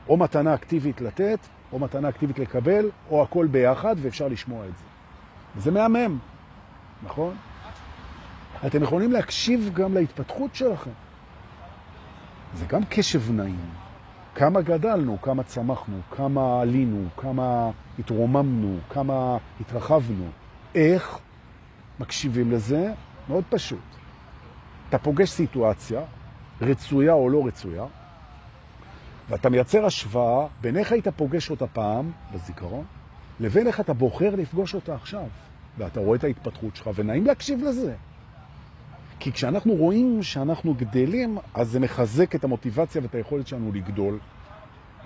או 0.10 0.18
מתנה 0.18 0.54
אקטיבית 0.54 1.02
לתת, 1.02 1.40
או 1.72 1.80
מתנה 1.80 2.10
אקטיבית 2.10 2.40
לקבל, 2.40 2.90
או 3.10 3.24
הכל 3.24 3.48
ביחד, 3.48 3.96
ואפשר 4.02 4.28
לשמוע 4.28 4.66
את 4.66 4.78
זה. 4.78 4.84
וזה 5.56 5.72
מהמם, 5.72 6.20
נכון? 7.04 7.36
אתם 8.68 8.84
יכולים 8.84 9.12
להקשיב 9.12 9.70
גם 9.74 9.94
להתפתחות 9.94 10.56
שלכם. 10.56 10.92
זה 12.54 12.66
גם 12.66 12.82
קשב 12.90 13.32
נעים. 13.32 13.70
כמה 14.36 14.62
גדלנו, 14.62 15.22
כמה 15.22 15.44
צמחנו, 15.44 15.98
כמה 16.12 16.62
עלינו, 16.62 17.06
כמה 17.18 17.72
התרוממנו, 18.00 18.78
כמה 18.90 19.38
התרחבנו. 19.62 20.26
איך 20.76 21.20
מקשיבים 22.00 22.52
לזה? 22.52 22.94
מאוד 23.30 23.44
פשוט. 23.50 23.80
אתה 24.90 24.98
פוגש 24.98 25.30
סיטואציה, 25.30 26.02
רצויה 26.62 27.14
או 27.14 27.30
לא 27.30 27.48
רצויה, 27.48 27.86
ואתה 29.30 29.50
מייצר 29.50 29.86
השוואה 29.86 30.48
בין 30.62 30.78
איך 30.78 30.92
היית 30.92 31.08
פוגש 31.08 31.50
אותה 31.50 31.68
פעם, 31.68 32.12
בזיכרון, 32.34 32.86
לבין 33.40 33.68
איך 33.68 33.80
אתה 33.80 33.94
בוחר 33.94 34.36
לפגוש 34.36 34.76
אותה 34.76 34.96
עכשיו. 34.96 35.26
ואתה 35.78 36.00
רואה 36.00 36.18
את 36.18 36.24
ההתפתחות 36.24 36.76
שלך, 36.76 36.90
ונעים 36.96 37.26
להקשיב 37.26 37.64
לזה. 37.64 37.96
כי 39.20 39.32
כשאנחנו 39.32 39.74
רואים 39.74 40.24
שאנחנו 40.24 40.74
גדלים, 40.74 41.38
אז 41.54 41.70
זה 41.70 41.80
מחזק 41.80 42.36
את 42.36 42.44
המוטיבציה 42.44 43.02
ואת 43.02 43.16
היכולת 43.16 43.48
שלנו 43.48 43.72
לגדול. 43.74 44.20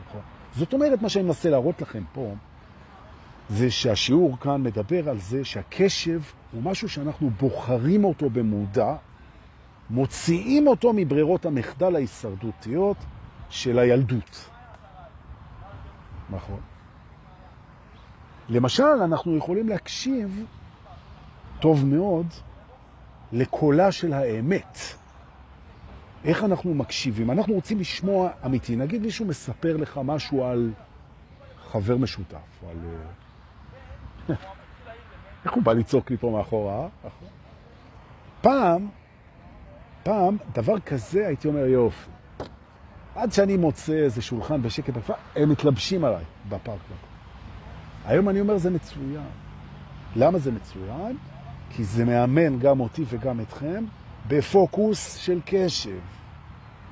נכון. 0.07 0.21
זאת 0.55 0.73
אומרת, 0.73 1.01
מה 1.01 1.09
שאני 1.09 1.25
מנסה 1.25 1.49
להראות 1.49 1.81
לכם 1.81 2.03
פה, 2.13 2.33
זה 3.49 3.71
שהשיעור 3.71 4.37
כאן 4.39 4.63
מדבר 4.63 5.09
על 5.09 5.19
זה 5.19 5.45
שהקשב 5.45 6.21
הוא 6.51 6.63
משהו 6.63 6.89
שאנחנו 6.89 7.29
בוחרים 7.29 8.03
אותו 8.03 8.29
במודע, 8.29 8.95
מוציאים 9.89 10.67
אותו 10.67 10.93
מברירות 10.93 11.45
המחדל 11.45 11.95
ההישרדותיות 11.95 12.97
של 13.49 13.79
הילדות. 13.79 14.49
נכון. 16.29 16.59
למשל, 18.49 18.83
אנחנו 18.83 19.37
יכולים 19.37 19.69
להקשיב 19.69 20.45
טוב 21.59 21.85
מאוד 21.85 22.27
לקולה 23.31 23.91
של 23.91 24.13
האמת. 24.13 24.77
איך 26.25 26.43
אנחנו 26.43 26.73
מקשיבים? 26.73 27.31
אנחנו 27.31 27.53
רוצים 27.53 27.79
לשמוע 27.79 28.29
אמיתי. 28.45 28.75
נגיד 28.75 29.01
מישהו 29.01 29.25
מספר 29.25 29.77
לך 29.77 29.99
משהו 30.03 30.43
על 30.43 30.71
חבר 31.71 31.97
משותף, 31.97 32.63
על... 32.69 32.77
אה, 34.29 34.35
איך 35.45 35.53
הוא 35.53 35.63
בא 35.63 35.73
לצעוק 35.73 36.11
לי 36.11 36.17
פה 36.17 36.29
מאחורה? 36.29 36.87
אה? 37.05 37.09
פעם, 38.41 38.87
פעם, 40.03 40.37
דבר 40.53 40.79
כזה 40.79 41.27
הייתי 41.27 41.47
אומר 41.47 41.65
יופי. 41.65 42.16
עד 43.17 43.31
שאני 43.31 43.57
מוצא 43.57 43.93
איזה 43.93 44.21
שולחן 44.21 44.61
בשקט 44.61 44.93
בכפר, 44.93 45.13
הם 45.35 45.49
מתלבשים 45.49 46.05
עליי 46.05 46.23
בפארק. 46.49 46.79
היום 48.05 48.29
אני 48.29 48.41
אומר 48.41 48.57
זה 48.57 48.69
מצוין. 48.69 49.27
למה 50.15 50.39
זה 50.39 50.51
מצוין? 50.51 51.17
כי 51.69 51.83
זה 51.83 52.05
מאמן 52.05 52.59
גם 52.59 52.79
אותי 52.79 53.03
וגם 53.09 53.39
אתכם 53.41 53.85
בפוקוס 54.27 55.15
של 55.15 55.39
קשב. 55.45 55.99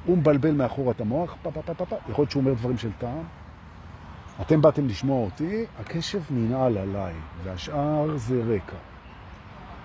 הוא 0.05 0.17
מבלבל 0.17 0.51
מאחור 0.51 0.91
את 0.91 1.01
המוח, 1.01 1.35
פה, 1.41 1.51
פה, 1.51 1.61
פה, 1.61 1.73
פה, 1.73 1.85
פה. 1.85 1.95
יכול 2.09 2.21
להיות 2.21 2.31
שהוא 2.31 2.41
אומר 2.41 2.53
דברים 2.53 2.77
של 2.77 2.91
טעם. 2.97 3.23
אתם 4.41 4.61
באתם 4.61 4.87
לשמוע 4.87 5.25
אותי, 5.25 5.65
הקשב 5.79 6.21
ננעל 6.29 6.77
עליי, 6.77 7.13
והשאר 7.43 8.17
זה 8.17 8.41
רקע. 8.47 8.77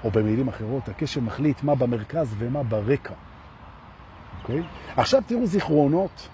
או 0.05 0.11
במילים 0.11 0.49
אחרות, 0.49 0.89
הקשב 0.89 1.21
מחליט 1.21 1.63
מה 1.63 1.75
במרכז 1.75 2.35
ומה 2.39 2.63
ברקע. 2.63 3.15
אוקיי? 4.43 4.63
עכשיו 4.97 5.23
תראו 5.27 5.47
זיכרונות. 5.47 6.29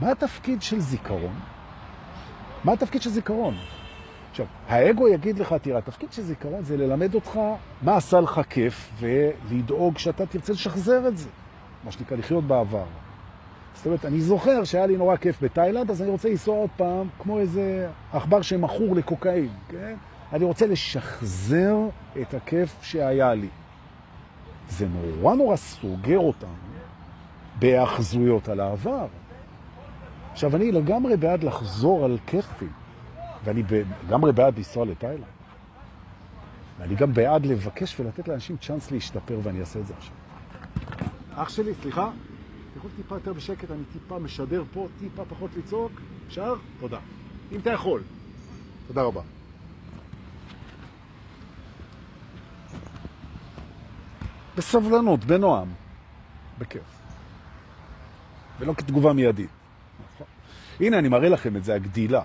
מה 0.00 0.10
התפקיד 0.10 0.62
של 0.62 0.80
זיכרון? 0.80 1.34
מה 2.64 2.72
התפקיד 2.72 3.02
של 3.02 3.10
זיכרון? 3.10 3.54
עכשיו, 4.30 4.46
האגו 4.68 5.08
יגיד 5.08 5.38
לך, 5.38 5.54
תראה, 5.62 5.78
התפקיד 5.78 6.12
של 6.12 6.22
זיכרון 6.22 6.64
זה 6.64 6.76
ללמד 6.76 7.14
אותך 7.14 7.40
מה 7.82 7.96
עשה 7.96 8.20
לך 8.20 8.40
כיף, 8.50 8.90
ולדאוג 9.00 9.98
שאתה 9.98 10.26
תרצה 10.26 10.52
לשחזר 10.52 11.08
את 11.08 11.18
זה. 11.18 11.28
מה 11.84 11.92
שנקרא, 11.92 12.16
לחיות 12.16 12.44
בעבר. 12.44 12.84
זאת 13.74 13.86
אומרת, 13.86 14.04
אני 14.04 14.20
זוכר 14.20 14.64
שהיה 14.64 14.86
לי 14.86 14.96
נורא 14.96 15.16
כיף 15.16 15.42
בתאילנד, 15.42 15.90
אז 15.90 16.02
אני 16.02 16.10
רוצה 16.10 16.28
לנסוע 16.28 16.56
עוד 16.56 16.70
פעם, 16.76 17.08
כמו 17.18 17.38
איזה 17.38 17.88
עכבר 18.12 18.42
שמכור 18.42 18.96
לקוקאין, 18.96 19.48
כן? 19.68 19.94
אני 20.32 20.44
רוצה 20.44 20.66
לשחזר 20.66 21.76
את 22.20 22.34
הכיף 22.34 22.76
שהיה 22.82 23.34
לי. 23.34 23.48
זה 24.78 24.86
נורא 24.88 25.34
נורא 25.34 25.56
סוגר 25.56 26.18
אותנו 26.18 26.50
בהאחזויות 27.58 28.48
על 28.48 28.60
העבר. 28.60 29.06
עכשיו, 30.32 30.56
אני 30.56 30.72
לגמרי 30.72 31.16
בעד 31.16 31.44
לחזור 31.44 32.04
על 32.04 32.18
כיפים. 32.26 32.72
ואני 33.44 33.62
לגמרי 34.06 34.32
בעד 34.32 34.56
לנסוע 34.56 34.86
לתאילנד. 34.86 35.24
ואני 36.78 36.94
גם 36.94 37.14
בעד 37.14 37.46
לבקש 37.46 38.00
ולתת 38.00 38.28
לאנשים 38.28 38.56
צ'אנס 38.56 38.90
להשתפר, 38.90 39.38
ואני 39.42 39.60
אעשה 39.60 39.80
את 39.80 39.86
זה 39.86 39.94
עכשיו. 39.98 40.14
אח 41.34 41.48
שלי, 41.48 41.72
סליחה? 41.82 42.02
אתה 42.02 42.78
יכול 42.78 42.90
טיפה 42.96 43.14
יותר 43.14 43.32
בשקט, 43.32 43.70
אני 43.70 43.82
טיפה 43.92 44.18
משדר 44.18 44.64
פה, 44.72 44.88
טיפה 45.00 45.22
פחות 45.28 45.50
לצעוק. 45.56 45.92
אפשר? 46.26 46.54
תודה. 46.80 46.98
אם 47.52 47.60
אתה 47.60 47.70
יכול. 47.70 48.02
תודה 48.88 49.02
רבה. 49.02 49.20
בסבלנות, 54.56 55.24
בנועם, 55.24 55.68
בכיף. 56.58 56.82
ולא 58.58 58.74
כתגובה 58.74 59.12
מיידית. 59.12 59.50
נכון. 60.14 60.26
הנה, 60.80 60.98
אני 60.98 61.08
מראה 61.08 61.28
לכם 61.28 61.56
את 61.56 61.64
זה, 61.64 61.74
הגדילה. 61.74 62.22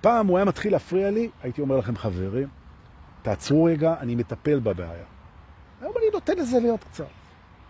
פעם 0.00 0.26
הוא 0.26 0.38
היה 0.38 0.44
מתחיל 0.44 0.72
להפריע 0.72 1.10
לי, 1.10 1.30
הייתי 1.42 1.60
אומר 1.60 1.76
לכם, 1.76 1.96
חברים, 1.96 2.48
תעצרו 3.22 3.64
רגע, 3.64 3.94
אני 4.00 4.14
מטפל 4.14 4.58
בבעיה. 4.58 5.04
היום 5.80 5.92
אני 5.96 6.06
נותן 6.12 6.36
לזה 6.38 6.58
להיות 6.58 6.84
קצת, 6.84 7.04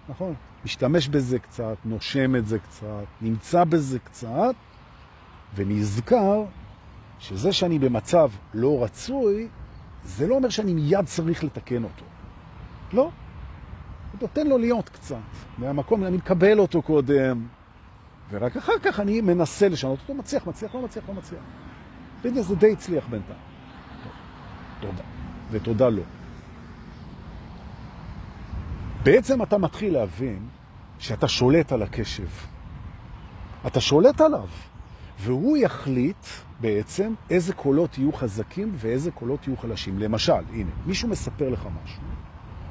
נכון? 0.08 0.34
משתמש 0.64 1.08
בזה 1.08 1.38
קצת, 1.38 1.76
נושם 1.84 2.36
את 2.36 2.46
זה 2.46 2.58
קצת, 2.58 3.04
נמצא 3.20 3.64
בזה 3.64 3.98
קצת, 3.98 4.54
ונזכר 5.54 6.44
שזה 7.18 7.52
שאני 7.52 7.78
במצב 7.78 8.30
לא 8.54 8.84
רצוי, 8.84 9.48
זה 10.04 10.26
לא 10.26 10.34
אומר 10.34 10.48
שאני 10.48 10.74
מיד 10.74 11.04
צריך 11.04 11.44
לתקן 11.44 11.84
אותו. 11.84 12.04
לא. 12.92 13.10
נותן 14.20 14.46
לו 14.46 14.58
להיות 14.58 14.88
קצת. 14.88 15.16
מהמקום, 15.58 16.04
אני 16.04 16.16
מקבל 16.16 16.58
אותו 16.58 16.82
קודם, 16.82 17.46
ורק 18.30 18.56
אחר 18.56 18.78
כך 18.82 19.00
אני 19.00 19.20
מנסה 19.20 19.68
לשנות 19.68 19.98
אותו, 20.02 20.14
מצליח, 20.14 20.46
מצליח, 20.46 20.74
לא 20.74 20.82
מצליח, 20.82 21.04
לא 21.08 21.14
מצליח. 21.14 21.42
והנה 22.22 22.42
זה 22.42 22.56
די 22.56 22.72
הצליח 22.72 23.06
בינתיים. 23.10 23.38
תודה. 24.80 25.02
ותודה 25.50 25.88
לו. 25.88 26.02
בעצם 29.02 29.42
אתה 29.42 29.58
מתחיל 29.58 29.92
להבין 29.92 30.48
שאתה 30.98 31.28
שולט 31.28 31.72
על 31.72 31.82
הקשב. 31.82 32.28
אתה 33.66 33.80
שולט 33.80 34.20
עליו, 34.20 34.48
והוא 35.18 35.56
יחליט 35.56 36.26
בעצם 36.60 37.14
איזה 37.30 37.52
קולות 37.52 37.98
יהיו 37.98 38.12
חזקים 38.12 38.72
ואיזה 38.76 39.10
קולות 39.10 39.46
יהיו 39.46 39.56
חלשים. 39.56 39.98
למשל, 39.98 40.32
הנה, 40.52 40.70
מישהו 40.86 41.08
מספר 41.08 41.48
לך 41.48 41.68
משהו, 41.84 42.02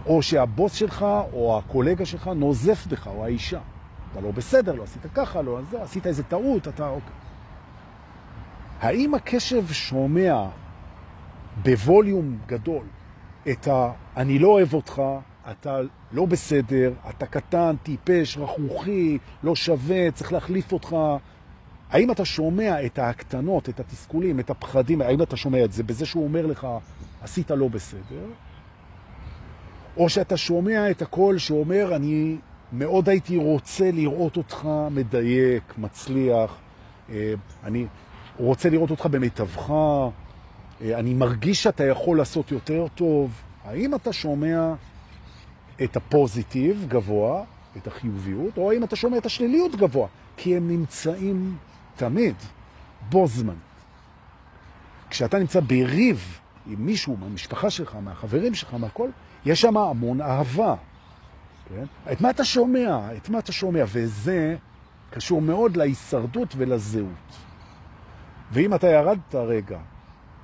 או 0.05 0.21
שהבוס 0.21 0.73
שלך 0.73 1.05
או 1.33 1.57
הקולגה 1.57 2.05
שלך 2.05 2.27
נוזף 2.27 2.87
בך, 2.87 3.07
או 3.07 3.25
האישה. 3.25 3.59
אתה 4.11 4.21
לא 4.21 4.31
בסדר, 4.31 4.75
לא 4.75 4.83
עשית 4.83 5.01
ככה, 5.13 5.41
לא 5.41 5.59
זה, 5.71 5.83
עשית 5.83 6.07
איזה 6.07 6.23
טעות, 6.23 6.67
אתה 6.67 6.89
אוקיי. 6.89 7.13
האם 8.79 9.15
הקשב 9.15 9.71
שומע 9.71 10.45
בווליום 11.63 12.37
גדול 12.47 12.83
את 13.51 13.67
ה... 13.67 13.91
אני 14.17 14.39
לא 14.39 14.47
אוהב 14.47 14.73
אותך, 14.73 15.01
אתה 15.51 15.79
לא 16.11 16.25
בסדר, 16.25 16.93
אתה 17.09 17.25
קטן, 17.25 17.75
טיפש, 17.83 18.37
רכרוכי, 18.37 19.17
לא 19.43 19.55
שווה, 19.55 20.11
צריך 20.11 20.33
להחליף 20.33 20.71
אותך. 20.71 20.95
האם 21.89 22.11
אתה 22.11 22.25
שומע 22.25 22.85
את 22.85 22.99
הקטנות, 22.99 23.69
את 23.69 23.79
התסכולים, 23.79 24.39
את 24.39 24.49
הפחדים, 24.49 25.01
האם 25.01 25.21
אתה 25.21 25.37
שומע 25.37 25.63
את 25.63 25.71
זה 25.71 25.83
בזה 25.83 26.05
שהוא 26.05 26.23
אומר 26.23 26.45
לך, 26.45 26.67
עשית 27.21 27.51
לא 27.51 27.67
בסדר? 27.67 28.25
או 29.99 30.09
שאתה 30.09 30.37
שומע 30.37 30.91
את 30.91 31.01
הקול 31.01 31.37
שאומר, 31.37 31.95
אני 31.95 32.37
מאוד 32.73 33.09
הייתי 33.09 33.37
רוצה 33.37 33.91
לראות 33.91 34.37
אותך 34.37 34.67
מדייק, 34.91 35.73
מצליח, 35.77 36.57
אה, 37.09 37.33
אני 37.63 37.85
רוצה 38.37 38.69
לראות 38.69 38.91
אותך 38.91 39.05
במיטבך, 39.05 39.69
אה, 40.81 40.99
אני 40.99 41.13
מרגיש 41.13 41.63
שאתה 41.63 41.83
יכול 41.83 42.17
לעשות 42.17 42.51
יותר 42.51 42.85
טוב. 42.95 43.31
האם 43.63 43.95
אתה 43.95 44.13
שומע 44.13 44.73
את 45.83 45.95
הפוזיטיב 45.95 46.85
גבוה, 46.87 47.43
את 47.77 47.87
החיוביות, 47.87 48.57
או 48.57 48.71
האם 48.71 48.83
אתה 48.83 48.95
שומע 48.95 49.17
את 49.17 49.25
השליליות 49.25 49.75
גבוה? 49.75 50.07
כי 50.37 50.57
הם 50.57 50.67
נמצאים 50.67 51.57
תמיד, 51.95 52.35
בו 53.09 53.27
זמן. 53.27 53.53
כשאתה 55.09 55.39
נמצא 55.39 55.59
בריב 55.59 56.39
עם 56.67 56.85
מישהו 56.85 57.17
מהמשפחה 57.17 57.69
שלך, 57.69 57.95
מהחברים 58.03 58.55
שלך, 58.55 58.73
מהכל, 58.73 59.09
יש 59.45 59.61
שם 59.61 59.77
המון 59.77 60.21
אהבה. 60.21 60.75
כן? 61.69 61.83
את 62.11 62.21
מה 62.21 62.29
אתה 62.29 62.45
שומע? 62.45 62.99
את 63.17 63.29
מה 63.29 63.39
אתה 63.39 63.51
שומע? 63.51 63.83
וזה 63.87 64.55
קשור 65.11 65.41
מאוד 65.41 65.77
להישרדות 65.77 66.53
ולזהות. 66.57 67.37
ואם 68.51 68.73
אתה 68.73 68.87
ירדת 68.87 69.35
רגע 69.35 69.79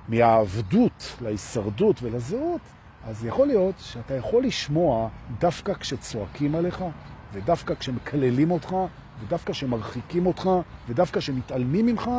מהעבדות 0.08 1.16
להישרדות 1.20 2.02
ולזהות, 2.02 2.60
אז 3.06 3.24
יכול 3.24 3.46
להיות 3.46 3.74
שאתה 3.78 4.14
יכול 4.14 4.44
לשמוע 4.44 5.08
דווקא 5.38 5.74
כשצועקים 5.74 6.54
עליך, 6.54 6.84
ודווקא 7.32 7.74
כשמקללים 7.74 8.50
אותך, 8.50 8.76
ודווקא 9.20 9.52
כשמרחיקים 9.52 10.26
אותך, 10.26 10.50
ודווקא 10.88 11.20
כשמתעלמים 11.20 11.86
ממך, 11.86 12.10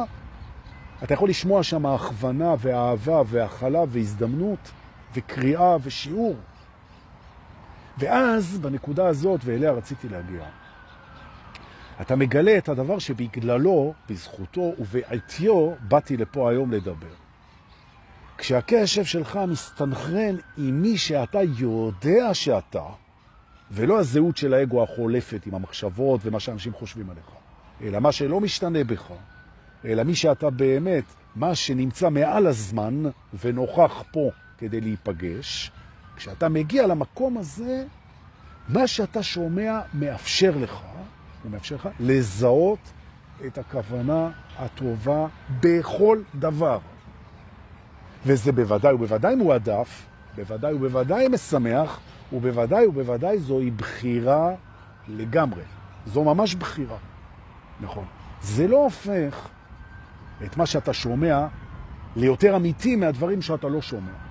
אתה 1.04 1.14
יכול 1.14 1.30
לשמוע 1.30 1.64
שם 1.64 1.86
הכוונה 1.86 2.56
ואהבה 2.60 3.22
והכלה 3.26 3.84
והזדמנות 3.90 4.72
וקריאה 5.14 5.78
ושיעור. 5.84 6.36
ואז, 8.00 8.58
בנקודה 8.58 9.08
הזאת, 9.08 9.42
ואליה 9.44 9.72
רציתי 9.72 10.10
להגיע, 10.10 10.46
אתה 12.02 12.16
מגלה 12.16 12.58
את 12.58 12.70
הדבר 12.70 13.00
שבגללו, 13.00 13.94
בזכותו 14.10 14.74
ובעטיו, 14.80 15.72
באתי 15.82 16.18
לפה 16.18 16.50
היום 16.50 16.72
לדבר. 16.72 17.14
כשהקשב 18.38 19.06
שלך 19.06 19.40
מסתנכרן 19.48 20.36
עם 20.58 20.82
מי 20.82 20.98
שאתה 20.98 21.40
יודע 21.58 22.34
שאתה, 22.34 22.84
ולא 23.72 24.00
הזהות 24.00 24.38
של 24.38 24.54
האגו 24.54 24.84
החולפת 24.84 25.46
עם 25.46 25.56
המחשבות 25.56 26.22
ומה 26.24 26.40
שאנשים 26.40 26.74
חושבים 26.74 27.10
עליך, 27.10 27.26
אלא 27.82 28.00
מה 28.00 28.12
שלא 28.12 28.40
משתנה 28.42 28.84
בך, 28.84 29.12
אלא 29.86 30.04
מי 30.04 30.16
שאתה 30.16 30.50
באמת, 30.50 31.04
מה 31.36 31.56
שנמצא 31.56 32.10
מעל 32.10 32.48
הזמן 32.48 33.04
ונוכח 33.44 34.04
פה 34.12 34.30
כדי 34.58 34.82
להיפגש, 34.82 35.72
כשאתה 36.18 36.50
מגיע 36.50 36.88
למקום 36.88 37.38
הזה, 37.38 37.86
מה 38.70 38.88
שאתה 38.88 39.24
שומע 39.24 39.82
מאפשר 39.94 40.58
לך, 40.58 40.82
הוא 41.44 41.52
מאפשר 41.52 41.76
לך 41.76 41.90
לזהות 42.00 42.80
את 43.46 43.58
הכוונה 43.58 44.30
הטובה 44.58 45.28
בכל 45.62 46.22
דבר. 46.36 46.80
וזה 48.26 48.52
בוודאי 48.52 48.94
ובוודאי 48.94 49.36
מועדף, 49.36 50.06
בוודאי 50.36 50.74
ובוודאי 50.74 51.28
משמח, 51.28 52.00
ובוודאי 52.34 52.88
ובוודאי 52.88 53.40
זוהי 53.40 53.72
בחירה 53.72 54.52
לגמרי. 55.08 55.64
זו 56.06 56.24
ממש 56.24 56.56
בחירה. 56.56 56.98
נכון. 57.82 58.06
זה 58.42 58.68
לא 58.68 58.84
הופך 58.84 59.48
את 60.46 60.58
מה 60.58 60.66
שאתה 60.66 60.94
שומע 60.94 61.48
ליותר 62.16 62.56
אמיתי 62.56 62.96
מהדברים 62.96 63.42
שאתה 63.42 63.68
לא 63.68 63.82
שומע. 63.82 64.27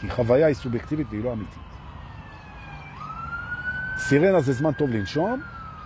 כי 0.00 0.10
חוויה 0.10 0.46
היא 0.46 0.54
סובייקטיבית 0.54 1.06
והיא 1.10 1.24
לא 1.24 1.32
אמיתית. 1.32 1.58
סירנה 3.98 4.40
זה 4.40 4.52
זמן 4.52 4.72
טוב 4.72 4.90
לנשום, 4.90 5.40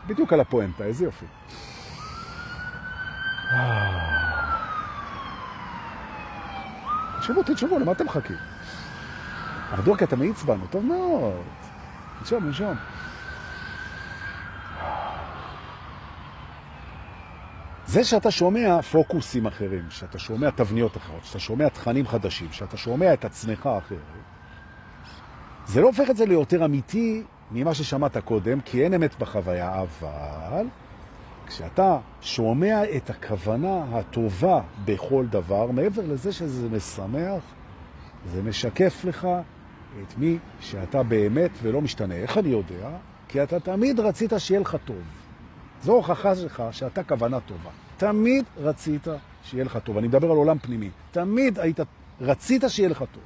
בדיוק 0.07 0.33
על 0.33 0.41
הפואנטה, 0.41 0.85
איזה 0.85 1.05
יופי. 1.05 1.27
תשבו, 7.21 7.43
תשבו, 7.43 7.79
למה 7.79 7.93
אתם 7.93 8.05
מחכים? 8.05 8.37
כי 9.99 10.05
אתה 10.05 10.17
מאיץ 10.17 10.43
בנו, 10.43 10.67
טוב 10.71 10.85
מאוד. 10.85 11.43
נשום, 12.23 12.49
נשום. 12.49 12.77
זה 17.91 18.05
שאתה 18.05 18.31
שומע 18.31 18.83
פוקוסים 18.83 19.47
אחרים, 19.47 19.83
שאתה 19.91 20.19
שומע 20.19 20.51
תבניות 20.51 20.97
אחרות, 20.97 21.25
שאתה 21.25 21.39
שומע 21.39 21.69
תכנים 21.69 22.07
חדשים, 22.07 22.49
שאתה 22.53 22.77
שומע 22.77 23.13
את 23.13 23.25
עצמך 23.25 23.69
אחרת, 23.79 23.99
זה 25.67 25.81
לא 25.81 25.87
הופך 25.87 26.11
את 26.11 26.17
זה 26.17 26.27
ליותר 26.27 26.65
אמיתי 26.65 27.23
ממה 27.51 27.75
ששמעת 27.75 28.17
קודם, 28.17 28.61
כי 28.61 28.85
אין 28.85 28.95
אמת 28.95 29.19
בחוויה, 29.19 29.83
אבל 29.83 30.67
כשאתה 31.47 31.99
שומע 32.21 32.83
את 32.97 33.11
הכוונה 33.11 33.85
הטובה 33.93 34.61
בכל 34.85 35.27
דבר, 35.31 35.71
מעבר 35.71 36.03
לזה 36.07 36.33
שזה 36.33 36.69
משמח, 36.69 37.43
זה 38.33 38.43
משקף 38.43 39.05
לך 39.05 39.29
את 40.03 40.19
מי 40.19 40.39
שאתה 40.61 41.03
באמת 41.03 41.51
ולא 41.63 41.81
משתנה. 41.81 42.15
איך 42.15 42.39
אני 42.39 42.49
יודע? 42.49 42.89
כי 43.29 43.43
אתה 43.43 43.61
תמיד 43.61 44.01
רצית 44.01 44.33
שיהיה 44.39 44.61
לך 44.61 44.77
טוב. 44.85 45.03
זו 45.83 45.93
הוכחה 45.93 46.37
שלך 46.37 46.63
שאתה 46.71 47.05
כוונה 47.05 47.41
טובה. 47.41 47.71
תמיד 48.01 48.45
רצית 48.57 49.07
שיהיה 49.45 49.65
לך 49.65 49.79
טוב. 49.85 49.99
אני 49.99 50.09
מדבר 50.09 50.31
על 50.31 50.37
עולם 50.37 50.59
פנימי. 50.59 50.91
תמיד 51.11 51.59
היית, 51.59 51.81
רצית 52.21 52.63
שיהיה 52.69 52.89
לך 52.89 52.99
טוב. 52.99 53.23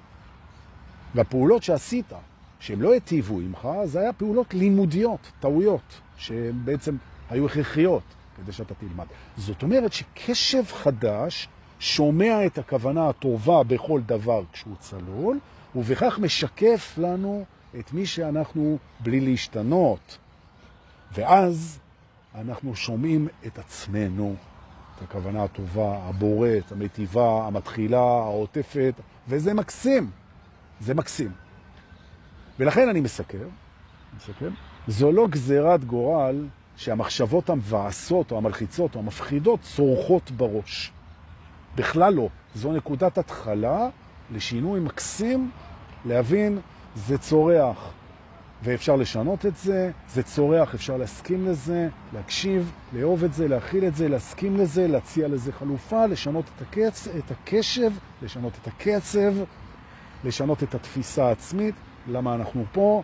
והפעולות 1.14 1.62
שעשית, 1.62 2.12
שהן 2.60 2.80
לא 2.80 2.94
הטיבו 2.94 3.40
עמך, 3.40 3.68
זה 3.84 4.00
היה 4.00 4.12
פעולות 4.12 4.54
לימודיות, 4.54 5.32
טעויות, 5.40 6.00
שהן 6.16 6.52
בעצם 6.64 6.96
היו 7.30 7.46
הכרחיות 7.46 8.02
כדי 8.36 8.52
שאתה 8.52 8.74
תלמד. 8.74 9.06
זאת 9.36 9.62
אומרת 9.62 9.92
שקשב 9.92 10.64
חדש 10.66 11.48
שומע 11.78 12.46
את 12.46 12.58
הכוונה 12.58 13.08
הטובה 13.08 13.62
בכל 13.62 14.00
דבר 14.06 14.42
כשהוא 14.52 14.76
צלול, 14.78 15.38
ובכך 15.74 16.18
משקף 16.18 16.94
לנו 16.98 17.44
את 17.78 17.92
מי 17.92 18.06
שאנחנו 18.06 18.78
בלי 19.00 19.20
להשתנות. 19.20 20.18
ואז 21.12 21.78
אנחנו 22.34 22.76
שומעים 22.76 23.28
את 23.46 23.58
עצמנו, 23.58 24.36
הכוונה 25.02 25.44
הטובה, 25.44 25.98
הבוראת, 26.02 26.72
המטיבה, 26.72 27.46
המתחילה, 27.46 27.98
העוטפת, 27.98 28.94
וזה 29.28 29.54
מקסים. 29.54 30.10
זה 30.80 30.94
מקסים. 30.94 31.30
ולכן 32.58 32.88
אני 32.88 33.00
מסכר 33.00 33.48
נסכם? 34.16 34.50
זו 34.88 35.12
לא 35.12 35.28
גזירת 35.28 35.84
גורל 35.84 36.46
שהמחשבות 36.76 37.50
המבאסות 37.50 38.32
או 38.32 38.36
המלחיצות 38.36 38.94
או 38.94 39.00
המפחידות 39.00 39.60
צורכות 39.62 40.30
בראש. 40.30 40.92
בכלל 41.76 42.14
לא. 42.14 42.28
זו 42.54 42.72
נקודת 42.72 43.18
התחלה 43.18 43.88
לשינוי 44.34 44.80
מקסים, 44.80 45.50
להבין 46.04 46.58
זה 46.94 47.18
צורח 47.18 47.92
ואפשר 48.64 48.96
לשנות 48.96 49.46
את 49.46 49.56
זה, 49.56 49.90
זה 50.08 50.22
צורח, 50.22 50.74
אפשר 50.74 50.96
להסכים 50.96 51.46
לזה, 51.46 51.88
להקשיב, 52.12 52.72
לאהוב 52.92 53.24
את 53.24 53.34
זה, 53.34 53.48
להכיל 53.48 53.86
את 53.86 53.96
זה, 53.96 54.08
להסכים 54.08 54.56
לזה, 54.56 54.86
להציע 54.88 55.28
לזה 55.28 55.52
חלופה, 55.52 56.06
לשנות 56.06 56.44
את, 56.56 56.62
הקצ... 56.62 57.08
את 57.08 57.30
הקשב, 57.30 57.92
לשנות 58.22 58.52
את 58.62 58.66
הקצב, 58.66 59.32
לשנות 60.24 60.62
את 60.62 60.74
התפיסה 60.74 61.24
העצמית, 61.28 61.74
למה 62.08 62.34
אנחנו 62.34 62.64
פה, 62.72 63.02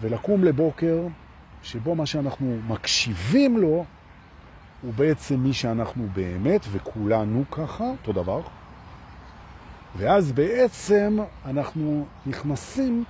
ולקום 0.00 0.44
לבוקר 0.44 1.06
שבו 1.62 1.94
מה 1.94 2.06
שאנחנו 2.06 2.58
מקשיבים 2.68 3.58
לו 3.58 3.84
הוא 4.82 4.94
בעצם 4.94 5.40
מי 5.40 5.52
שאנחנו 5.52 6.06
באמת, 6.14 6.66
וכולנו 6.72 7.44
ככה, 7.50 7.84
אותו 7.84 8.12
דבר. 8.12 8.40
ואז 9.96 10.32
בעצם 10.32 11.18
אנחנו 11.46 12.06
נכנסים 12.26 13.04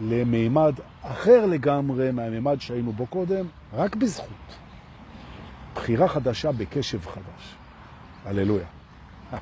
למימד 0.00 0.74
אחר 1.02 1.46
לגמרי 1.46 2.10
מהמימד 2.10 2.60
שהיינו 2.60 2.92
בו 2.92 3.06
קודם, 3.06 3.46
רק 3.72 3.96
בזכות. 3.96 4.28
בחירה 5.74 6.08
חדשה 6.08 6.52
בקשב 6.52 7.06
חדש. 7.06 7.54
הללויה. 8.24 8.66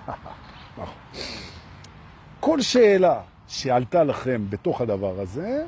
כל 2.40 2.60
שאלה 2.60 3.20
שעלתה 3.48 4.04
לכם 4.04 4.44
בתוך 4.50 4.80
הדבר 4.80 5.20
הזה, 5.20 5.64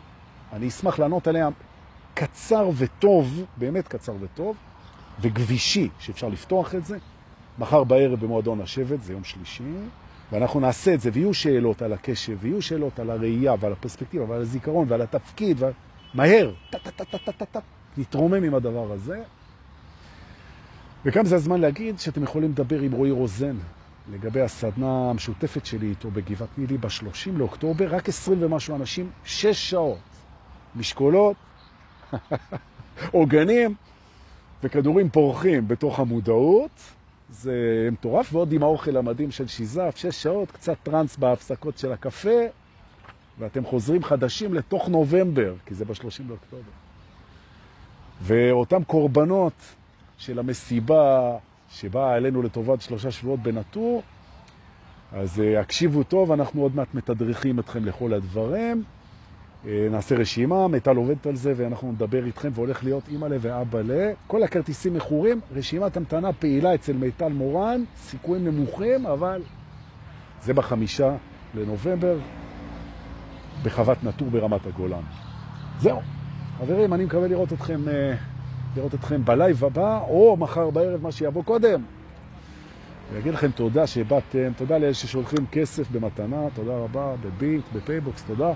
אני 0.53 0.69
אשמח 0.69 0.99
לענות 0.99 1.27
עליה 1.27 1.49
קצר 2.15 2.71
וטוב, 2.77 3.45
באמת 3.57 3.89
קצר 3.89 4.13
וטוב, 4.21 4.57
וגבישי, 5.21 5.89
שאפשר 5.99 6.29
לפתוח 6.29 6.75
את 6.75 6.85
זה. 6.85 6.99
מחר 7.59 7.85
בערב 7.85 8.21
במועדון 8.21 8.61
השבט, 8.61 9.03
זה 9.03 9.13
יום 9.13 9.25
שלישי, 9.25 9.73
ואנחנו 10.33 10.61
נעשה 10.61 10.95
את 10.95 11.01
זה, 11.01 11.11
ויהיו 11.13 11.35
שאלות 11.35 11.83
על 11.83 11.93
הקשב, 11.93 12.37
ויהיו 12.41 12.63
שאלות 12.63 12.99
על 12.99 13.11
הראייה 13.11 13.55
ועל 13.61 13.73
הפרספקטיבה 13.73 14.25
ועל 14.31 14.41
הזיכרון 14.41 14.87
ועל 14.89 15.03
התפקיד, 15.03 15.57
ועל... 15.61 15.73
מהר, 16.15 16.53
טה-טה-טה-טה-טה, 16.71 17.61
נתרומם 17.97 18.45
עם 18.45 18.55
הדבר 18.55 18.93
הזה. 18.93 19.23
וגם 21.05 21.27
זה 21.27 21.37
הזמן 21.37 21.61
להגיד 21.61 21.99
שאתם 21.99 22.23
יכולים 22.23 22.51
לדבר 22.51 22.81
עם 22.81 22.93
רועי 22.93 23.11
רוזן 23.11 23.57
לגבי 24.13 24.41
הסדנה 24.41 25.11
המשותפת 25.11 25.67
שלי 25.67 25.87
איתו 25.87 26.11
בגבעת 26.11 26.49
נילי 26.59 26.79
ב-30 26.79 27.31
לאוקטובר, 27.37 27.95
רק 27.95 28.09
20 28.09 28.39
ומשהו 28.43 28.77
אנשים, 28.77 29.11
6 29.25 29.71
שעות, 29.71 29.99
משקולות, 30.77 31.37
עוגנים 33.13 33.75
וכדורים 34.63 35.11
פורחים 35.11 35.69
בתוך 35.69 36.01
המודעות. 36.01 36.71
זה 37.31 37.89
מטורף, 37.93 38.35
ועוד 38.35 38.53
עם 38.53 38.63
האוכל 38.63 38.97
המדהים 38.97 39.31
של 39.31 39.47
שיזף, 39.47 39.95
6 39.97 40.23
שעות, 40.23 40.51
קצת 40.51 40.77
טרנס 40.83 41.17
בהפסקות 41.17 41.79
של 41.79 41.93
הקפה, 41.93 42.41
ואתם 43.39 43.65
חוזרים 43.65 44.05
חדשים 44.05 44.55
לתוך 44.55 44.89
נובמבר, 44.89 45.55
כי 45.67 45.75
זה 45.75 45.85
ב-30 45.85 46.23
באוקטובר. 46.27 46.71
ואותם 48.23 48.85
קורבנות 48.85 49.53
של 50.19 50.39
המסיבה 50.39 51.37
שבאה 51.71 52.15
עלינו 52.15 52.43
לטובת 52.43 52.81
שלושה 52.81 53.11
שבועות 53.11 53.41
בנטור, 53.41 54.03
אז 55.13 55.39
uh, 55.39 55.61
הקשיבו 55.61 56.03
טוב, 56.03 56.33
אנחנו 56.33 56.63
עוד 56.63 56.77
מעט 56.77 56.95
מתדריכים 56.95 57.59
אתכם 57.59 57.85
לכל 57.85 58.13
הדברים. 58.13 58.85
Uh, 59.65 59.69
נעשה 59.91 60.15
רשימה, 60.15 60.69
מיטל 60.69 60.97
עובדת 60.97 61.27
על 61.27 61.37
זה, 61.37 61.53
ואנחנו 61.57 61.93
נדבר 61.93 62.25
איתכם, 62.25 62.49
והולך 62.55 62.85
להיות 62.85 63.09
אימא 63.09 63.27
לה 63.27 63.37
ואבא 63.41 63.81
לה. 63.81 64.13
כל 64.27 64.43
הכרטיסים 64.43 64.95
מכורים, 64.95 65.41
רשימת 65.55 65.97
המתנה 65.97 66.33
פעילה 66.33 66.75
אצל 66.75 66.93
מיטל 66.93 67.29
מורן, 67.29 67.85
סיכויים 67.97 68.45
נמוכים, 68.45 69.07
אבל 69.07 69.43
זה 70.43 70.55
בחמישה 70.55 71.17
לנובמבר, 71.55 72.19
בחוות 73.63 74.05
נטור 74.05 74.29
ברמת 74.31 74.67
הגולן. 74.67 75.03
זהו. 75.81 76.01
חברים, 76.59 76.95
אני 76.95 77.05
מקווה 77.05 77.29
לראות 77.29 77.53
אתכם... 77.53 77.81
Uh, 77.85 77.91
לראות 78.77 78.95
אתכם 78.95 79.25
בלייב 79.25 79.65
הבא, 79.65 80.01
או 80.09 80.37
מחר 80.37 80.71
בערב, 80.71 81.03
מה 81.03 81.13
שיבוא 81.13 81.45
קודם. 81.45 81.83
ואגיד 83.13 83.35
לכם 83.35 83.51
תודה 83.51 83.87
שבאתם, 83.87 84.53
תודה 84.57 84.79
לאלה 84.79 84.95
ששולחים 84.95 85.47
כסף 85.53 85.91
במתנה, 85.91 86.47
תודה 86.55 86.77
רבה, 86.77 87.15
בביט, 87.23 87.65
בפייבוקס, 87.75 88.25
תודה. 88.25 88.53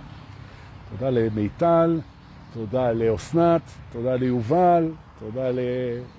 תודה 0.91 1.11
למיטל, 1.11 2.01
תודה 2.55 2.93
לאוסנת, 2.93 3.63
תודה 3.93 4.15
ליובל, 4.15 4.91
תודה 5.19 5.51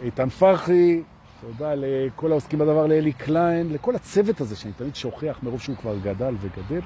לאיתן 0.02 0.30
פרחי, 0.30 1.02
תודה 1.42 1.74
לכל 1.76 2.32
העוסקים 2.32 2.60
בדבר, 2.60 2.88
לאלי 2.88 3.14
קליין, 3.14 3.74
לכל 3.74 3.96
הצוות 3.96 4.42
הזה 4.42 4.56
שאני 4.56 4.74
תמיד 4.74 4.96
שוכח 4.96 5.40
מרוב 5.44 5.62
שהוא 5.62 5.76
כבר 5.76 5.98
גדל 5.98 6.36
וגדל. 6.40 6.82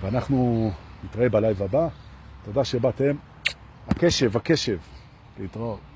ואנחנו 0.00 0.70
נתראה 1.04 1.28
בלייב 1.28 1.62
הבא. 1.62 1.88
תודה 2.44 2.64
שבאתם. 2.64 3.16
הקשב, 3.88 4.36
הקשב. 4.36 4.78
להתראות. 5.40 5.91